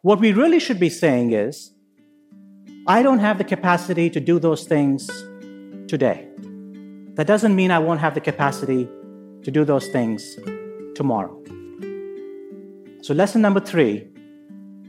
What 0.00 0.18
we 0.18 0.32
really 0.32 0.58
should 0.58 0.80
be 0.80 0.88
saying 0.88 1.32
is, 1.32 1.72
I 2.86 3.02
don't 3.02 3.20
have 3.20 3.38
the 3.38 3.44
capacity 3.44 4.10
to 4.10 4.18
do 4.18 4.38
those 4.40 4.64
things 4.64 5.06
today. 5.86 6.26
That 7.14 7.26
doesn't 7.26 7.54
mean 7.54 7.70
I 7.70 7.78
won't 7.78 8.00
have 8.00 8.14
the 8.14 8.20
capacity 8.20 8.88
to 9.42 9.50
do 9.50 9.64
those 9.64 9.86
things 9.88 10.36
tomorrow. 10.94 11.38
So, 13.02 13.14
lesson 13.14 13.42
number 13.42 13.60
three 13.60 14.08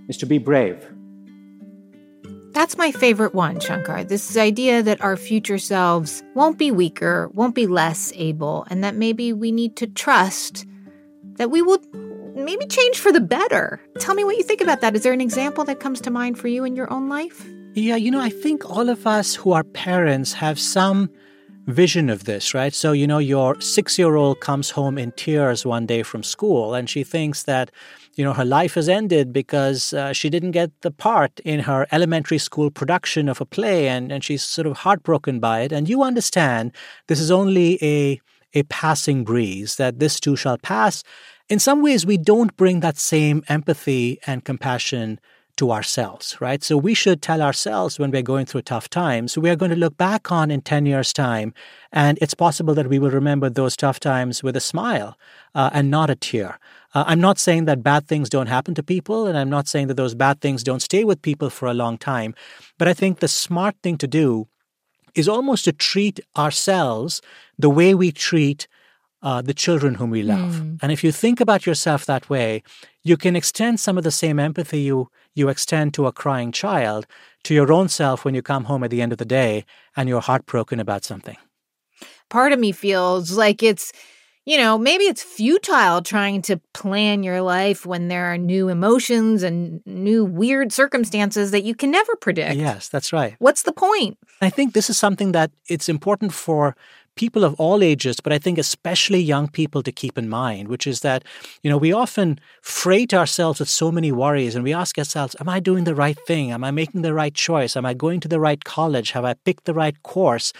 is 0.07 0.17
to 0.17 0.25
be 0.25 0.37
brave. 0.37 0.87
That's 2.63 2.77
my 2.77 2.93
favorite 2.93 3.35
one, 3.35 3.59
Shankar. 3.59 4.05
This 4.05 4.37
idea 4.37 4.81
that 4.83 5.01
our 5.01 5.17
future 5.17 5.57
selves 5.57 6.23
won't 6.33 6.57
be 6.57 6.71
weaker, 6.71 7.29
won't 7.33 7.55
be 7.55 7.67
less 7.67 8.13
able, 8.15 8.65
and 8.69 8.81
that 8.85 8.95
maybe 8.95 9.33
we 9.33 9.51
need 9.51 9.75
to 9.75 9.85
trust 9.85 10.65
that 11.35 11.51
we 11.51 11.61
will 11.61 11.79
maybe 12.35 12.65
change 12.67 12.99
for 12.99 13.11
the 13.11 13.19
better. 13.19 13.81
Tell 13.99 14.15
me 14.15 14.23
what 14.23 14.37
you 14.37 14.43
think 14.43 14.61
about 14.61 14.79
that. 14.79 14.95
Is 14.95 15.03
there 15.03 15.11
an 15.11 15.19
example 15.19 15.65
that 15.65 15.81
comes 15.81 15.99
to 15.99 16.09
mind 16.09 16.39
for 16.39 16.47
you 16.47 16.63
in 16.63 16.73
your 16.73 16.89
own 16.89 17.09
life? 17.09 17.45
Yeah, 17.73 17.97
you 17.97 18.09
know, 18.09 18.21
I 18.21 18.29
think 18.29 18.69
all 18.69 18.87
of 18.87 19.05
us 19.05 19.35
who 19.35 19.51
are 19.51 19.65
parents 19.65 20.31
have 20.31 20.57
some 20.57 21.09
vision 21.67 22.09
of 22.09 22.23
this, 22.23 22.53
right? 22.53 22.73
So, 22.73 22.93
you 22.93 23.07
know, 23.07 23.17
your 23.17 23.59
six 23.59 23.99
year 23.99 24.15
old 24.15 24.39
comes 24.39 24.69
home 24.69 24.97
in 24.97 25.11
tears 25.11 25.65
one 25.65 25.85
day 25.85 26.01
from 26.01 26.23
school 26.23 26.73
and 26.73 26.89
she 26.89 27.03
thinks 27.03 27.43
that 27.43 27.71
you 28.15 28.23
know, 28.23 28.33
her 28.33 28.45
life 28.45 28.75
has 28.75 28.87
ended 28.87 29.33
because 29.33 29.93
uh, 29.93 30.13
she 30.13 30.29
didn't 30.29 30.51
get 30.51 30.69
the 30.81 30.91
part 30.91 31.39
in 31.41 31.61
her 31.61 31.87
elementary 31.91 32.37
school 32.37 32.69
production 32.69 33.27
of 33.27 33.41
a 33.41 33.45
play, 33.45 33.87
and, 33.87 34.11
and 34.11 34.23
she's 34.23 34.43
sort 34.43 34.67
of 34.67 34.77
heartbroken 34.77 35.39
by 35.39 35.61
it. 35.61 35.71
And 35.71 35.89
you 35.89 36.03
understand 36.03 36.71
this 37.07 37.19
is 37.19 37.31
only 37.31 37.83
a 37.83 38.21
a 38.55 38.63
passing 38.63 39.23
breeze, 39.23 39.77
that 39.77 39.99
this 39.99 40.19
too 40.19 40.35
shall 40.35 40.59
pass. 40.59 41.03
In 41.49 41.57
some 41.57 41.81
ways, 41.81 42.05
we 42.05 42.17
don't 42.17 42.55
bring 42.55 42.81
that 42.81 42.97
same 42.97 43.43
empathy 43.47 44.19
and 44.27 44.45
compassion 44.45 45.19
to 45.57 45.71
ourselves, 45.71 46.37
right? 46.41 46.63
So 46.63 46.77
we 46.77 46.93
should 46.93 47.21
tell 47.21 47.41
ourselves 47.41 47.99
when 47.99 48.11
we're 48.11 48.23
going 48.23 48.45
through 48.45 48.63
tough 48.63 48.89
times, 48.89 49.37
we 49.37 49.49
are 49.49 49.55
going 49.55 49.71
to 49.71 49.77
look 49.77 49.97
back 49.97 50.31
on 50.31 50.49
in 50.49 50.61
10 50.61 50.85
years' 50.85 51.13
time, 51.13 51.53
and 51.91 52.17
it's 52.21 52.33
possible 52.33 52.73
that 52.73 52.87
we 52.87 52.99
will 52.99 53.11
remember 53.11 53.49
those 53.49 53.75
tough 53.75 53.99
times 53.99 54.41
with 54.41 54.55
a 54.55 54.59
smile 54.59 55.17
uh, 55.53 55.69
and 55.73 55.91
not 55.91 56.09
a 56.09 56.15
tear. 56.15 56.59
Uh, 56.95 57.03
I'm 57.07 57.21
not 57.21 57.39
saying 57.39 57.65
that 57.65 57.83
bad 57.83 58.07
things 58.07 58.29
don't 58.29 58.47
happen 58.47 58.73
to 58.75 58.83
people, 58.83 59.27
and 59.27 59.37
I'm 59.37 59.49
not 59.49 59.67
saying 59.67 59.87
that 59.87 59.97
those 59.97 60.15
bad 60.15 60.41
things 60.41 60.63
don't 60.63 60.81
stay 60.81 61.03
with 61.03 61.21
people 61.21 61.49
for 61.49 61.67
a 61.67 61.73
long 61.73 61.97
time. 61.97 62.33
But 62.77 62.87
I 62.87 62.93
think 62.93 63.19
the 63.19 63.27
smart 63.27 63.75
thing 63.83 63.97
to 63.99 64.07
do 64.07 64.47
is 65.15 65.27
almost 65.27 65.65
to 65.65 65.71
treat 65.71 66.19
ourselves 66.35 67.21
the 67.57 67.69
way 67.69 67.93
we 67.93 68.11
treat 68.11 68.67
uh, 69.23 69.41
the 69.41 69.53
children 69.53 69.95
whom 69.95 70.09
we 70.09 70.21
love. 70.21 70.55
Mm. 70.55 70.79
And 70.81 70.91
if 70.91 71.03
you 71.03 71.11
think 71.11 71.39
about 71.39 71.65
yourself 71.65 72.05
that 72.05 72.29
way, 72.29 72.61
you 73.03 73.17
can 73.17 73.35
extend 73.35 73.79
some 73.79 73.97
of 73.97 74.03
the 74.03 74.11
same 74.11 74.37
empathy 74.37 74.81
you, 74.81 75.09
you 75.33 75.49
extend 75.49 75.93
to 75.93 76.05
a 76.05 76.11
crying 76.11 76.51
child 76.51 77.07
to 77.45 77.53
your 77.53 77.71
own 77.71 77.87
self 77.89 78.25
when 78.25 78.35
you 78.35 78.41
come 78.41 78.65
home 78.65 78.83
at 78.83 78.91
the 78.91 79.01
end 79.01 79.11
of 79.13 79.17
the 79.17 79.25
day 79.25 79.65
and 79.95 80.09
you're 80.09 80.21
heartbroken 80.21 80.79
about 80.79 81.03
something. 81.03 81.37
Part 82.29 82.51
of 82.51 82.59
me 82.59 82.71
feels 82.71 83.31
like 83.37 83.63
it's 83.63 83.93
you 84.45 84.57
know, 84.57 84.77
maybe 84.77 85.05
it's 85.05 85.23
futile 85.23 86.01
trying 86.01 86.41
to 86.43 86.59
plan 86.73 87.23
your 87.23 87.41
life 87.41 87.85
when 87.85 88.09
there 88.09 88.25
are 88.25 88.37
new 88.37 88.67
emotions 88.67 89.41
and 89.41 89.81
new 89.85 90.25
weird 90.25 90.73
circumstances 90.73 91.51
that 91.51 91.63
you 91.63 91.73
can 91.73 91.91
never 91.91 92.15
predict. 92.17 92.55
Yes, 92.55 92.89
that's 92.89 93.13
right. 93.13 93.35
What's 93.39 93.63
the 93.63 93.71
point? 93.71 94.17
I 94.41 94.49
think 94.49 94.73
this 94.73 94.89
is 94.89 94.97
something 94.97 95.31
that 95.31 95.51
it's 95.69 95.87
important 95.87 96.33
for 96.33 96.75
people 97.15 97.43
of 97.43 97.53
all 97.55 97.83
ages, 97.83 98.19
but 98.19 98.33
I 98.33 98.39
think 98.39 98.57
especially 98.57 99.19
young 99.19 99.47
people 99.47 99.83
to 99.83 99.91
keep 99.91 100.17
in 100.17 100.29
mind, 100.29 100.67
which 100.67 100.87
is 100.87 101.01
that, 101.01 101.23
you 101.61 101.69
know, 101.69 101.77
we 101.77 101.93
often 101.93 102.39
freight 102.61 103.13
ourselves 103.13 103.59
with 103.59 103.69
so 103.69 103.91
many 103.91 104.11
worries 104.11 104.55
and 104.55 104.63
we 104.63 104.73
ask 104.73 104.97
ourselves, 104.97 105.35
am 105.39 105.49
I 105.49 105.59
doing 105.59 105.83
the 105.83 105.95
right 105.95 106.17
thing? 106.27 106.51
Am 106.51 106.63
I 106.63 106.71
making 106.71 107.01
the 107.01 107.13
right 107.13 107.33
choice? 107.33 107.77
Am 107.77 107.85
I 107.85 107.93
going 107.93 108.19
to 108.21 108.27
the 108.27 108.39
right 108.39 108.63
college? 108.63 109.11
Have 109.11 109.25
I 109.25 109.33
picked 109.33 109.65
the 109.65 109.73
right 109.73 110.01
course? 110.03 110.53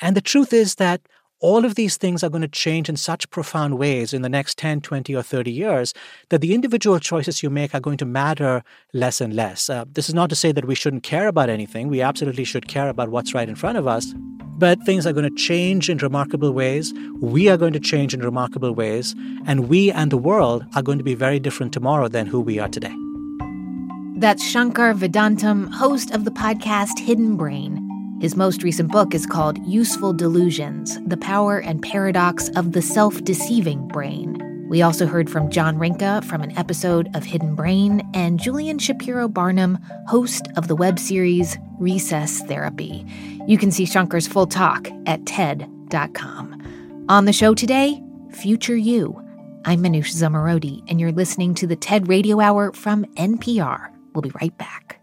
And 0.00 0.16
the 0.16 0.20
truth 0.20 0.52
is 0.52 0.76
that 0.76 1.00
all 1.40 1.64
of 1.64 1.74
these 1.74 1.96
things 1.96 2.22
are 2.22 2.28
going 2.28 2.42
to 2.42 2.48
change 2.48 2.88
in 2.88 2.96
such 2.96 3.28
profound 3.30 3.78
ways 3.78 4.12
in 4.12 4.22
the 4.22 4.28
next 4.28 4.58
10, 4.58 4.82
20, 4.82 5.14
or 5.14 5.22
30 5.22 5.50
years 5.50 5.94
that 6.28 6.42
the 6.42 6.54
individual 6.54 6.98
choices 6.98 7.42
you 7.42 7.48
make 7.48 7.74
are 7.74 7.80
going 7.80 7.96
to 7.96 8.04
matter 8.04 8.62
less 8.92 9.20
and 9.20 9.34
less. 9.34 9.70
Uh, 9.70 9.84
this 9.90 10.08
is 10.08 10.14
not 10.14 10.28
to 10.28 10.36
say 10.36 10.52
that 10.52 10.66
we 10.66 10.74
shouldn't 10.74 11.02
care 11.02 11.28
about 11.28 11.48
anything. 11.48 11.88
We 11.88 12.02
absolutely 12.02 12.44
should 12.44 12.68
care 12.68 12.88
about 12.88 13.08
what's 13.08 13.34
right 13.34 13.48
in 13.48 13.54
front 13.54 13.78
of 13.78 13.86
us. 13.86 14.14
But 14.58 14.82
things 14.82 15.06
are 15.06 15.14
going 15.14 15.28
to 15.28 15.42
change 15.42 15.88
in 15.88 15.96
remarkable 15.98 16.52
ways. 16.52 16.92
We 17.20 17.48
are 17.48 17.56
going 17.56 17.72
to 17.72 17.80
change 17.80 18.12
in 18.12 18.20
remarkable 18.20 18.74
ways. 18.74 19.14
And 19.46 19.68
we 19.70 19.90
and 19.90 20.12
the 20.12 20.18
world 20.18 20.66
are 20.74 20.82
going 20.82 20.98
to 20.98 21.04
be 21.04 21.14
very 21.14 21.40
different 21.40 21.72
tomorrow 21.72 22.08
than 22.08 22.26
who 22.26 22.40
we 22.40 22.58
are 22.58 22.68
today. 22.68 22.94
That's 24.16 24.46
Shankar 24.46 24.92
Vedantam, 24.92 25.72
host 25.72 26.10
of 26.10 26.26
the 26.26 26.30
podcast 26.30 26.98
Hidden 26.98 27.38
Brain. 27.38 27.89
His 28.20 28.36
most 28.36 28.62
recent 28.62 28.92
book 28.92 29.14
is 29.14 29.24
called 29.24 29.64
Useful 29.66 30.12
Delusions 30.12 30.98
The 31.06 31.16
Power 31.16 31.58
and 31.58 31.80
Paradox 31.80 32.50
of 32.50 32.72
the 32.72 32.82
Self 32.82 33.24
Deceiving 33.24 33.88
Brain. 33.88 34.66
We 34.68 34.82
also 34.82 35.06
heard 35.06 35.30
from 35.30 35.50
John 35.50 35.78
Rinka 35.78 36.22
from 36.26 36.42
an 36.42 36.56
episode 36.58 37.08
of 37.16 37.24
Hidden 37.24 37.54
Brain 37.54 38.06
and 38.12 38.38
Julian 38.38 38.78
Shapiro 38.78 39.26
Barnum, 39.26 39.78
host 40.06 40.48
of 40.58 40.68
the 40.68 40.76
web 40.76 40.98
series 40.98 41.56
Recess 41.78 42.42
Therapy. 42.42 43.06
You 43.46 43.56
can 43.56 43.70
see 43.70 43.84
Shankar's 43.84 44.28
full 44.28 44.46
talk 44.46 44.90
at 45.06 45.24
TED.com. 45.24 47.06
On 47.08 47.24
the 47.24 47.32
show 47.32 47.54
today, 47.54 48.02
Future 48.32 48.76
You. 48.76 49.18
I'm 49.64 49.82
Manoush 49.82 50.12
Zomorodi, 50.12 50.84
and 50.90 51.00
you're 51.00 51.10
listening 51.10 51.54
to 51.54 51.66
the 51.66 51.74
TED 51.74 52.06
Radio 52.06 52.38
Hour 52.38 52.74
from 52.74 53.06
NPR. 53.16 53.88
We'll 54.12 54.20
be 54.20 54.32
right 54.42 54.56
back. 54.58 54.99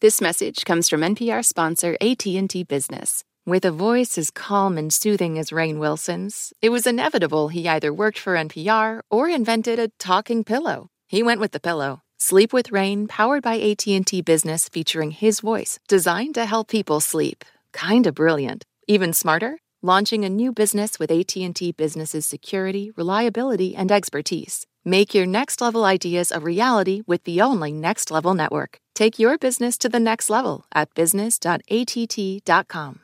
This 0.00 0.22
message 0.22 0.64
comes 0.64 0.88
from 0.88 1.02
NPR 1.02 1.44
sponsor 1.44 1.94
AT&T 2.00 2.64
Business. 2.64 3.22
With 3.44 3.66
a 3.66 3.70
voice 3.70 4.16
as 4.16 4.30
calm 4.30 4.78
and 4.78 4.90
soothing 4.90 5.38
as 5.38 5.50
Rainn 5.50 5.78
Wilson's, 5.78 6.54
it 6.62 6.70
was 6.70 6.86
inevitable 6.86 7.48
he 7.48 7.68
either 7.68 7.92
worked 7.92 8.18
for 8.18 8.34
NPR 8.34 9.02
or 9.10 9.28
invented 9.28 9.78
a 9.78 9.88
talking 9.98 10.42
pillow. 10.42 10.88
He 11.06 11.22
went 11.22 11.38
with 11.38 11.52
the 11.52 11.60
pillow. 11.60 12.00
Sleep 12.16 12.50
with 12.50 12.70
Rainn, 12.70 13.10
powered 13.10 13.42
by 13.42 13.60
AT&T 13.60 14.22
Business, 14.22 14.70
featuring 14.70 15.10
his 15.10 15.40
voice, 15.40 15.78
designed 15.86 16.34
to 16.36 16.46
help 16.46 16.68
people 16.68 17.00
sleep. 17.00 17.44
Kinda 17.74 18.10
brilliant. 18.10 18.64
Even 18.88 19.12
smarter, 19.12 19.58
launching 19.82 20.24
a 20.24 20.30
new 20.30 20.50
business 20.50 20.98
with 20.98 21.10
AT&T 21.10 21.72
Business's 21.72 22.24
security, 22.24 22.90
reliability, 22.96 23.76
and 23.76 23.92
expertise. 23.92 24.66
Make 24.84 25.14
your 25.14 25.26
next 25.26 25.60
level 25.60 25.84
ideas 25.84 26.32
a 26.32 26.40
reality 26.40 27.02
with 27.06 27.24
the 27.24 27.42
only 27.42 27.72
Next 27.72 28.10
Level 28.10 28.32
network. 28.32 28.78
Take 28.94 29.18
your 29.18 29.36
business 29.36 29.76
to 29.78 29.90
the 29.90 30.00
next 30.00 30.30
level 30.30 30.64
at 30.74 30.94
business.att.com. 30.94 33.00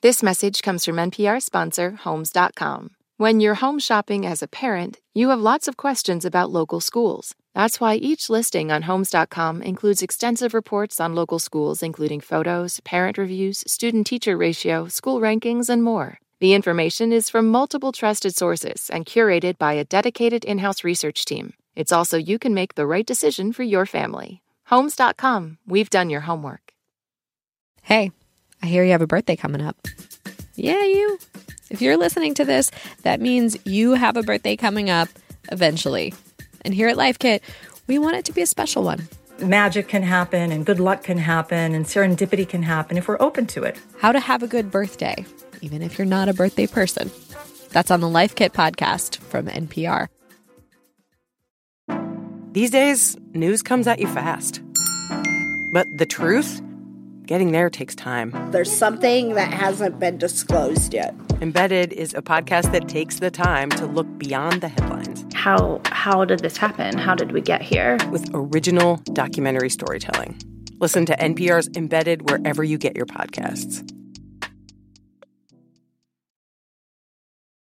This 0.00 0.22
message 0.22 0.62
comes 0.62 0.84
from 0.84 0.96
NPR 0.96 1.42
sponsor 1.42 1.96
Homes.com. 2.04 2.90
When 3.16 3.40
you're 3.40 3.54
home 3.54 3.78
shopping 3.78 4.26
as 4.26 4.42
a 4.42 4.48
parent, 4.48 5.00
you 5.12 5.30
have 5.30 5.40
lots 5.40 5.66
of 5.66 5.76
questions 5.76 6.24
about 6.24 6.50
local 6.50 6.80
schools. 6.80 7.34
That's 7.54 7.80
why 7.80 7.94
each 7.94 8.28
listing 8.28 8.70
on 8.70 8.82
Homes.com 8.82 9.62
includes 9.62 10.02
extensive 10.02 10.54
reports 10.54 11.00
on 11.00 11.14
local 11.14 11.38
schools, 11.38 11.82
including 11.82 12.20
photos, 12.20 12.80
parent 12.80 13.16
reviews, 13.16 13.64
student 13.66 14.06
teacher 14.06 14.36
ratio, 14.36 14.88
school 14.88 15.20
rankings, 15.20 15.68
and 15.68 15.82
more. 15.82 16.18
The 16.44 16.52
information 16.52 17.10
is 17.10 17.30
from 17.30 17.48
multiple 17.48 17.90
trusted 17.90 18.36
sources 18.36 18.90
and 18.92 19.06
curated 19.06 19.56
by 19.56 19.72
a 19.72 19.84
dedicated 19.86 20.44
in 20.44 20.58
house 20.58 20.84
research 20.84 21.24
team. 21.24 21.54
It's 21.74 21.90
also 21.90 22.18
you 22.18 22.38
can 22.38 22.52
make 22.52 22.74
the 22.74 22.86
right 22.86 23.06
decision 23.06 23.50
for 23.50 23.62
your 23.62 23.86
family. 23.86 24.42
Homes.com, 24.66 25.56
we've 25.66 25.88
done 25.88 26.10
your 26.10 26.20
homework. 26.20 26.74
Hey, 27.80 28.12
I 28.62 28.66
hear 28.66 28.84
you 28.84 28.92
have 28.92 29.00
a 29.00 29.06
birthday 29.06 29.36
coming 29.36 29.62
up. 29.62 29.88
Yeah, 30.54 30.84
you. 30.84 31.18
If 31.70 31.80
you're 31.80 31.96
listening 31.96 32.34
to 32.34 32.44
this, 32.44 32.70
that 33.04 33.22
means 33.22 33.56
you 33.64 33.94
have 33.94 34.18
a 34.18 34.22
birthday 34.22 34.54
coming 34.54 34.90
up 34.90 35.08
eventually. 35.50 36.12
And 36.62 36.74
here 36.74 36.88
at 36.88 36.98
Life 36.98 37.18
Kit, 37.18 37.42
we 37.86 37.98
want 37.98 38.16
it 38.16 38.26
to 38.26 38.32
be 38.32 38.42
a 38.42 38.46
special 38.46 38.82
one. 38.82 39.08
Magic 39.40 39.88
can 39.88 40.02
happen, 40.02 40.52
and 40.52 40.64
good 40.64 40.80
luck 40.80 41.02
can 41.02 41.18
happen, 41.18 41.74
and 41.74 41.84
serendipity 41.84 42.48
can 42.48 42.62
happen 42.62 42.96
if 42.96 43.08
we're 43.08 43.20
open 43.20 43.46
to 43.48 43.62
it. 43.64 43.76
How 43.98 44.12
to 44.12 44.20
have 44.20 44.42
a 44.42 44.46
good 44.46 44.70
birthday, 44.70 45.24
even 45.60 45.82
if 45.82 45.98
you're 45.98 46.06
not 46.06 46.28
a 46.28 46.34
birthday 46.34 46.66
person. 46.66 47.10
That's 47.70 47.90
on 47.90 48.00
the 48.00 48.08
Life 48.08 48.34
Kit 48.36 48.52
podcast 48.52 49.16
from 49.18 49.46
NPR. 49.46 50.08
These 52.52 52.70
days, 52.70 53.16
news 53.32 53.62
comes 53.62 53.88
at 53.88 53.98
you 53.98 54.06
fast. 54.06 54.62
But 55.72 55.88
the 55.98 56.06
truth? 56.06 56.62
Getting 57.26 57.52
there 57.52 57.70
takes 57.70 57.94
time. 57.94 58.34
There's 58.50 58.70
something 58.70 59.34
that 59.34 59.50
hasn't 59.50 59.98
been 59.98 60.18
disclosed 60.18 60.92
yet. 60.92 61.14
Embedded 61.40 61.90
is 61.94 62.12
a 62.12 62.20
podcast 62.20 62.70
that 62.72 62.86
takes 62.86 63.18
the 63.18 63.30
time 63.30 63.70
to 63.70 63.86
look 63.86 64.06
beyond 64.18 64.60
the 64.60 64.68
headlines. 64.68 65.24
How 65.32 65.80
how 65.86 66.26
did 66.26 66.40
this 66.40 66.58
happen? 66.58 66.98
How 66.98 67.14
did 67.14 67.32
we 67.32 67.40
get 67.40 67.62
here? 67.62 67.96
With 68.10 68.30
original 68.34 68.96
documentary 69.14 69.70
storytelling. 69.70 70.38
Listen 70.80 71.06
to 71.06 71.16
NPR's 71.16 71.70
Embedded 71.74 72.28
wherever 72.28 72.62
you 72.62 72.76
get 72.76 72.94
your 72.94 73.06
podcasts. 73.06 73.90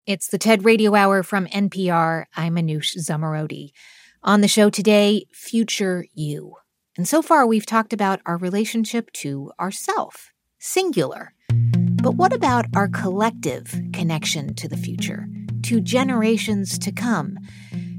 It's 0.06 0.28
the 0.28 0.38
TED 0.38 0.66
Radio 0.66 0.94
Hour 0.94 1.24
from 1.24 1.48
NPR. 1.48 2.26
I'm 2.36 2.56
Manoush 2.56 2.98
Zomorodi. 2.98 3.72
On 4.24 4.42
the 4.42 4.48
show 4.50 4.70
today, 4.70 5.26
Future 5.32 6.06
You. 6.14 6.56
And 6.98 7.08
so 7.08 7.22
far, 7.22 7.46
we've 7.46 7.66
talked 7.66 7.94
about 7.94 8.22
our 8.26 8.38
relationship 8.38 9.12
to 9.14 9.52
ourself, 9.60 10.32
singular. 10.58 11.34
But 12.02 12.16
what 12.16 12.34
about 12.34 12.66
our 12.76 12.88
collective 12.88 13.80
connection 13.94 14.56
to 14.56 14.68
the 14.68 14.78
future, 14.78 15.28
to 15.64 15.80
generations 15.80 16.80
to 16.80 16.92
come? 16.92 17.38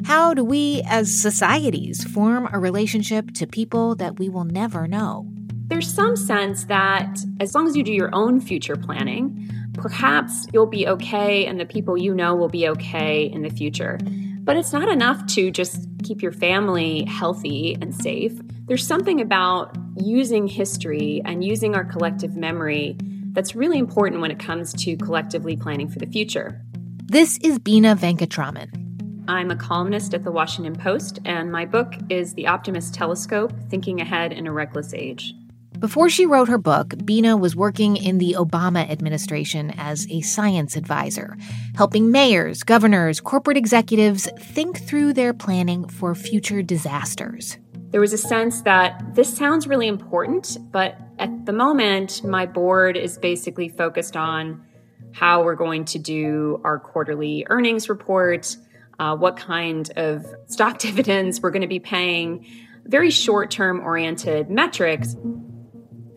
How 0.04 0.34
do 0.34 0.44
we 0.44 0.82
as 0.86 1.20
societies 1.20 2.02
form 2.02 2.48
a 2.52 2.58
relationship 2.58 3.32
to 3.34 3.46
people 3.46 3.94
that 3.96 4.18
we 4.18 4.28
will 4.28 4.44
never 4.44 4.88
know? 4.88 5.28
There's 5.68 5.92
some 5.92 6.16
sense 6.16 6.64
that 6.64 7.18
as 7.38 7.54
long 7.54 7.68
as 7.68 7.76
you 7.76 7.84
do 7.84 7.92
your 7.92 8.10
own 8.12 8.40
future 8.40 8.74
planning, 8.74 9.48
perhaps 9.74 10.46
you'll 10.52 10.66
be 10.66 10.88
okay 10.88 11.46
and 11.46 11.60
the 11.60 11.66
people 11.66 11.96
you 11.96 12.14
know 12.14 12.34
will 12.34 12.48
be 12.48 12.66
okay 12.68 13.26
in 13.26 13.42
the 13.42 13.50
future. 13.50 13.98
But 14.40 14.56
it's 14.56 14.72
not 14.72 14.88
enough 14.88 15.26
to 15.34 15.50
just 15.50 15.86
keep 16.02 16.22
your 16.22 16.32
family 16.32 17.04
healthy 17.04 17.76
and 17.80 17.94
safe. 17.94 18.32
There's 18.68 18.86
something 18.86 19.22
about 19.22 19.74
using 19.96 20.46
history 20.46 21.22
and 21.24 21.42
using 21.42 21.74
our 21.74 21.86
collective 21.86 22.36
memory 22.36 22.98
that's 23.32 23.56
really 23.56 23.78
important 23.78 24.20
when 24.20 24.30
it 24.30 24.38
comes 24.38 24.74
to 24.84 24.94
collectively 24.98 25.56
planning 25.56 25.88
for 25.88 25.98
the 25.98 26.06
future. 26.06 26.60
This 27.06 27.38
is 27.38 27.58
Bina 27.58 27.96
Venkataraman. 27.96 29.24
I'm 29.26 29.50
a 29.50 29.56
columnist 29.56 30.12
at 30.12 30.22
the 30.22 30.30
Washington 30.30 30.74
Post, 30.74 31.18
and 31.24 31.50
my 31.50 31.64
book 31.64 31.94
is 32.10 32.34
The 32.34 32.46
Optimist 32.46 32.92
Telescope 32.92 33.54
Thinking 33.70 34.02
Ahead 34.02 34.34
in 34.34 34.46
a 34.46 34.52
Reckless 34.52 34.92
Age. 34.92 35.32
Before 35.78 36.10
she 36.10 36.26
wrote 36.26 36.48
her 36.48 36.58
book, 36.58 36.92
Bina 37.06 37.38
was 37.38 37.56
working 37.56 37.96
in 37.96 38.18
the 38.18 38.36
Obama 38.36 38.86
administration 38.90 39.72
as 39.78 40.06
a 40.10 40.20
science 40.20 40.76
advisor, 40.76 41.38
helping 41.74 42.10
mayors, 42.10 42.64
governors, 42.64 43.18
corporate 43.18 43.56
executives 43.56 44.28
think 44.38 44.76
through 44.76 45.14
their 45.14 45.32
planning 45.32 45.88
for 45.88 46.14
future 46.14 46.60
disasters. 46.60 47.56
There 47.90 48.00
was 48.00 48.12
a 48.12 48.18
sense 48.18 48.62
that 48.62 49.14
this 49.14 49.34
sounds 49.34 49.66
really 49.66 49.88
important, 49.88 50.58
but 50.70 50.98
at 51.18 51.46
the 51.46 51.52
moment, 51.52 52.22
my 52.22 52.46
board 52.46 52.96
is 52.96 53.18
basically 53.18 53.68
focused 53.68 54.16
on 54.16 54.64
how 55.12 55.42
we're 55.42 55.56
going 55.56 55.84
to 55.86 55.98
do 55.98 56.60
our 56.64 56.78
quarterly 56.78 57.46
earnings 57.48 57.88
report, 57.88 58.56
uh, 58.98 59.16
what 59.16 59.36
kind 59.36 59.90
of 59.96 60.26
stock 60.46 60.78
dividends 60.88 61.40
we're 61.40 61.50
going 61.50 61.62
to 61.62 61.68
be 61.68 61.80
paying, 61.80 62.46
very 62.84 63.10
short 63.10 63.50
term 63.50 63.80
oriented 63.80 64.50
metrics 64.50 65.16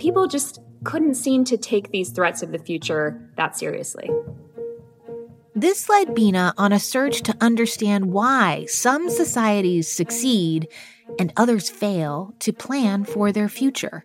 people 0.01 0.27
just 0.27 0.59
couldn't 0.83 1.13
seem 1.13 1.43
to 1.45 1.57
take 1.57 1.91
these 1.91 2.09
threats 2.09 2.41
of 2.41 2.51
the 2.51 2.57
future 2.57 3.29
that 3.37 3.55
seriously. 3.55 4.09
This 5.53 5.87
led 5.87 6.15
Bina 6.15 6.55
on 6.57 6.73
a 6.73 6.79
search 6.79 7.21
to 7.23 7.37
understand 7.39 8.11
why 8.11 8.65
some 8.67 9.11
societies 9.11 9.91
succeed 9.91 10.67
and 11.19 11.33
others 11.37 11.69
fail 11.69 12.33
to 12.39 12.53
plan 12.53 13.03
for 13.03 13.31
their 13.31 13.49
future. 13.49 14.03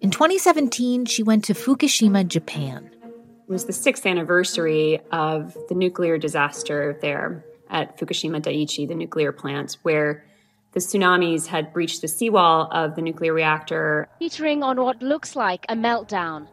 In 0.00 0.10
2017, 0.10 1.06
she 1.06 1.22
went 1.22 1.44
to 1.44 1.54
Fukushima, 1.54 2.26
Japan. 2.26 2.90
It 3.02 3.50
was 3.50 3.64
the 3.64 3.72
sixth 3.72 4.06
anniversary 4.06 5.00
of 5.10 5.56
the 5.68 5.74
nuclear 5.74 6.18
disaster 6.18 6.98
there 7.00 7.44
at 7.70 7.98
Fukushima 7.98 8.40
Daiichi, 8.40 8.86
the 8.86 8.94
nuclear 8.94 9.32
plant, 9.32 9.76
where 9.82 10.24
the 10.72 10.80
tsunamis 10.80 11.46
had 11.46 11.72
breached 11.72 12.02
the 12.02 12.08
seawall 12.08 12.68
of 12.70 12.94
the 12.94 13.02
nuclear 13.02 13.32
reactor. 13.32 14.08
Teetering 14.20 14.62
on 14.62 14.80
what 14.80 15.02
looks 15.02 15.34
like 15.34 15.64
a 15.68 15.74
meltdown. 15.74 16.46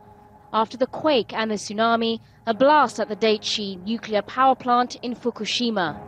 After 0.53 0.77
the 0.77 0.87
quake 0.87 1.33
and 1.33 1.51
the 1.51 1.55
tsunami, 1.55 2.21
a 2.47 2.53
blast 2.53 2.99
at 2.99 3.09
the 3.09 3.15
Daiichi 3.15 3.83
nuclear 3.83 4.21
power 4.21 4.55
plant 4.55 4.95
in 5.03 5.15
Fukushima. 5.15 5.99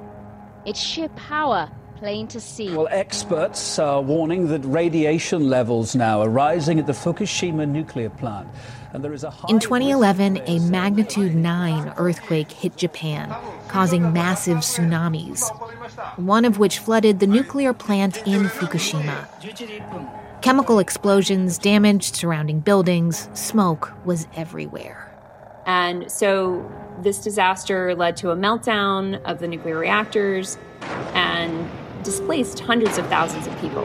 Its 0.66 0.80
sheer 0.80 1.10
power 1.10 1.70
plain 1.98 2.28
to 2.28 2.40
see. 2.40 2.76
Well, 2.76 2.88
experts 2.92 3.80
are 3.80 4.02
warning 4.02 4.48
that 4.50 4.60
radiation 4.60 5.50
levels 5.50 5.96
now 5.96 6.22
are 6.22 6.30
rising 6.30 6.80
at 6.80 6.86
the 6.86 6.94
Fukushima 6.94 7.68
nuclear 7.68 8.10
plant. 8.10 8.48
And 8.94 9.04
there 9.04 9.14
is 9.14 9.24
a 9.24 9.34
In 9.50 9.60
2011, 9.60 10.42
a 10.46 10.60
magnitude 10.60 11.36
9 11.36 11.94
earthquake 11.98 12.52
hit 12.52 12.78
Japan, 12.78 13.36
causing 13.68 14.14
massive 14.14 14.60
tsunamis, 14.60 15.42
one 16.18 16.46
of 16.46 16.60
which 16.60 16.80
flooded 16.80 17.20
the 17.20 17.28
nuclear 17.28 17.74
plant 17.74 18.18
in 18.28 18.44
Fukushima. 18.44 19.28
Chemical 20.42 20.80
explosions 20.80 21.58
damaged 21.58 22.16
surrounding 22.16 22.60
buildings, 22.60 23.28
smoke 23.34 23.92
was 24.06 24.28
everywhere. 24.36 25.04
And 25.66 26.10
so 26.10 26.72
this 27.02 27.20
disaster 27.20 27.94
led 27.96 28.16
to 28.18 28.32
a 28.32 28.36
meltdown 28.36 29.22
of 29.24 29.40
the 29.40 29.48
nuclear 29.48 29.78
reactors 29.78 30.58
and 31.14 31.70
displaced 32.04 32.60
hundreds 32.60 32.98
of 32.98 33.08
thousands 33.08 33.48
of 33.48 33.60
people. 33.60 33.84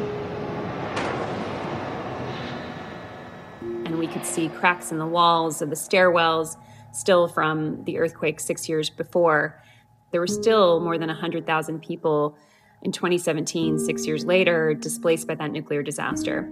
And 3.84 3.98
we 3.98 4.06
could 4.06 4.24
see 4.24 4.48
cracks 4.48 4.92
in 4.92 4.98
the 4.98 5.06
walls 5.06 5.62
of 5.62 5.70
the 5.70 5.76
stairwells, 5.76 6.56
still 6.92 7.28
from 7.28 7.84
the 7.84 7.98
earthquake 7.98 8.40
six 8.40 8.68
years 8.68 8.90
before. 8.90 9.62
There 10.10 10.20
were 10.20 10.26
still 10.26 10.80
more 10.80 10.98
than 10.98 11.08
100,000 11.08 11.80
people 11.82 12.36
in 12.82 12.92
2017, 12.92 13.78
six 13.78 14.06
years 14.06 14.24
later, 14.24 14.74
displaced 14.74 15.26
by 15.26 15.34
that 15.36 15.52
nuclear 15.52 15.82
disaster. 15.82 16.50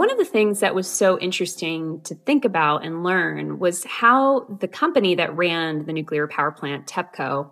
One 0.00 0.10
of 0.10 0.16
the 0.16 0.24
things 0.24 0.60
that 0.60 0.74
was 0.74 0.88
so 0.88 1.18
interesting 1.18 2.00
to 2.02 2.14
think 2.14 2.44
about 2.44 2.84
and 2.84 3.02
learn 3.02 3.58
was 3.58 3.84
how 3.84 4.46
the 4.60 4.68
company 4.68 5.16
that 5.16 5.36
ran 5.36 5.84
the 5.84 5.92
nuclear 5.92 6.26
power 6.26 6.52
plant, 6.52 6.86
TEPCO, 6.86 7.50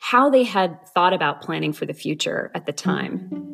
how 0.00 0.30
they 0.30 0.42
had 0.42 0.84
thought 0.88 1.12
about 1.12 1.42
planning 1.42 1.72
for 1.72 1.86
the 1.86 1.94
future 1.94 2.50
at 2.54 2.66
the 2.66 2.72
time. 2.72 3.46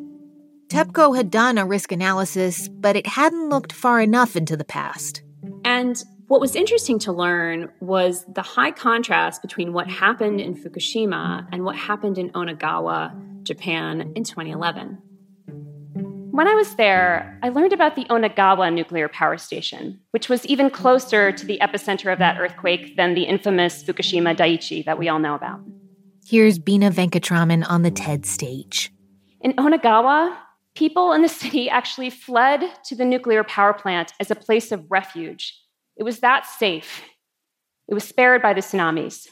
TEPCO 0.69 1.15
had 1.15 1.29
done 1.29 1.57
a 1.57 1.65
risk 1.65 1.91
analysis, 1.91 2.67
but 2.69 2.95
it 2.95 3.05
hadn't 3.05 3.49
looked 3.49 3.71
far 3.71 4.01
enough 4.01 4.35
into 4.35 4.57
the 4.57 4.65
past. 4.65 5.21
And 5.63 6.01
what 6.27 6.41
was 6.41 6.55
interesting 6.55 6.99
to 6.99 7.11
learn 7.11 7.69
was 7.79 8.25
the 8.33 8.41
high 8.41 8.71
contrast 8.71 9.41
between 9.41 9.71
what 9.71 9.87
happened 9.87 10.41
in 10.41 10.55
Fukushima 10.55 11.47
and 11.51 11.63
what 11.63 11.75
happened 11.75 12.17
in 12.17 12.31
Onagawa, 12.31 13.43
Japan 13.43 14.13
in 14.15 14.23
2011. 14.23 14.97
When 16.31 16.47
I 16.47 16.53
was 16.53 16.75
there, 16.75 17.39
I 17.43 17.49
learned 17.49 17.73
about 17.73 17.95
the 17.95 18.05
Onagawa 18.05 18.73
nuclear 18.73 19.09
power 19.09 19.37
station, 19.37 19.99
which 20.11 20.29
was 20.29 20.45
even 20.45 20.69
closer 20.69 21.31
to 21.31 21.45
the 21.45 21.59
epicenter 21.61 22.11
of 22.11 22.19
that 22.19 22.39
earthquake 22.39 22.95
than 22.95 23.15
the 23.15 23.23
infamous 23.23 23.83
Fukushima 23.83 24.35
Daiichi 24.35 24.85
that 24.85 24.99
we 24.99 25.09
all 25.09 25.19
know 25.19 25.35
about. 25.35 25.61
Here's 26.29 26.59
Bina 26.59 26.91
Venkataraman 26.91 27.65
on 27.69 27.83
the 27.83 27.89
TED 27.89 28.25
stage. 28.25 28.91
In 29.39 29.53
Onagawa, 29.53 30.35
people 30.75 31.13
in 31.13 31.21
the 31.21 31.29
city 31.29 31.69
actually 31.69 32.09
fled 32.09 32.69
to 32.83 32.95
the 32.95 33.05
nuclear 33.05 33.45
power 33.45 33.71
plant 33.71 34.11
as 34.19 34.29
a 34.29 34.35
place 34.35 34.73
of 34.73 34.91
refuge. 34.91 35.57
It 35.95 36.03
was 36.03 36.19
that 36.19 36.45
safe. 36.45 37.01
It 37.87 37.93
was 37.93 38.03
spared 38.03 38.41
by 38.41 38.53
the 38.53 38.59
tsunamis. 38.59 39.29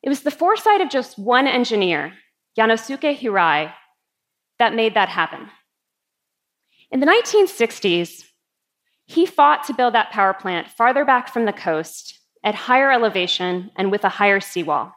It 0.00 0.08
was 0.08 0.20
the 0.20 0.30
foresight 0.30 0.80
of 0.80 0.90
just 0.90 1.18
one 1.18 1.48
engineer, 1.48 2.12
Yanosuke 2.56 3.18
Hirai, 3.18 3.72
that 4.60 4.76
made 4.76 4.94
that 4.94 5.08
happen. 5.08 5.48
In 6.92 7.00
the 7.00 7.06
1960s, 7.06 8.26
he 9.06 9.26
fought 9.26 9.64
to 9.64 9.74
build 9.74 9.94
that 9.94 10.12
power 10.12 10.34
plant 10.34 10.68
farther 10.68 11.04
back 11.04 11.28
from 11.28 11.46
the 11.46 11.52
coast, 11.52 12.16
at 12.44 12.54
higher 12.54 12.92
elevation, 12.92 13.72
and 13.74 13.90
with 13.90 14.04
a 14.04 14.08
higher 14.08 14.38
seawall. 14.38 14.92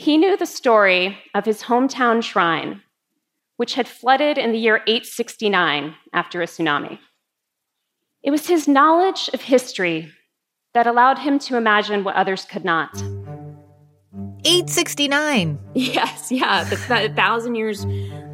He 0.00 0.16
knew 0.16 0.34
the 0.34 0.46
story 0.46 1.18
of 1.34 1.44
his 1.44 1.64
hometown 1.64 2.22
shrine, 2.22 2.80
which 3.58 3.74
had 3.74 3.86
flooded 3.86 4.38
in 4.38 4.50
the 4.50 4.56
year 4.56 4.76
869 4.86 5.94
after 6.14 6.40
a 6.40 6.46
tsunami. 6.46 6.98
It 8.22 8.30
was 8.30 8.48
his 8.48 8.66
knowledge 8.66 9.28
of 9.34 9.42
history 9.42 10.10
that 10.72 10.86
allowed 10.86 11.18
him 11.18 11.38
to 11.40 11.58
imagine 11.58 12.02
what 12.02 12.16
others 12.16 12.46
could 12.46 12.64
not. 12.64 12.96
869. 14.46 15.58
Yes, 15.74 16.32
yeah. 16.32 16.64
The, 16.64 17.10
a 17.10 17.14
thousand 17.14 17.56
years, 17.56 17.84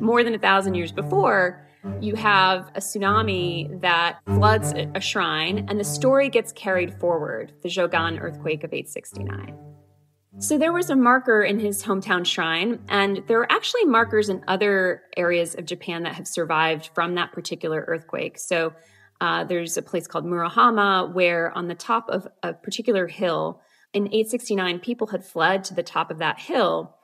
more 0.00 0.22
than 0.22 0.36
a 0.36 0.38
thousand 0.38 0.74
years 0.74 0.92
before, 0.92 1.66
you 2.00 2.14
have 2.14 2.68
a 2.76 2.80
tsunami 2.80 3.80
that 3.80 4.20
floods 4.26 4.72
a 4.94 5.00
shrine, 5.00 5.66
and 5.68 5.80
the 5.80 5.84
story 5.84 6.28
gets 6.28 6.52
carried 6.52 6.94
forward 7.00 7.50
the 7.64 7.68
Jogan 7.68 8.20
earthquake 8.20 8.62
of 8.62 8.72
869. 8.72 9.65
So 10.38 10.58
there 10.58 10.72
was 10.72 10.90
a 10.90 10.96
marker 10.96 11.42
in 11.42 11.58
his 11.58 11.82
hometown 11.82 12.26
shrine, 12.26 12.80
and 12.88 13.22
there 13.26 13.40
are 13.40 13.50
actually 13.50 13.86
markers 13.86 14.28
in 14.28 14.44
other 14.46 15.02
areas 15.16 15.54
of 15.54 15.64
Japan 15.64 16.02
that 16.02 16.14
have 16.14 16.28
survived 16.28 16.90
from 16.94 17.14
that 17.14 17.32
particular 17.32 17.82
earthquake. 17.88 18.38
So 18.38 18.74
uh, 19.18 19.44
there's 19.44 19.78
a 19.78 19.82
place 19.82 20.06
called 20.06 20.26
Murahama 20.26 21.14
where, 21.14 21.56
on 21.56 21.68
the 21.68 21.74
top 21.74 22.10
of 22.10 22.28
a 22.42 22.52
particular 22.52 23.06
hill, 23.06 23.62
in 23.94 24.08
869, 24.08 24.80
people 24.80 25.06
had 25.06 25.24
fled 25.24 25.64
to 25.64 25.74
the 25.74 25.82
top 25.82 26.10
of 26.10 26.18
that 26.18 26.38
hill, 26.38 26.94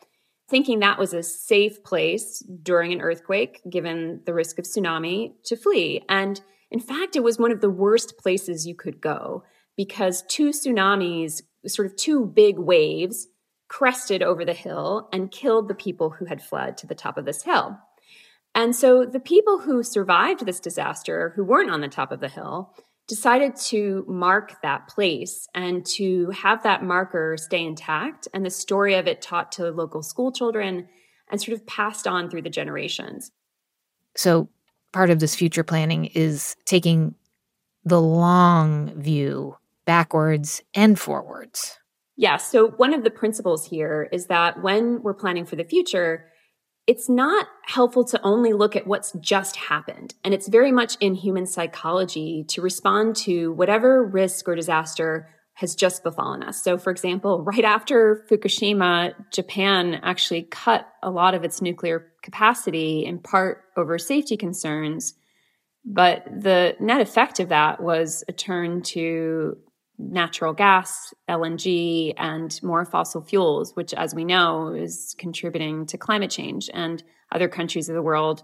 thinking 0.51 0.81
that 0.81 0.99
was 0.99 1.15
a 1.15 1.23
safe 1.23 1.83
place 1.83 2.45
during 2.63 2.93
an 2.93 3.01
earthquake, 3.01 3.63
given 3.69 4.21
the 4.27 4.35
risk 4.35 4.59
of 4.59 4.67
tsunami, 4.67 5.33
to 5.47 5.57
flee. 5.57 6.05
And 6.07 6.39
in 6.71 6.81
fact, 6.81 7.17
it 7.17 7.23
was 7.25 7.39
one 7.39 7.51
of 7.51 7.63
the 7.63 7.71
worst 7.71 8.19
places 8.19 8.67
you 8.67 8.75
could 8.75 9.01
go 9.01 9.43
because 9.75 10.23
two 10.29 10.51
tsunamis, 10.51 11.41
sort 11.67 11.87
of 11.87 11.97
two 11.97 12.27
big 12.27 12.59
waves, 12.59 13.29
crested 13.69 14.23
over 14.23 14.45
the 14.45 14.53
hill 14.53 15.09
and 15.13 15.31
killed 15.31 15.69
the 15.69 15.75
people 15.75 16.11
who 16.11 16.27
had 16.27 16.43
fled 16.43 16.77
to 16.77 16.87
the 16.87 16.95
top 16.95 17.17
of 17.17 17.25
this 17.25 17.43
hill. 17.43 17.79
And 18.55 18.77
so 18.77 19.07
the 19.07 19.21
people 19.21 19.61
who 19.61 19.83
survived 19.83 20.45
this 20.45 20.61
disaster, 20.61 21.33
who 21.35 21.45
weren't 21.45 21.71
on 21.71 21.81
the 21.81 21.89
top 21.89 22.13
of 22.13 22.21
the 22.21 22.29
hill, 22.29 22.75
decided 23.09 23.57
to 23.57 24.05
mark 24.07 24.61
that 24.63 24.89
place 24.89 25.49
and 25.55 25.85
to 25.85 26.31
have 26.31 26.63
that 26.63 26.83
marker 26.83 27.37
stay 27.39 27.65
intact 27.65 28.29
and 28.33 28.45
the 28.45 28.51
story 28.51 28.95
of 28.95 29.07
it 29.07 29.23
taught 29.23 29.53
to 29.53 29.71
local 29.71 30.03
school 30.03 30.31
children 30.33 30.89
and 31.31 31.41
sort 31.41 31.57
of 31.57 31.67
passed 31.67 32.07
on 32.07 32.29
through 32.29 32.43
the 32.43 32.51
generations. 32.51 33.33
So, 34.15 34.49
part 34.93 35.11
of 35.11 35.19
this 35.19 35.35
future 35.35 35.65
planning 35.65 36.07
is 36.07 36.57
taking 36.67 37.15
the 37.85 38.01
long 38.01 38.93
view 39.01 39.57
backwards 39.85 40.63
and 40.75 40.99
forwards. 40.99 41.79
Yeah. 42.17 42.37
So, 42.37 42.69
one 42.69 42.95
of 42.95 43.05
the 43.05 43.11
principles 43.11 43.67
here 43.67 44.09
is 44.13 44.27
that 44.27 44.63
when 44.63 45.03
we're 45.03 45.15
planning 45.15 45.47
for 45.47 45.57
the 45.57 45.65
future, 45.65 46.27
it's 46.87 47.09
not 47.09 47.47
helpful 47.65 48.05
to 48.05 48.21
only 48.23 48.53
look 48.53 48.75
at 48.75 48.87
what's 48.87 49.13
just 49.21 49.57
happened. 49.57 50.15
And 50.25 50.35
it's 50.35 50.49
very 50.49 50.73
much 50.73 50.97
in 51.01 51.15
human 51.15 51.47
psychology 51.47 52.45
to 52.49 52.61
respond 52.61 53.17
to 53.17 53.53
whatever 53.53 54.05
risk 54.05 54.49
or 54.49 54.57
disaster 54.57 55.29
has 55.55 55.75
just 55.75 56.03
befallen 56.03 56.43
us. 56.43 56.63
So, 56.63 56.79
for 56.79 56.91
example, 56.91 57.45
right 57.45 57.65
after 57.65 58.27
Fukushima, 58.31 59.15
Japan 59.33 60.01
actually 60.03 60.43
cut 60.43 60.89
a 61.03 61.11
lot 61.11 61.35
of 61.35 61.45
its 61.45 61.63
nuclear 61.63 62.07
capacity 62.23 63.05
in 63.05 63.19
part 63.19 63.65
over 63.77 63.99
safety 63.99 64.37
concerns. 64.37 65.15
But 65.85 66.25
the 66.27 66.77
net 66.81 67.01
effect 67.01 67.39
of 67.39 67.51
that 67.51 67.83
was 67.83 68.25
a 68.29 68.33
turn 68.33 68.83
to 68.83 69.57
natural 70.11 70.53
gas, 70.53 71.15
LNG, 71.29 72.15
and 72.17 72.59
more 72.63 72.85
fossil 72.85 73.23
fuels, 73.23 73.75
which, 73.75 73.95
as 73.95 74.15
we 74.15 74.25
know, 74.25 74.75
is 74.75 75.15
contributing 75.19 75.87
to 75.87 75.99
climate 75.99 76.31
change. 76.31 76.69
And 76.73 77.03
other 77.31 77.49
countries 77.49 77.89
of 77.89 77.95
the 77.95 78.03
world 78.03 78.43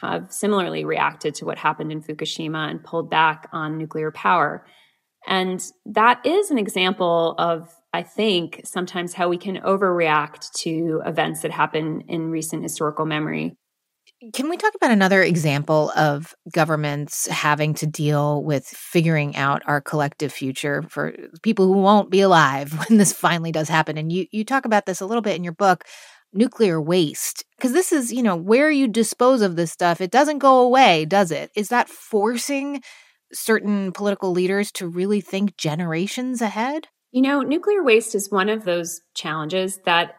have 0.00 0.30
similarly 0.30 0.84
reacted 0.84 1.34
to 1.36 1.46
what 1.46 1.58
happened 1.58 1.90
in 1.90 2.02
Fukushima 2.02 2.70
and 2.70 2.84
pulled 2.84 3.08
back 3.08 3.48
on 3.52 3.78
nuclear 3.78 4.10
power. 4.10 4.66
And 5.26 5.62
that 5.86 6.24
is 6.24 6.50
an 6.50 6.58
example 6.58 7.34
of, 7.38 7.74
I 7.92 8.02
think, 8.02 8.60
sometimes 8.64 9.14
how 9.14 9.28
we 9.28 9.38
can 9.38 9.56
overreact 9.56 10.52
to 10.62 11.02
events 11.04 11.40
that 11.42 11.50
happen 11.50 12.02
in 12.08 12.30
recent 12.30 12.62
historical 12.62 13.06
memory. 13.06 13.56
Can 14.32 14.48
we 14.48 14.56
talk 14.56 14.74
about 14.74 14.90
another 14.90 15.22
example 15.22 15.90
of 15.94 16.34
governments 16.50 17.26
having 17.26 17.74
to 17.74 17.86
deal 17.86 18.42
with 18.42 18.64
figuring 18.66 19.36
out 19.36 19.62
our 19.66 19.82
collective 19.82 20.32
future 20.32 20.82
for 20.88 21.14
people 21.42 21.66
who 21.66 21.74
won't 21.74 22.10
be 22.10 22.22
alive 22.22 22.72
when 22.88 22.98
this 22.98 23.12
finally 23.12 23.52
does 23.52 23.68
happen? 23.68 23.98
And 23.98 24.10
you 24.10 24.26
you 24.30 24.44
talk 24.44 24.64
about 24.64 24.86
this 24.86 25.00
a 25.00 25.06
little 25.06 25.22
bit 25.22 25.36
in 25.36 25.44
your 25.44 25.52
book. 25.52 25.84
nuclear 26.32 26.80
waste 26.80 27.44
because 27.56 27.72
this 27.72 27.92
is 27.92 28.12
you 28.12 28.22
know 28.22 28.36
where 28.36 28.70
you 28.70 28.88
dispose 28.88 29.42
of 29.42 29.56
this 29.56 29.70
stuff 29.70 30.00
it 30.00 30.10
doesn't 30.10 30.38
go 30.38 30.58
away 30.58 31.04
does 31.06 31.30
it 31.30 31.50
is 31.54 31.68
that 31.68 31.88
forcing 31.88 32.82
certain 33.32 33.92
political 33.92 34.32
leaders 34.32 34.72
to 34.72 34.88
really 34.88 35.20
think 35.20 35.56
generations 35.56 36.42
ahead 36.42 36.88
you 37.12 37.22
know 37.22 37.40
nuclear 37.42 37.82
waste 37.82 38.14
is 38.14 38.30
one 38.30 38.48
of 38.48 38.64
those 38.64 39.00
challenges 39.14 39.78
that 39.84 40.16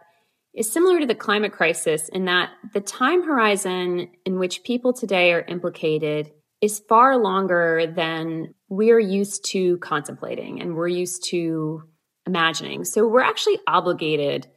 is 0.58 0.72
similar 0.72 1.00
to 1.00 1.06
the 1.06 1.16
climate 1.16 1.54
crisis 1.54 2.10
in 2.10 2.26
that 2.26 2.50
the 2.74 2.82
time 2.82 3.24
horizon 3.24 4.10
in 4.26 4.40
which 4.40 4.64
people 4.64 4.92
today 4.92 5.32
are 5.32 5.46
implicated 5.48 6.32
is 6.62 6.82
far 6.90 7.16
longer 7.16 7.86
than 7.96 8.56
we're 8.68 9.00
used 9.00 9.46
to 9.46 9.78
contemplating 9.78 10.60
and 10.60 10.76
we're 10.76 10.88
used 10.88 11.24
to 11.30 11.84
imagining. 12.26 12.84
So 12.84 13.08
we're 13.08 13.22
actually 13.22 13.60
obligated 13.68 14.48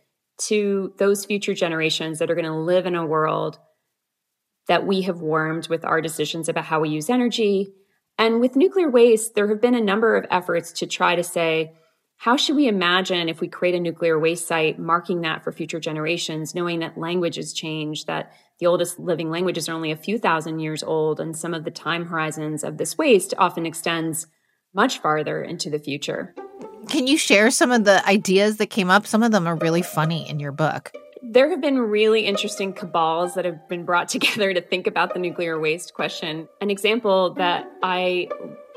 to 0.46 0.94
those 0.96 1.26
future 1.26 1.52
generations 1.52 2.18
that 2.18 2.30
are 2.30 2.34
going 2.34 2.46
to 2.46 2.56
live 2.56 2.86
in 2.86 2.94
a 2.94 3.04
world 3.04 3.58
that 4.68 4.86
we 4.86 5.02
have 5.02 5.20
warmed 5.20 5.68
with 5.68 5.84
our 5.84 6.00
decisions 6.00 6.48
about 6.48 6.64
how 6.64 6.80
we 6.80 6.88
use 6.88 7.10
energy. 7.10 7.74
And 8.16 8.40
with 8.40 8.56
nuclear 8.56 8.88
waste, 8.88 9.34
there 9.34 9.48
have 9.48 9.60
been 9.60 9.74
a 9.74 9.82
number 9.82 10.16
of 10.16 10.24
efforts 10.30 10.72
to 10.72 10.86
try 10.86 11.14
to 11.16 11.22
say, 11.22 11.74
how 12.20 12.36
should 12.36 12.54
we 12.54 12.68
imagine 12.68 13.30
if 13.30 13.40
we 13.40 13.48
create 13.48 13.74
a 13.74 13.80
nuclear 13.80 14.18
waste 14.18 14.46
site, 14.46 14.78
marking 14.78 15.22
that 15.22 15.42
for 15.42 15.52
future 15.52 15.80
generations, 15.80 16.54
knowing 16.54 16.80
that 16.80 16.98
languages 16.98 17.54
change, 17.54 18.04
that 18.04 18.34
the 18.58 18.66
oldest 18.66 18.98
living 18.98 19.30
languages 19.30 19.70
are 19.70 19.72
only 19.72 19.90
a 19.90 19.96
few 19.96 20.18
thousand 20.18 20.60
years 20.60 20.82
old, 20.82 21.18
and 21.18 21.34
some 21.34 21.54
of 21.54 21.64
the 21.64 21.70
time 21.70 22.04
horizons 22.04 22.62
of 22.62 22.76
this 22.76 22.98
waste 22.98 23.32
often 23.38 23.64
extends 23.64 24.26
much 24.74 24.98
farther 24.98 25.42
into 25.42 25.70
the 25.70 25.78
future. 25.78 26.34
Can 26.90 27.06
you 27.06 27.16
share 27.16 27.50
some 27.50 27.72
of 27.72 27.84
the 27.84 28.06
ideas 28.06 28.58
that 28.58 28.66
came 28.66 28.90
up? 28.90 29.06
Some 29.06 29.22
of 29.22 29.32
them 29.32 29.46
are 29.46 29.56
really 29.56 29.80
funny 29.80 30.28
in 30.28 30.38
your 30.38 30.52
book. 30.52 30.92
There 31.22 31.48
have 31.48 31.62
been 31.62 31.78
really 31.78 32.26
interesting 32.26 32.74
cabals 32.74 33.32
that 33.32 33.46
have 33.46 33.66
been 33.66 33.86
brought 33.86 34.08
together 34.10 34.52
to 34.52 34.60
think 34.60 34.86
about 34.86 35.14
the 35.14 35.20
nuclear 35.20 35.58
waste 35.58 35.94
question. 35.94 36.48
An 36.60 36.68
example 36.68 37.32
that 37.36 37.64
I 37.82 38.28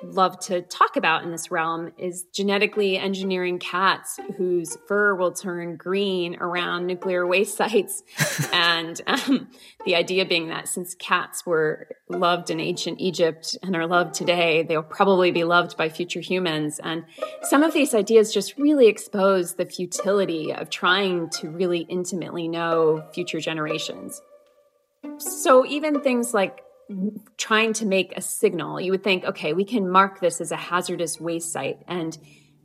love 0.03 0.39
to 0.39 0.61
talk 0.61 0.95
about 0.95 1.23
in 1.23 1.31
this 1.31 1.51
realm 1.51 1.91
is 1.97 2.25
genetically 2.33 2.97
engineering 2.97 3.59
cats 3.59 4.19
whose 4.37 4.77
fur 4.87 5.15
will 5.15 5.31
turn 5.31 5.75
green 5.75 6.35
around 6.39 6.85
nuclear 6.85 7.25
waste 7.25 7.57
sites. 7.57 8.03
and 8.53 9.01
um, 9.07 9.49
the 9.85 9.95
idea 9.95 10.25
being 10.25 10.49
that 10.49 10.67
since 10.67 10.95
cats 10.95 11.45
were 11.45 11.87
loved 12.09 12.49
in 12.49 12.59
ancient 12.59 12.99
Egypt 12.99 13.57
and 13.63 13.75
are 13.75 13.87
loved 13.87 14.13
today, 14.13 14.63
they'll 14.63 14.83
probably 14.83 15.31
be 15.31 15.43
loved 15.43 15.77
by 15.77 15.89
future 15.89 16.21
humans. 16.21 16.79
And 16.83 17.05
some 17.43 17.63
of 17.63 17.73
these 17.73 17.93
ideas 17.93 18.33
just 18.33 18.57
really 18.57 18.87
expose 18.87 19.55
the 19.55 19.65
futility 19.65 20.53
of 20.53 20.69
trying 20.69 21.29
to 21.31 21.49
really 21.49 21.81
intimately 21.89 22.47
know 22.47 23.03
future 23.13 23.39
generations. 23.39 24.21
So 25.17 25.65
even 25.65 26.01
things 26.01 26.33
like 26.33 26.63
trying 27.37 27.73
to 27.73 27.85
make 27.85 28.13
a 28.15 28.21
signal. 28.21 28.79
You 28.79 28.91
would 28.91 29.03
think, 29.03 29.23
okay, 29.23 29.53
we 29.53 29.65
can 29.65 29.89
mark 29.89 30.19
this 30.19 30.41
as 30.41 30.51
a 30.51 30.55
hazardous 30.55 31.19
waste 31.19 31.51
site 31.51 31.79
and 31.87 32.17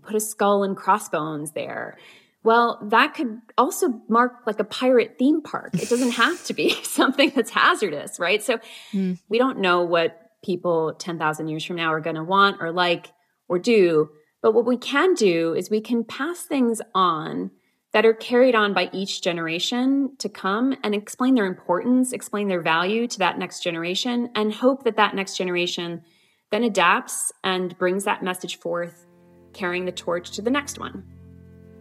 put 0.02 0.14
a 0.14 0.20
skull 0.20 0.62
and 0.62 0.76
crossbones 0.76 1.52
there. 1.52 1.98
Well, 2.42 2.78
that 2.90 3.14
could 3.14 3.40
also 3.56 4.00
mark 4.08 4.32
like 4.46 4.60
a 4.60 4.64
pirate 4.64 5.16
theme 5.18 5.42
park. 5.42 5.74
It 5.74 5.88
doesn't 5.88 6.10
have 6.22 6.44
to 6.46 6.54
be 6.54 6.70
something 6.82 7.32
that's 7.34 7.50
hazardous, 7.50 8.18
right? 8.18 8.42
So 8.42 8.58
mm. 8.92 9.18
we 9.28 9.38
don't 9.38 9.58
know 9.58 9.82
what 9.82 10.18
people 10.44 10.94
10,000 10.94 11.48
years 11.48 11.64
from 11.64 11.76
now 11.76 11.92
are 11.92 12.00
going 12.00 12.16
to 12.16 12.24
want 12.24 12.58
or 12.60 12.72
like 12.72 13.12
or 13.48 13.58
do. 13.58 14.10
But 14.40 14.52
what 14.52 14.66
we 14.66 14.76
can 14.76 15.14
do 15.14 15.54
is 15.54 15.68
we 15.68 15.80
can 15.80 16.04
pass 16.04 16.42
things 16.42 16.80
on 16.94 17.50
that 17.92 18.04
are 18.04 18.14
carried 18.14 18.54
on 18.54 18.74
by 18.74 18.90
each 18.92 19.22
generation 19.22 20.14
to 20.18 20.28
come 20.28 20.76
and 20.82 20.94
explain 20.94 21.34
their 21.34 21.46
importance, 21.46 22.12
explain 22.12 22.48
their 22.48 22.60
value 22.60 23.06
to 23.06 23.18
that 23.18 23.38
next 23.38 23.62
generation, 23.62 24.30
and 24.34 24.52
hope 24.52 24.84
that 24.84 24.96
that 24.96 25.14
next 25.14 25.36
generation 25.36 26.02
then 26.50 26.64
adapts 26.64 27.32
and 27.44 27.76
brings 27.78 28.04
that 28.04 28.22
message 28.22 28.58
forth, 28.58 29.06
carrying 29.52 29.84
the 29.84 29.92
torch 29.92 30.30
to 30.32 30.42
the 30.42 30.50
next 30.50 30.78
one. 30.78 31.04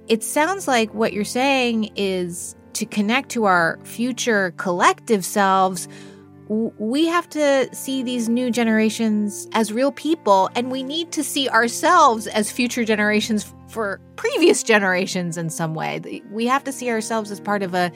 It 0.08 0.24
sounds 0.24 0.68
like 0.68 0.94
what 0.94 1.14
you're 1.14 1.26
saying 1.26 1.92
is 1.96 2.56
to 2.74 2.86
connect 2.86 3.30
to 3.32 3.46
our 3.46 3.80
future 3.84 4.54
collective 4.58 5.26
selves 5.26 5.88
we 6.50 7.08
have 7.08 7.30
to 7.30 7.70
see 7.76 8.04
these 8.04 8.30
new 8.30 8.52
generations 8.52 9.48
as 9.54 9.74
real 9.74 9.92
people, 9.92 10.50
and 10.56 10.72
we 10.72 10.82
need 10.82 11.12
to 11.12 11.24
see 11.24 11.50
ourselves 11.50 12.28
as 12.28 12.52
future 12.52 12.86
generations 12.86 13.54
for 13.70 14.00
previous 14.16 14.64
generations 14.64 15.38
in 15.38 15.50
some 15.50 15.74
way. 15.74 16.22
We 16.32 16.48
have 16.48 16.64
to 16.66 16.72
see 16.72 16.90
ourselves 16.90 17.32
as 17.32 17.40
part 17.40 17.64
of 17.64 17.74
a 17.74 17.92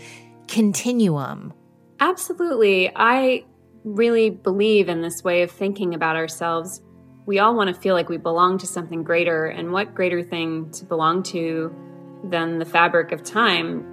continuum. 0.48 1.54
Absolutely. 2.00 2.92
I 2.96 3.46
really 3.84 4.30
believe 4.30 4.90
in 4.90 5.02
this 5.02 5.24
way 5.24 5.44
of 5.44 5.52
thinking 5.52 5.94
about 5.94 6.16
ourselves. 6.16 6.82
We 7.26 7.40
all 7.40 7.56
want 7.56 7.74
to 7.74 7.80
feel 7.80 7.96
like 7.96 8.10
we 8.10 8.18
belong 8.18 8.58
to 8.60 8.68
something 8.68 9.04
greater, 9.04 9.46
and 9.46 9.72
what 9.72 9.94
greater 9.94 10.24
thing 10.24 10.72
to 10.72 10.86
belong 10.86 11.24
to 11.24 11.74
than 12.24 12.60
the 12.60 12.66
fabric 12.66 13.12
of 13.12 13.24
time? 13.24 13.86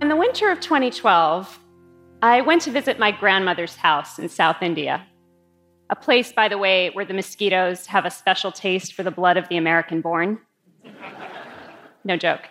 In 0.00 0.08
the 0.08 0.16
winter 0.16 0.50
of 0.50 0.60
2012, 0.60 1.58
I 2.22 2.42
went 2.42 2.62
to 2.62 2.70
visit 2.70 2.98
my 2.98 3.10
grandmother's 3.10 3.76
house 3.76 4.18
in 4.18 4.28
South 4.28 4.56
India, 4.60 5.06
a 5.94 6.04
place, 6.04 6.32
by 6.32 6.48
the 6.48 6.58
way, 6.58 6.90
where 6.92 7.04
the 7.04 7.14
mosquitoes 7.14 7.86
have 7.86 8.04
a 8.04 8.10
special 8.10 8.50
taste 8.50 8.94
for 8.94 9.04
the 9.04 9.12
blood 9.12 9.36
of 9.36 9.48
the 9.48 9.56
American 9.56 10.00
born. 10.00 10.40
No 12.04 12.16
joke. 12.16 12.42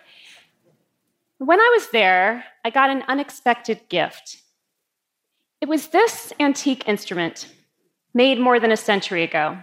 When 1.40 1.60
I 1.60 1.70
was 1.78 1.90
there, 1.92 2.46
I 2.64 2.70
got 2.70 2.90
an 2.90 3.04
unexpected 3.10 3.82
gift. 3.90 4.38
It 5.60 5.68
was 5.68 5.88
this 5.88 6.32
antique 6.40 6.88
instrument, 6.88 7.50
made 8.14 8.40
more 8.40 8.62
than 8.62 8.72
a 8.72 8.78
century 8.78 9.24
ago, 9.24 9.58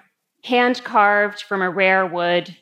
hand 0.44 0.84
carved 0.84 1.42
from 1.42 1.62
a 1.62 1.70
rare 1.70 2.04
wood, 2.04 2.54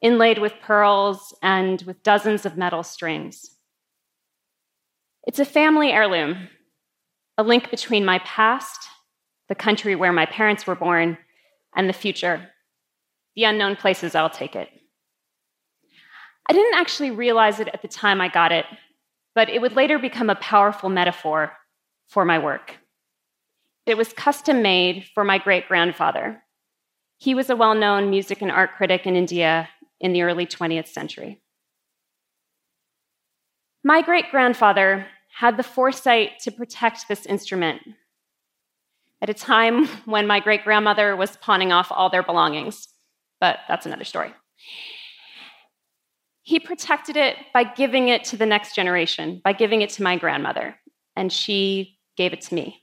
inlaid 0.00 0.38
with 0.38 0.54
pearls 0.62 1.34
and 1.42 1.82
with 1.82 2.02
dozens 2.02 2.46
of 2.46 2.56
metal 2.56 2.82
strings. 2.82 3.56
It's 5.26 5.38
a 5.38 5.44
family 5.44 5.90
heirloom 5.92 6.48
a 7.38 7.42
link 7.42 7.70
between 7.70 8.04
my 8.04 8.18
past, 8.20 8.88
the 9.48 9.54
country 9.54 9.94
where 9.94 10.12
my 10.12 10.26
parents 10.26 10.66
were 10.66 10.74
born, 10.74 11.18
and 11.74 11.88
the 11.88 11.94
future, 11.94 12.48
the 13.34 13.44
unknown 13.44 13.76
places 13.76 14.14
I'll 14.14 14.30
take 14.30 14.54
it. 14.56 14.68
I 16.48 16.52
didn't 16.52 16.74
actually 16.74 17.10
realize 17.10 17.60
it 17.60 17.68
at 17.72 17.82
the 17.82 17.88
time 17.88 18.20
I 18.20 18.28
got 18.28 18.52
it, 18.52 18.66
but 19.34 19.48
it 19.48 19.60
would 19.60 19.74
later 19.74 19.98
become 19.98 20.28
a 20.28 20.34
powerful 20.34 20.88
metaphor 20.88 21.52
for 22.08 22.24
my 22.24 22.38
work. 22.38 22.76
It 23.86 23.96
was 23.96 24.12
custom 24.12 24.62
made 24.62 25.06
for 25.14 25.24
my 25.24 25.38
great 25.38 25.66
grandfather. 25.66 26.42
He 27.18 27.34
was 27.34 27.50
a 27.50 27.56
well 27.56 27.74
known 27.74 28.10
music 28.10 28.42
and 28.42 28.50
art 28.50 28.74
critic 28.76 29.06
in 29.06 29.16
India 29.16 29.68
in 30.00 30.12
the 30.12 30.22
early 30.22 30.46
20th 30.46 30.88
century. 30.88 31.40
My 33.84 34.02
great 34.02 34.30
grandfather 34.30 35.06
had 35.34 35.56
the 35.56 35.62
foresight 35.62 36.38
to 36.40 36.52
protect 36.52 37.08
this 37.08 37.26
instrument 37.26 37.82
at 39.22 39.30
a 39.30 39.34
time 39.34 39.86
when 40.04 40.26
my 40.26 40.40
great 40.40 40.64
grandmother 40.64 41.14
was 41.16 41.36
pawning 41.36 41.72
off 41.72 41.86
all 41.90 42.10
their 42.10 42.24
belongings. 42.24 42.88
But 43.40 43.60
that's 43.68 43.86
another 43.86 44.04
story. 44.04 44.34
He 46.42 46.58
protected 46.58 47.16
it 47.16 47.36
by 47.54 47.62
giving 47.62 48.08
it 48.08 48.24
to 48.24 48.36
the 48.36 48.46
next 48.46 48.74
generation, 48.74 49.40
by 49.44 49.52
giving 49.52 49.80
it 49.80 49.90
to 49.90 50.02
my 50.02 50.16
grandmother, 50.18 50.76
and 51.14 51.32
she 51.32 51.98
gave 52.16 52.32
it 52.32 52.40
to 52.42 52.54
me. 52.54 52.82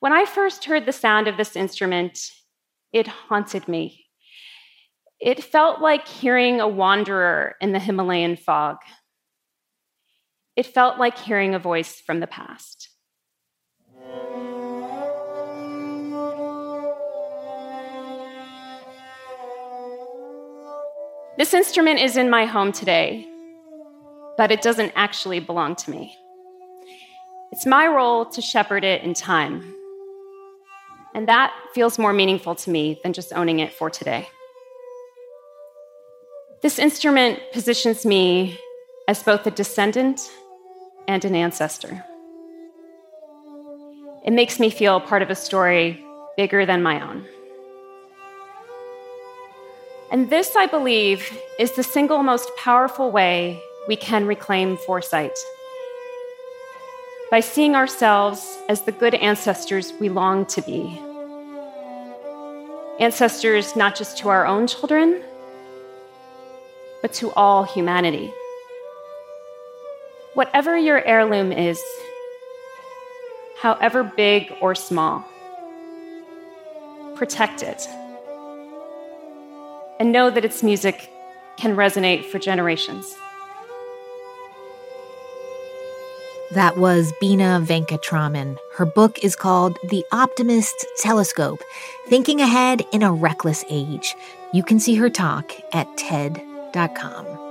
When 0.00 0.12
I 0.12 0.24
first 0.24 0.64
heard 0.64 0.86
the 0.86 0.92
sound 0.92 1.28
of 1.28 1.36
this 1.36 1.54
instrument, 1.54 2.30
it 2.92 3.06
haunted 3.06 3.68
me. 3.68 4.06
It 5.20 5.44
felt 5.44 5.80
like 5.82 6.08
hearing 6.08 6.60
a 6.60 6.68
wanderer 6.68 7.56
in 7.60 7.72
the 7.72 7.80
Himalayan 7.80 8.36
fog. 8.36 8.78
It 10.56 10.66
felt 10.66 10.98
like 10.98 11.18
hearing 11.18 11.54
a 11.54 11.58
voice 11.58 12.00
from 12.00 12.20
the 12.20 12.26
past. 12.26 12.88
This 21.38 21.54
instrument 21.54 22.00
is 22.00 22.16
in 22.16 22.28
my 22.30 22.46
home 22.46 22.72
today, 22.72 23.24
but 24.36 24.50
it 24.50 24.60
doesn't 24.60 24.92
actually 24.96 25.38
belong 25.38 25.76
to 25.76 25.90
me. 25.90 26.16
It's 27.52 27.64
my 27.64 27.86
role 27.86 28.26
to 28.26 28.42
shepherd 28.42 28.82
it 28.82 29.02
in 29.02 29.14
time. 29.14 29.74
And 31.14 31.28
that 31.28 31.54
feels 31.74 31.96
more 31.96 32.12
meaningful 32.12 32.56
to 32.56 32.70
me 32.70 32.98
than 33.02 33.12
just 33.12 33.32
owning 33.32 33.60
it 33.60 33.72
for 33.72 33.88
today. 33.88 34.28
This 36.60 36.80
instrument 36.80 37.40
positions 37.52 38.04
me 38.04 38.58
as 39.06 39.22
both 39.22 39.46
a 39.46 39.52
descendant 39.52 40.20
and 41.06 41.24
an 41.24 41.36
ancestor. 41.36 42.04
It 44.28 44.34
makes 44.34 44.60
me 44.60 44.68
feel 44.68 45.00
part 45.00 45.22
of 45.22 45.30
a 45.30 45.34
story 45.34 46.04
bigger 46.36 46.66
than 46.66 46.82
my 46.82 47.00
own. 47.00 47.24
And 50.12 50.28
this, 50.28 50.54
I 50.54 50.66
believe, 50.66 51.34
is 51.58 51.72
the 51.72 51.82
single 51.82 52.22
most 52.22 52.54
powerful 52.58 53.10
way 53.10 53.58
we 53.88 53.96
can 53.96 54.26
reclaim 54.26 54.76
foresight. 54.76 55.32
By 57.30 57.40
seeing 57.40 57.74
ourselves 57.74 58.58
as 58.68 58.82
the 58.82 58.92
good 58.92 59.14
ancestors 59.14 59.94
we 59.98 60.10
long 60.10 60.44
to 60.48 60.60
be. 60.60 61.00
Ancestors 63.00 63.76
not 63.76 63.96
just 63.96 64.18
to 64.18 64.28
our 64.28 64.46
own 64.46 64.66
children, 64.66 65.22
but 67.00 67.14
to 67.14 67.32
all 67.32 67.64
humanity. 67.64 68.30
Whatever 70.34 70.76
your 70.76 71.02
heirloom 71.02 71.50
is, 71.50 71.80
however 73.60 74.04
big 74.04 74.52
or 74.60 74.74
small, 74.74 75.24
protect 77.16 77.62
it. 77.62 77.86
And 80.00 80.12
know 80.12 80.30
that 80.30 80.44
its 80.44 80.62
music 80.62 81.10
can 81.56 81.74
resonate 81.74 82.24
for 82.24 82.38
generations. 82.38 83.16
That 86.52 86.78
was 86.78 87.12
Bina 87.20 87.60
Venkataraman. 87.62 88.56
Her 88.74 88.86
book 88.86 89.22
is 89.22 89.36
called 89.36 89.76
The 89.90 90.04
Optimist's 90.12 90.86
Telescope 91.02 91.60
Thinking 92.06 92.40
Ahead 92.40 92.86
in 92.92 93.02
a 93.02 93.12
Reckless 93.12 93.64
Age. 93.68 94.14
You 94.54 94.62
can 94.62 94.80
see 94.80 94.94
her 94.94 95.10
talk 95.10 95.52
at 95.74 95.94
TED.com. 95.98 97.47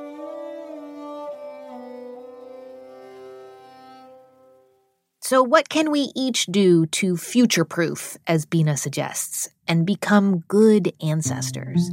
So, 5.29 5.43
what 5.43 5.67
can 5.67 5.91
we 5.91 6.13
each 6.15 6.45
do 6.45 6.85
to 6.85 7.17
future 7.17 7.65
proof, 7.65 8.15
as 8.27 8.45
Bina 8.45 8.77
suggests, 8.77 9.49
and 9.67 9.85
become 9.85 10.45
good 10.47 10.93
ancestors? 11.03 11.91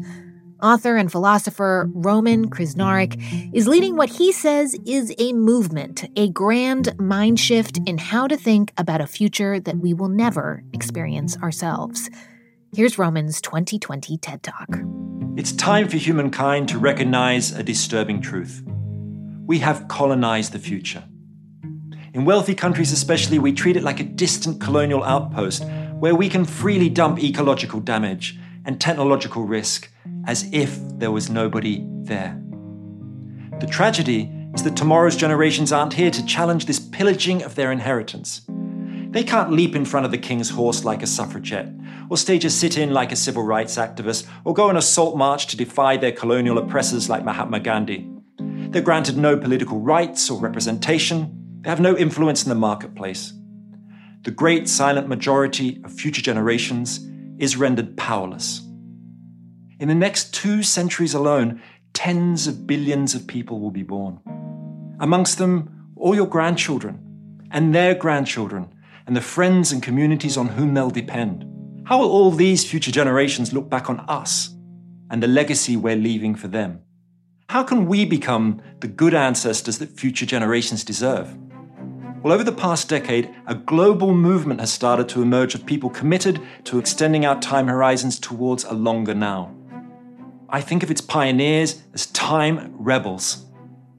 Author 0.62 0.97
and 0.97 1.11
philosopher 1.11 1.91
Roman 1.93 2.49
Krznaric 2.49 3.51
is 3.53 3.66
leading 3.66 3.97
what 3.97 4.09
he 4.09 4.30
says 4.30 4.76
is 4.87 5.12
a 5.18 5.32
movement, 5.32 6.05
a 6.14 6.30
grand 6.30 6.97
mind 7.01 7.41
shift 7.41 7.80
in 7.87 7.99
how 7.99 8.28
to 8.28 8.37
think 8.37 8.72
about 8.78 9.01
a 9.01 9.07
future 9.09 9.59
that 9.59 9.78
we 9.78 9.95
will 9.95 10.11
never 10.11 10.62
experience 10.72 11.37
ourselves. 11.39 12.09
Here's 12.72 13.01
Roman's 13.01 13.41
2020 13.41 14.16
TED 14.16 14.45
Talk. 14.45 14.68
It's 15.37 15.51
time 15.51 15.89
for 15.89 15.97
humankind 15.97 16.68
to 16.68 16.78
recognize 16.78 17.51
a 17.51 17.64
disturbing 17.64 18.22
truth. 18.22 18.62
We 19.45 19.59
have 19.59 19.89
colonized 19.89 20.53
the 20.53 20.61
future. 20.61 21.03
In 22.15 22.25
wealthy 22.25 22.55
countries, 22.55 22.93
especially, 22.93 23.41
we 23.41 23.53
treat 23.53 23.77
it 23.77 23.83
like 23.83 23.99
a 23.99 24.05
distant 24.05 24.61
colonial 24.61 25.03
outpost 25.03 25.65
where 25.99 26.15
we 26.15 26.29
can 26.29 26.45
freely 26.45 26.89
dump 26.89 27.19
ecological 27.19 27.81
damage 27.81 28.39
and 28.65 28.81
technological 28.81 29.43
risk 29.43 29.91
as 30.25 30.49
if 30.53 30.79
there 30.97 31.11
was 31.11 31.29
nobody 31.29 31.85
there. 32.03 32.41
The 33.59 33.67
tragedy 33.67 34.33
is 34.55 34.62
that 34.62 34.77
tomorrow's 34.77 35.17
generations 35.17 35.73
aren't 35.73 35.95
here 35.95 36.12
to 36.12 36.25
challenge 36.25 36.67
this 36.67 36.79
pillaging 36.79 37.43
of 37.43 37.57
their 37.57 37.73
inheritance. 37.73 38.43
They 38.49 39.25
can't 39.25 39.51
leap 39.51 39.75
in 39.75 39.85
front 39.85 40.07
of 40.07 40.12
the 40.12 40.19
king's 40.19 40.51
horse 40.51 40.85
like 40.85 41.03
a 41.03 41.09
suffragette, 41.09 41.73
or 42.11 42.17
stage 42.17 42.45
a 42.45 42.51
sit 42.51 42.79
in 42.79 42.93
like 42.93 43.11
a 43.11 43.17
civil 43.17 43.43
rights 43.43 43.75
activist, 43.75 44.29
or 44.45 44.55
go 44.55 44.69
on 44.69 44.77
a 44.77 44.83
salt 44.83 45.17
march 45.17 45.49
to 45.49 45.57
defy 45.57 45.97
their 45.97 46.12
colonial 46.12 46.59
oppressors 46.59 47.11
like 47.11 47.25
Mahatma 47.25 47.59
Gandhi. 47.59 48.09
They're 48.39 48.83
granted 48.83 49.17
no 49.17 49.37
political 49.37 49.81
rights 49.81 50.31
or 50.31 50.39
representation, 50.39 51.41
they 51.65 51.71
have 51.71 51.81
no 51.81 51.97
influence 51.97 52.43
in 52.43 52.51
the 52.51 52.55
marketplace. 52.55 53.33
The 54.23 54.31
great 54.31 54.69
silent 54.69 55.09
majority 55.09 55.81
of 55.83 55.93
future 55.93 56.21
generations 56.21 57.01
is 57.39 57.57
rendered 57.57 57.97
powerless. 57.97 58.61
In 59.81 59.89
the 59.89 59.95
next 59.95 60.35
two 60.35 60.62
centuries 60.62 61.15
alone, 61.15 61.62
tens 61.95 62.47
of 62.47 62.67
billions 62.67 63.15
of 63.15 63.27
people 63.27 63.61
will 63.61 63.71
be 63.71 63.83
born. 63.83 64.21
Amongst 65.01 65.39
them, 65.39 65.91
all 65.97 66.15
your 66.15 66.27
grandchildren, 66.27 67.01
and 67.51 67.75
their 67.75 67.95
grandchildren, 67.95 68.71
and 69.07 69.17
the 69.17 69.23
friends 69.23 69.73
and 69.73 69.83
communities 69.83 70.37
on 70.37 70.49
whom 70.49 70.75
they'll 70.75 70.91
depend. 70.91 71.47
How 71.87 71.99
will 71.99 72.11
all 72.11 72.31
these 72.31 72.69
future 72.69 72.91
generations 72.91 73.55
look 73.55 73.71
back 73.71 73.89
on 73.89 74.01
us 74.01 74.55
and 75.11 75.23
the 75.23 75.29
legacy 75.29 75.77
we're 75.77 75.97
leaving 75.97 76.35
for 76.35 76.49
them? 76.49 76.83
How 77.49 77.62
can 77.62 77.87
we 77.87 78.05
become 78.05 78.61
the 78.81 78.89
good 78.89 79.15
ancestors 79.15 79.79
that 79.79 79.99
future 79.99 80.27
generations 80.27 80.85
deserve? 80.85 81.37
Well, 82.25 82.33
over 82.33 82.43
the 82.43 82.53
past 82.53 82.89
decade, 82.89 83.35
a 83.47 83.55
global 83.55 84.14
movement 84.14 84.61
has 84.61 84.72
started 84.72 85.11
to 85.11 85.20
emerge 85.20 85.55
of 85.55 85.66
people 85.66 85.91
committed 85.91 86.41
to 86.64 86.79
extending 86.79 87.27
our 87.27 87.39
time 87.39 87.66
horizons 87.68 88.18
towards 88.18 88.64
a 88.64 88.72
longer 88.72 89.14
now. 89.14 89.55
I 90.49 90.62
think 90.62 90.83
of 90.83 90.91
its 90.91 91.03
pioneers 91.03 91.83
as 91.93 92.07
time 92.07 92.75
rebels. 92.79 93.45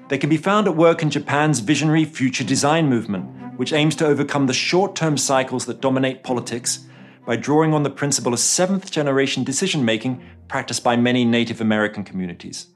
They 0.10 0.18
can 0.18 0.32
be 0.32 0.38
found 0.38 0.66
at 0.66 0.76
work 0.76 1.04
in 1.04 1.12
Japan's 1.12 1.60
visionary 1.60 2.04
future 2.04 2.44
design 2.44 2.90
movement, 2.90 3.60
which 3.60 3.74
aims 3.74 3.96
to 3.98 4.08
overcome 4.08 4.48
the 4.48 4.54
short 4.54 4.96
term 4.96 5.20
cycles 5.20 5.68
that 5.68 5.80
dominate 5.80 6.24
politics 6.24 6.88
by 7.28 7.36
drawing 7.36 7.76
on 7.76 7.84
the 7.84 7.92
principle 7.92 8.34
of 8.34 8.40
seventh 8.40 8.90
generation 8.90 9.44
decision 9.44 9.86
making 9.86 10.24
practiced 10.48 10.84
by 10.84 10.96
many 10.96 11.26
Native 11.26 11.62
American 11.62 12.04
communities. 12.04 12.70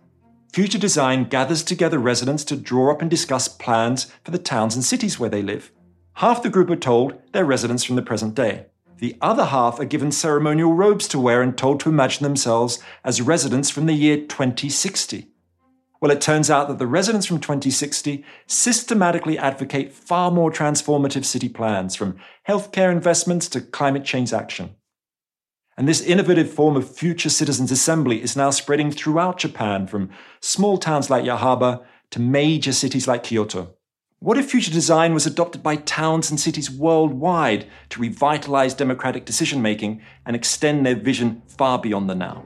Future 0.51 0.79
Design 0.79 1.25
gathers 1.25 1.61
together 1.61 1.99
residents 1.99 2.43
to 2.45 2.55
draw 2.55 2.91
up 2.91 3.01
and 3.01 3.09
discuss 3.09 3.47
plans 3.47 4.05
for 4.23 4.31
the 4.31 4.39
towns 4.39 4.73
and 4.73 4.83
cities 4.83 5.19
where 5.19 5.29
they 5.29 5.43
live. 5.43 5.71
Half 6.13 6.41
the 6.41 6.49
group 6.49 6.71
are 6.71 6.75
told 6.75 7.21
they're 7.31 7.45
residents 7.45 7.83
from 7.83 7.95
the 7.95 8.01
present 8.01 8.33
day. 8.33 8.65
The 8.97 9.15
other 9.21 9.45
half 9.45 9.79
are 9.79 9.85
given 9.85 10.11
ceremonial 10.11 10.73
robes 10.73 11.07
to 11.09 11.19
wear 11.19 11.43
and 11.43 11.55
told 11.55 11.79
to 11.81 11.89
imagine 11.89 12.23
themselves 12.23 12.79
as 13.03 13.21
residents 13.21 13.69
from 13.69 13.85
the 13.85 13.93
year 13.93 14.17
2060. 14.17 15.27
Well, 16.01 16.11
it 16.11 16.19
turns 16.19 16.49
out 16.49 16.67
that 16.67 16.79
the 16.79 16.87
residents 16.87 17.27
from 17.27 17.39
2060 17.39 18.25
systematically 18.47 19.37
advocate 19.37 19.93
far 19.93 20.31
more 20.31 20.51
transformative 20.51 21.25
city 21.25 21.49
plans, 21.49 21.95
from 21.95 22.17
healthcare 22.47 22.91
investments 22.91 23.47
to 23.49 23.61
climate 23.61 24.03
change 24.03 24.33
action. 24.33 24.75
And 25.79 25.87
this 25.87 26.01
innovative 26.01 26.51
form 26.51 26.75
of 26.75 26.93
future 26.93 27.29
citizens' 27.29 27.71
assembly 27.71 28.21
is 28.21 28.35
now 28.35 28.49
spreading 28.49 28.91
throughout 28.91 29.37
Japan, 29.37 29.87
from 29.87 30.09
small 30.41 30.77
towns 30.77 31.09
like 31.09 31.23
Yahaba 31.23 31.85
to 32.09 32.19
major 32.19 32.73
cities 32.73 33.07
like 33.07 33.23
Kyoto. 33.23 33.75
What 34.19 34.37
if 34.37 34.51
future 34.51 34.71
design 34.71 35.13
was 35.13 35.25
adopted 35.25 35.63
by 35.63 35.77
towns 35.77 36.29
and 36.29 36.37
cities 36.37 36.69
worldwide 36.69 37.65
to 37.91 38.01
revitalize 38.01 38.73
democratic 38.73 39.23
decision 39.23 39.61
making 39.61 40.01
and 40.25 40.35
extend 40.35 40.85
their 40.85 40.95
vision 40.95 41.43
far 41.47 41.79
beyond 41.79 42.09
the 42.09 42.15
now? 42.15 42.43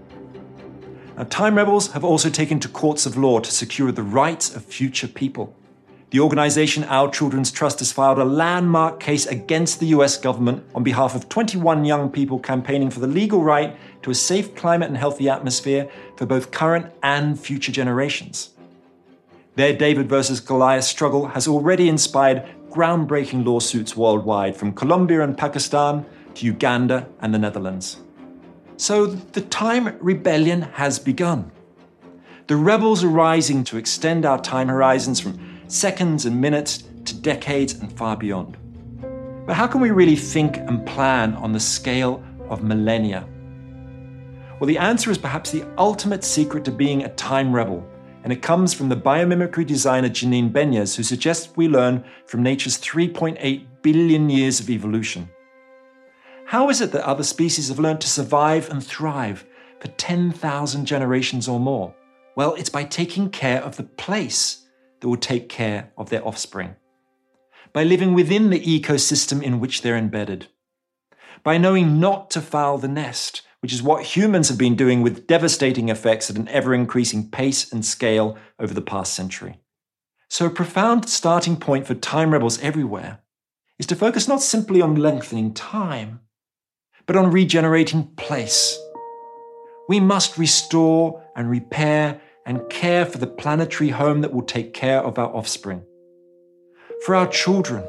Now, 1.18 1.24
Time 1.24 1.56
Rebels 1.56 1.92
have 1.94 2.04
also 2.04 2.30
taken 2.30 2.60
to 2.60 2.70
courts 2.70 3.08
of 3.08 3.18
law 3.18 3.40
to 3.40 3.52
secure 3.52 3.92
the 3.92 4.04
rights 4.04 4.56
of 4.56 4.64
future 4.64 5.08
people. 5.08 5.58
The 6.14 6.20
organization 6.20 6.84
Our 6.84 7.10
Children's 7.10 7.52
Trust 7.52 7.80
has 7.80 7.92
filed 7.92 8.20
a 8.20 8.24
landmark 8.24 9.00
case 9.00 9.26
against 9.26 9.80
the 9.80 9.88
US 9.88 10.16
government 10.16 10.64
on 10.76 10.84
behalf 10.84 11.16
of 11.16 11.28
21 11.28 11.86
young 11.86 12.12
people 12.12 12.38
campaigning 12.38 12.92
for 12.92 13.00
the 13.00 13.08
legal 13.08 13.42
right 13.42 13.76
to 14.04 14.12
a 14.12 14.14
safe 14.14 14.54
climate 14.54 14.90
and 14.90 14.96
healthy 14.96 15.28
atmosphere 15.28 15.90
for 16.16 16.28
both 16.28 16.52
current 16.52 16.94
and 17.02 17.40
future 17.40 17.72
generations. 17.72 18.52
Their 19.56 19.74
David 19.76 20.08
versus 20.08 20.40
Goliath 20.40 20.84
struggle 20.84 21.30
has 21.30 21.48
already 21.48 21.90
inspired 21.90 22.48
groundbreaking 22.70 23.44
lawsuits 23.44 23.98
worldwide, 23.98 24.56
from 24.56 24.72
Colombia 24.74 25.24
and 25.24 25.36
Pakistan 25.36 26.06
to 26.36 26.46
Uganda 26.46 27.08
and 27.22 27.34
the 27.34 27.40
Netherlands. 27.40 27.98
So 28.78 29.08
the 29.08 29.42
time 29.42 29.98
rebellion 30.00 30.62
has 30.74 31.00
begun. 31.00 31.52
The 32.46 32.56
rebels 32.56 33.04
are 33.04 33.08
rising 33.08 33.64
to 33.64 33.78
extend 33.78 34.28
our 34.28 34.40
time 34.40 34.68
horizons 34.68 35.20
from 35.20 35.53
seconds 35.74 36.26
and 36.26 36.40
minutes 36.40 36.84
to 37.06 37.16
decades 37.16 37.74
and 37.74 37.92
far 37.92 38.16
beyond. 38.16 38.58
But 39.46 39.56
how 39.56 39.68
can 39.68 39.82
we 39.82 39.92
really 39.92 40.16
think 40.16 40.58
and 40.58 40.86
plan 40.86 41.34
on 41.34 41.52
the 41.52 41.60
scale 41.60 42.24
of 42.48 42.64
millennia? 42.64 43.28
Well, 44.60 44.68
the 44.68 44.78
answer 44.78 45.10
is 45.10 45.18
perhaps 45.18 45.52
the 45.52 45.68
ultimate 45.78 46.24
secret 46.24 46.64
to 46.66 46.72
being 46.72 47.04
a 47.04 47.14
time 47.16 47.54
rebel, 47.54 47.86
and 48.24 48.32
it 48.32 48.42
comes 48.42 48.74
from 48.74 48.88
the 48.88 48.96
biomimicry 48.96 49.66
designer 49.66 50.10
Janine 50.10 50.52
Benyus, 50.52 50.96
who 50.96 51.04
suggests 51.04 51.56
we 51.58 51.68
learn 51.68 52.06
from 52.28 52.44
nature's 52.44 52.78
3.8 52.78 53.66
billion 53.82 54.30
years 54.30 54.60
of 54.60 54.70
evolution. 54.70 55.28
How 56.46 56.70
is 56.70 56.82
it 56.82 56.92
that 56.92 57.06
other 57.06 57.24
species 57.24 57.70
have 57.70 57.80
learned 57.80 58.02
to 58.02 58.10
survive 58.10 58.70
and 58.70 58.82
thrive 58.82 59.44
for 59.80 59.88
10,000 59.88 60.86
generations 60.86 61.48
or 61.48 61.60
more? 61.60 61.94
Well, 62.36 62.54
it's 62.54 62.70
by 62.70 62.84
taking 62.84 63.30
care 63.30 63.62
of 63.62 63.76
the 63.76 63.84
place 63.84 64.63
that 65.04 65.10
will 65.10 65.18
take 65.18 65.50
care 65.50 65.92
of 65.98 66.10
their 66.10 66.26
offspring, 66.26 66.78
by 67.74 67.84
living 67.84 68.14
within 68.14 68.50
the 68.50 68.62
ecosystem 68.62 69.44
in 69.44 69.60
which 69.60 69.82
they're 69.82 69.98
embedded, 69.98 70.48
by 71.44 71.58
knowing 71.58 72.00
not 72.00 72.32
to 72.32 72.40
foul 72.40 72.78
the 72.78 72.88
nest, 72.88 73.42
which 73.60 73.74
is 73.74 73.84
what 73.84 74.16
humans 74.16 74.48
have 74.48 74.58
been 74.58 74.78
doing 74.78 75.02
with 75.02 75.28
devastating 75.28 75.90
effects 75.90 76.30
at 76.30 76.38
an 76.38 76.48
ever 76.48 76.74
increasing 76.74 77.30
pace 77.30 77.70
and 77.70 77.86
scale 77.86 78.38
over 78.58 78.74
the 78.74 78.82
past 78.82 79.14
century. 79.14 79.60
So, 80.30 80.46
a 80.46 80.50
profound 80.50 81.10
starting 81.10 81.58
point 81.58 81.86
for 81.86 81.96
time 81.96 82.32
rebels 82.32 82.58
everywhere 82.62 83.20
is 83.78 83.86
to 83.88 83.98
focus 83.98 84.30
not 84.30 84.42
simply 84.42 84.82
on 84.82 84.96
lengthening 84.96 85.54
time, 85.54 86.22
but 87.06 87.18
on 87.18 87.30
regenerating 87.30 88.08
place. 88.16 88.80
We 89.90 90.00
must 90.00 90.38
restore 90.38 91.22
and 91.36 91.50
repair 91.50 92.22
and 92.46 92.70
care 92.70 93.06
for 93.06 93.18
the 93.18 93.28
planetary 93.28 93.90
home 93.90 94.22
that 94.22 94.34
will 94.34 94.44
take 94.44 94.74
care 94.74 95.02
of 95.02 95.18
our 95.18 95.34
offspring. 95.34 95.84
For 97.06 97.16
our 97.16 97.28
children 97.28 97.88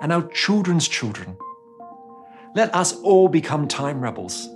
and 0.00 0.12
our 0.12 0.26
children's 0.28 0.88
children. 0.88 1.36
Let 2.54 2.74
us 2.74 2.94
all 3.02 3.28
become 3.28 3.68
time 3.68 4.00
rebels 4.00 4.46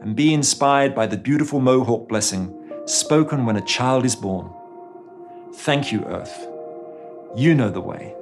and 0.00 0.16
be 0.16 0.34
inspired 0.34 0.94
by 0.94 1.06
the 1.06 1.16
beautiful 1.16 1.60
Mohawk 1.60 2.08
blessing 2.08 2.56
spoken 2.86 3.46
when 3.46 3.56
a 3.56 3.62
child 3.62 4.04
is 4.04 4.16
born. 4.16 4.50
Thank 5.54 5.92
you, 5.92 6.04
Earth. 6.04 6.46
You 7.36 7.54
know 7.54 7.70
the 7.70 7.80
way. 7.80 8.14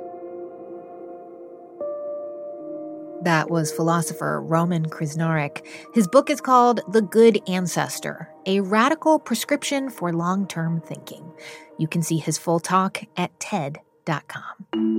That 3.22 3.50
was 3.50 3.72
philosopher 3.72 4.40
Roman 4.40 4.86
Krznaric. 4.86 5.66
His 5.92 6.06
book 6.06 6.30
is 6.30 6.40
called 6.40 6.80
The 6.88 7.02
Good 7.02 7.40
Ancestor 7.48 8.28
A 8.46 8.60
Radical 8.60 9.18
Prescription 9.18 9.90
for 9.90 10.12
Long 10.12 10.46
Term 10.46 10.80
Thinking. 10.80 11.32
You 11.78 11.88
can 11.88 12.02
see 12.02 12.18
his 12.18 12.38
full 12.38 12.60
talk 12.60 13.02
at 13.16 13.38
TED.com. 13.40 14.98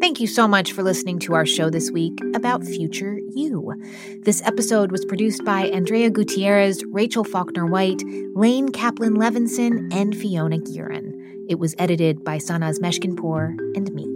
Thank 0.00 0.20
you 0.20 0.28
so 0.28 0.46
much 0.46 0.72
for 0.72 0.84
listening 0.84 1.18
to 1.20 1.34
our 1.34 1.46
show 1.46 1.68
this 1.68 1.90
week 1.90 2.20
about 2.34 2.62
future 2.62 3.18
you. 3.34 3.74
This 4.22 4.40
episode 4.42 4.92
was 4.92 5.04
produced 5.04 5.44
by 5.44 5.62
Andrea 5.68 6.10
Gutierrez, 6.10 6.84
Rachel 6.84 7.24
Faulkner 7.24 7.66
White, 7.66 8.02
Lane 8.34 8.68
Kaplan 8.68 9.16
Levenson, 9.16 9.92
and 9.92 10.16
Fiona 10.16 10.58
Geiran. 10.58 11.12
It 11.48 11.58
was 11.58 11.74
edited 11.78 12.22
by 12.22 12.38
Sanaz 12.38 12.80
Meshkinpour 12.80 13.56
and 13.74 13.92
me. 13.92 14.15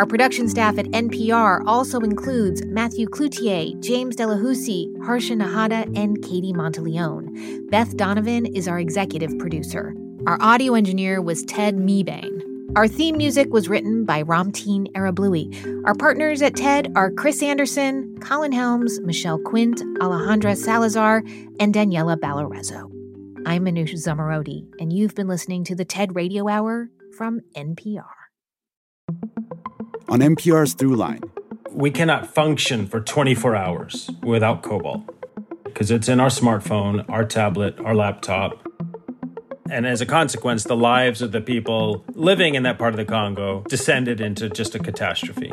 Our 0.00 0.06
production 0.06 0.48
staff 0.48 0.78
at 0.78 0.86
NPR 0.86 1.62
also 1.66 2.00
includes 2.00 2.64
Matthew 2.64 3.06
Cloutier, 3.06 3.78
James 3.80 4.16
Delahoussaye, 4.16 4.86
Harsha 5.04 5.34
Nahata, 5.34 5.94
and 5.94 6.22
Katie 6.22 6.54
Monteleone. 6.54 7.68
Beth 7.70 7.94
Donovan 7.98 8.46
is 8.46 8.66
our 8.66 8.80
executive 8.80 9.38
producer. 9.38 9.94
Our 10.26 10.38
audio 10.40 10.72
engineer 10.72 11.20
was 11.20 11.44
Ted 11.44 11.76
Mebane. 11.76 12.40
Our 12.76 12.88
theme 12.88 13.18
music 13.18 13.52
was 13.52 13.68
written 13.68 14.06
by 14.06 14.22
Ramteen 14.22 14.90
Arablouei. 14.92 15.84
Our 15.84 15.94
partners 15.94 16.40
at 16.40 16.56
TED 16.56 16.90
are 16.96 17.10
Chris 17.10 17.42
Anderson, 17.42 18.18
Colin 18.20 18.52
Helms, 18.52 19.00
Michelle 19.02 19.38
Quint, 19.38 19.82
Alejandra 19.98 20.56
Salazar, 20.56 21.18
and 21.60 21.74
Daniela 21.74 22.16
Ballarezo. 22.16 22.90
I'm 23.44 23.66
Manoush 23.66 23.92
Zomorodi, 23.92 24.66
and 24.80 24.94
you've 24.94 25.14
been 25.14 25.28
listening 25.28 25.62
to 25.64 25.74
the 25.74 25.84
TED 25.84 26.14
Radio 26.16 26.48
Hour 26.48 26.88
from 27.18 27.42
NPR. 27.54 28.06
On 30.10 30.18
NPR's 30.18 30.74
Throughline, 30.74 31.22
we 31.70 31.88
cannot 31.92 32.26
function 32.26 32.88
for 32.88 33.00
24 33.00 33.54
hours 33.54 34.10
without 34.24 34.60
cobalt 34.60 35.02
because 35.62 35.92
it's 35.92 36.08
in 36.08 36.18
our 36.18 36.30
smartphone, 36.30 37.08
our 37.08 37.24
tablet, 37.24 37.78
our 37.78 37.94
laptop. 37.94 38.58
And 39.70 39.86
as 39.86 40.00
a 40.00 40.06
consequence, 40.06 40.64
the 40.64 40.74
lives 40.74 41.22
of 41.22 41.30
the 41.30 41.40
people 41.40 42.04
living 42.14 42.56
in 42.56 42.64
that 42.64 42.76
part 42.76 42.92
of 42.92 42.96
the 42.96 43.04
Congo 43.04 43.62
descended 43.68 44.20
into 44.20 44.48
just 44.48 44.74
a 44.74 44.80
catastrophe. 44.80 45.52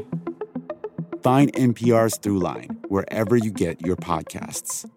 Find 1.21 1.53
NPR's 1.53 2.17
Throughline 2.17 2.83
wherever 2.87 3.37
you 3.37 3.51
get 3.51 3.85
your 3.85 3.95
podcasts. 3.95 4.89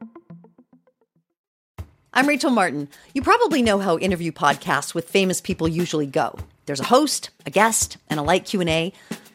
I'm 2.15 2.27
Rachel 2.27 2.51
Martin. 2.51 2.89
You 3.13 3.21
probably 3.21 3.61
know 3.61 3.79
how 3.79 3.99
interview 3.99 4.33
podcasts 4.33 4.95
with 4.95 5.11
famous 5.11 5.43
people 5.43 5.69
usually 5.69 6.07
go. 6.07 6.39
There's 6.65 6.81
a 6.81 6.85
host, 6.85 7.29
a 7.45 7.51
guest, 7.51 7.99
and 8.09 8.19
a 8.19 8.23
light 8.23 8.47
Q&A. 8.47 8.95